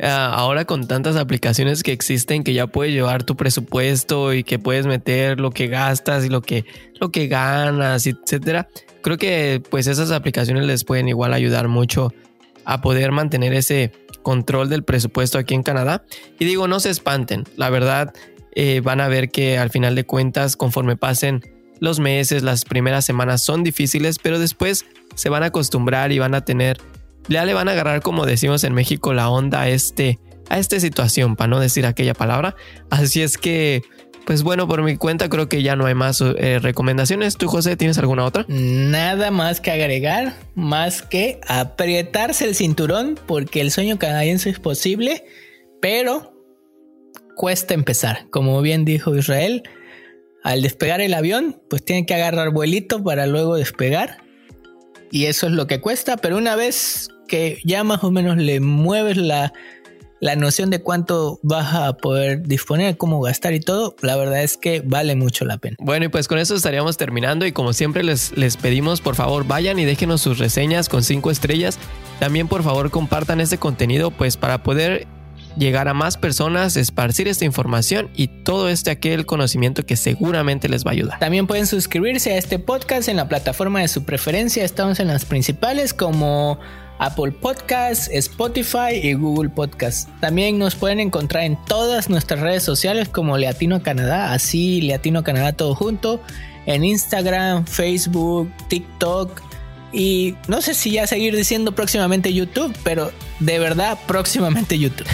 Ah, 0.00 0.32
ahora 0.32 0.64
con 0.64 0.86
tantas 0.86 1.16
aplicaciones 1.16 1.82
que 1.82 1.92
existen 1.92 2.44
que 2.44 2.54
ya 2.54 2.68
puedes 2.68 2.94
llevar 2.94 3.24
tu 3.24 3.36
presupuesto 3.36 4.32
y 4.32 4.44
que 4.44 4.58
puedes 4.58 4.86
meter 4.86 5.40
lo 5.40 5.50
que 5.50 5.66
gastas 5.66 6.24
y 6.24 6.28
lo 6.28 6.40
que, 6.40 6.64
lo 7.00 7.10
que 7.10 7.26
ganas, 7.26 8.06
etcétera. 8.06 8.68
Creo 9.02 9.16
que 9.16 9.60
pues 9.70 9.86
esas 9.88 10.12
aplicaciones 10.12 10.66
les 10.66 10.84
pueden 10.84 11.08
igual 11.08 11.34
ayudar 11.34 11.66
mucho 11.66 12.12
a 12.64 12.80
poder 12.80 13.10
mantener 13.10 13.54
ese 13.54 13.92
control 14.22 14.68
del 14.68 14.84
presupuesto 14.84 15.38
aquí 15.38 15.54
en 15.54 15.62
Canadá. 15.62 16.04
Y 16.38 16.44
digo, 16.44 16.68
no 16.68 16.78
se 16.78 16.90
espanten, 16.90 17.44
la 17.56 17.70
verdad 17.70 18.12
eh, 18.54 18.80
van 18.80 19.00
a 19.00 19.08
ver 19.08 19.30
que 19.30 19.58
al 19.58 19.70
final 19.70 19.94
de 19.94 20.04
cuentas, 20.04 20.56
conforme 20.56 20.96
pasen 20.96 21.42
los 21.80 22.00
meses, 22.00 22.42
las 22.42 22.64
primeras 22.64 23.04
semanas 23.04 23.42
son 23.42 23.62
difíciles, 23.62 24.18
pero 24.18 24.38
después 24.38 24.84
se 25.14 25.28
van 25.28 25.42
a 25.42 25.46
acostumbrar 25.46 26.12
y 26.12 26.18
van 26.18 26.34
a 26.34 26.44
tener, 26.44 26.78
ya 27.28 27.44
le 27.44 27.54
van 27.54 27.68
a 27.68 27.72
agarrar, 27.72 28.02
como 28.02 28.26
decimos 28.26 28.64
en 28.64 28.74
México, 28.74 29.12
la 29.14 29.28
onda 29.30 29.62
a, 29.62 29.68
este, 29.68 30.18
a 30.48 30.58
esta 30.58 30.80
situación, 30.80 31.36
para 31.36 31.48
no 31.48 31.60
decir 31.60 31.86
aquella 31.86 32.14
palabra. 32.14 32.56
Así 32.90 33.22
es 33.22 33.38
que, 33.38 33.82
pues 34.26 34.42
bueno, 34.42 34.66
por 34.66 34.82
mi 34.82 34.96
cuenta 34.96 35.28
creo 35.28 35.48
que 35.48 35.62
ya 35.62 35.76
no 35.76 35.86
hay 35.86 35.94
más 35.94 36.20
eh, 36.20 36.58
recomendaciones. 36.60 37.36
¿Tú, 37.36 37.48
José, 37.48 37.76
tienes 37.76 37.98
alguna 37.98 38.24
otra? 38.24 38.44
Nada 38.48 39.30
más 39.30 39.60
que 39.60 39.70
agregar, 39.70 40.34
más 40.54 41.02
que 41.02 41.40
aprietarse 41.46 42.44
el 42.46 42.54
cinturón, 42.54 43.18
porque 43.26 43.60
el 43.60 43.70
sueño 43.70 43.98
canadiense 43.98 44.50
es 44.50 44.58
posible, 44.58 45.24
pero 45.80 46.34
cuesta 47.36 47.74
empezar. 47.74 48.26
Como 48.30 48.60
bien 48.62 48.84
dijo 48.84 49.14
Israel, 49.16 49.62
al 50.42 50.62
despegar 50.62 51.00
el 51.00 51.14
avión, 51.14 51.60
pues 51.68 51.84
tiene 51.84 52.06
que 52.06 52.14
agarrar 52.14 52.50
vuelito 52.50 53.02
para 53.02 53.26
luego 53.26 53.56
despegar. 53.56 54.18
Y 55.10 55.26
eso 55.26 55.46
es 55.46 55.52
lo 55.52 55.66
que 55.66 55.80
cuesta, 55.80 56.16
pero 56.16 56.36
una 56.36 56.56
vez 56.56 57.08
que 57.28 57.60
ya 57.64 57.84
más 57.84 58.02
o 58.02 58.10
menos 58.10 58.36
le 58.36 58.58
mueves 58.58 59.16
la, 59.16 59.52
la 60.20 60.34
noción 60.34 60.70
de 60.70 60.80
cuánto 60.80 61.38
vas 61.42 61.74
a 61.74 61.96
poder 61.96 62.42
disponer, 62.42 62.96
cómo 62.96 63.20
gastar 63.20 63.54
y 63.54 63.60
todo, 63.60 63.94
la 64.02 64.16
verdad 64.16 64.42
es 64.42 64.56
que 64.56 64.82
vale 64.84 65.14
mucho 65.14 65.44
la 65.44 65.58
pena. 65.58 65.76
Bueno, 65.78 66.06
y 66.06 66.08
pues 66.08 66.26
con 66.26 66.38
eso 66.38 66.56
estaríamos 66.56 66.96
terminando 66.96 67.46
y 67.46 67.52
como 67.52 67.72
siempre 67.72 68.02
les, 68.02 68.36
les 68.36 68.56
pedimos 68.56 69.00
por 69.00 69.14
favor 69.14 69.46
vayan 69.46 69.78
y 69.78 69.84
déjenos 69.84 70.20
sus 70.20 70.38
reseñas 70.38 70.88
con 70.88 71.04
cinco 71.04 71.30
estrellas. 71.30 71.78
También 72.18 72.48
por 72.48 72.64
favor 72.64 72.90
compartan 72.90 73.40
este 73.40 73.58
contenido 73.58 74.10
pues 74.10 74.36
para 74.36 74.62
poder 74.62 75.06
llegar 75.56 75.88
a 75.88 75.94
más 75.94 76.16
personas, 76.16 76.76
esparcir 76.76 77.28
esta 77.28 77.44
información 77.44 78.10
y 78.14 78.28
todo 78.28 78.68
este 78.68 78.90
aquel 78.90 79.26
conocimiento 79.26 79.84
que 79.84 79.96
seguramente 79.96 80.68
les 80.68 80.84
va 80.84 80.90
a 80.90 80.92
ayudar. 80.92 81.18
También 81.18 81.46
pueden 81.46 81.66
suscribirse 81.66 82.32
a 82.32 82.36
este 82.36 82.58
podcast 82.58 83.08
en 83.08 83.16
la 83.16 83.28
plataforma 83.28 83.80
de 83.80 83.88
su 83.88 84.04
preferencia. 84.04 84.64
Estamos 84.64 85.00
en 85.00 85.08
las 85.08 85.24
principales 85.24 85.94
como 85.94 86.58
Apple 86.98 87.32
Podcasts, 87.32 88.08
Spotify 88.12 88.94
y 89.02 89.14
Google 89.14 89.50
Podcasts. 89.50 90.08
También 90.20 90.58
nos 90.58 90.74
pueden 90.74 91.00
encontrar 91.00 91.44
en 91.44 91.56
todas 91.66 92.10
nuestras 92.10 92.40
redes 92.40 92.62
sociales 92.62 93.08
como 93.08 93.38
Leatino 93.38 93.82
Canadá, 93.82 94.32
así 94.32 94.80
Leatino 94.80 95.24
Canadá 95.24 95.52
todo 95.52 95.74
junto, 95.74 96.20
en 96.66 96.84
Instagram, 96.84 97.66
Facebook, 97.66 98.52
TikTok, 98.68 99.42
y 99.92 100.34
no 100.48 100.60
sé 100.60 100.74
si 100.74 100.92
ya 100.92 101.06
seguir 101.06 101.34
diciendo 101.34 101.72
próximamente 101.72 102.32
YouTube, 102.34 102.74
pero 102.82 103.10
de 103.40 103.58
verdad 103.58 103.98
próximamente 104.06 104.78
YouTube. 104.78 105.06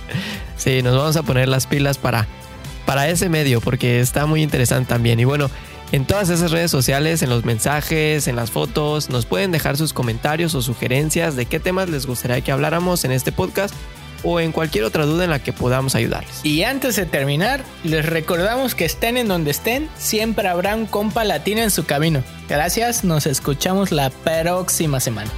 sí, 0.56 0.82
nos 0.82 0.96
vamos 0.96 1.16
a 1.16 1.22
poner 1.22 1.48
las 1.48 1.66
pilas 1.66 1.98
para, 1.98 2.26
para 2.86 3.08
ese 3.08 3.28
medio 3.28 3.60
porque 3.60 4.00
está 4.00 4.26
muy 4.26 4.42
interesante 4.42 4.88
también. 4.88 5.20
Y 5.20 5.24
bueno, 5.24 5.50
En 5.94 6.06
todas 6.06 6.28
esas 6.28 6.50
redes 6.50 6.72
sociales, 6.72 7.22
en 7.22 7.30
los 7.30 7.44
mensajes, 7.44 8.26
en 8.26 8.34
las 8.34 8.50
fotos, 8.50 9.10
nos 9.10 9.26
pueden 9.26 9.52
dejar 9.52 9.76
sus 9.76 9.92
comentarios 9.92 10.52
o 10.56 10.60
sugerencias 10.60 11.36
de 11.36 11.46
qué 11.46 11.60
temas 11.60 11.88
les 11.88 12.04
gustaría 12.04 12.40
que 12.40 12.50
habláramos 12.50 13.04
en 13.04 13.12
este 13.12 13.30
podcast 13.30 13.72
o 14.24 14.40
en 14.40 14.50
cualquier 14.50 14.82
otra 14.82 15.06
duda 15.06 15.22
en 15.22 15.30
la 15.30 15.38
que 15.38 15.52
podamos 15.52 15.94
ayudarles. 15.94 16.40
Y 16.42 16.64
antes 16.64 16.96
de 16.96 17.06
terminar, 17.06 17.62
les 17.84 18.04
recordamos 18.04 18.74
que 18.74 18.84
estén 18.84 19.16
en 19.16 19.28
donde 19.28 19.52
estén, 19.52 19.88
siempre 19.96 20.48
habrá 20.48 20.74
un 20.74 20.86
compa 20.86 21.22
latino 21.22 21.60
en 21.60 21.70
su 21.70 21.86
camino. 21.86 22.24
Gracias, 22.48 23.04
nos 23.04 23.28
escuchamos 23.28 23.92
la 23.92 24.10
próxima 24.10 24.98
semana. 24.98 25.30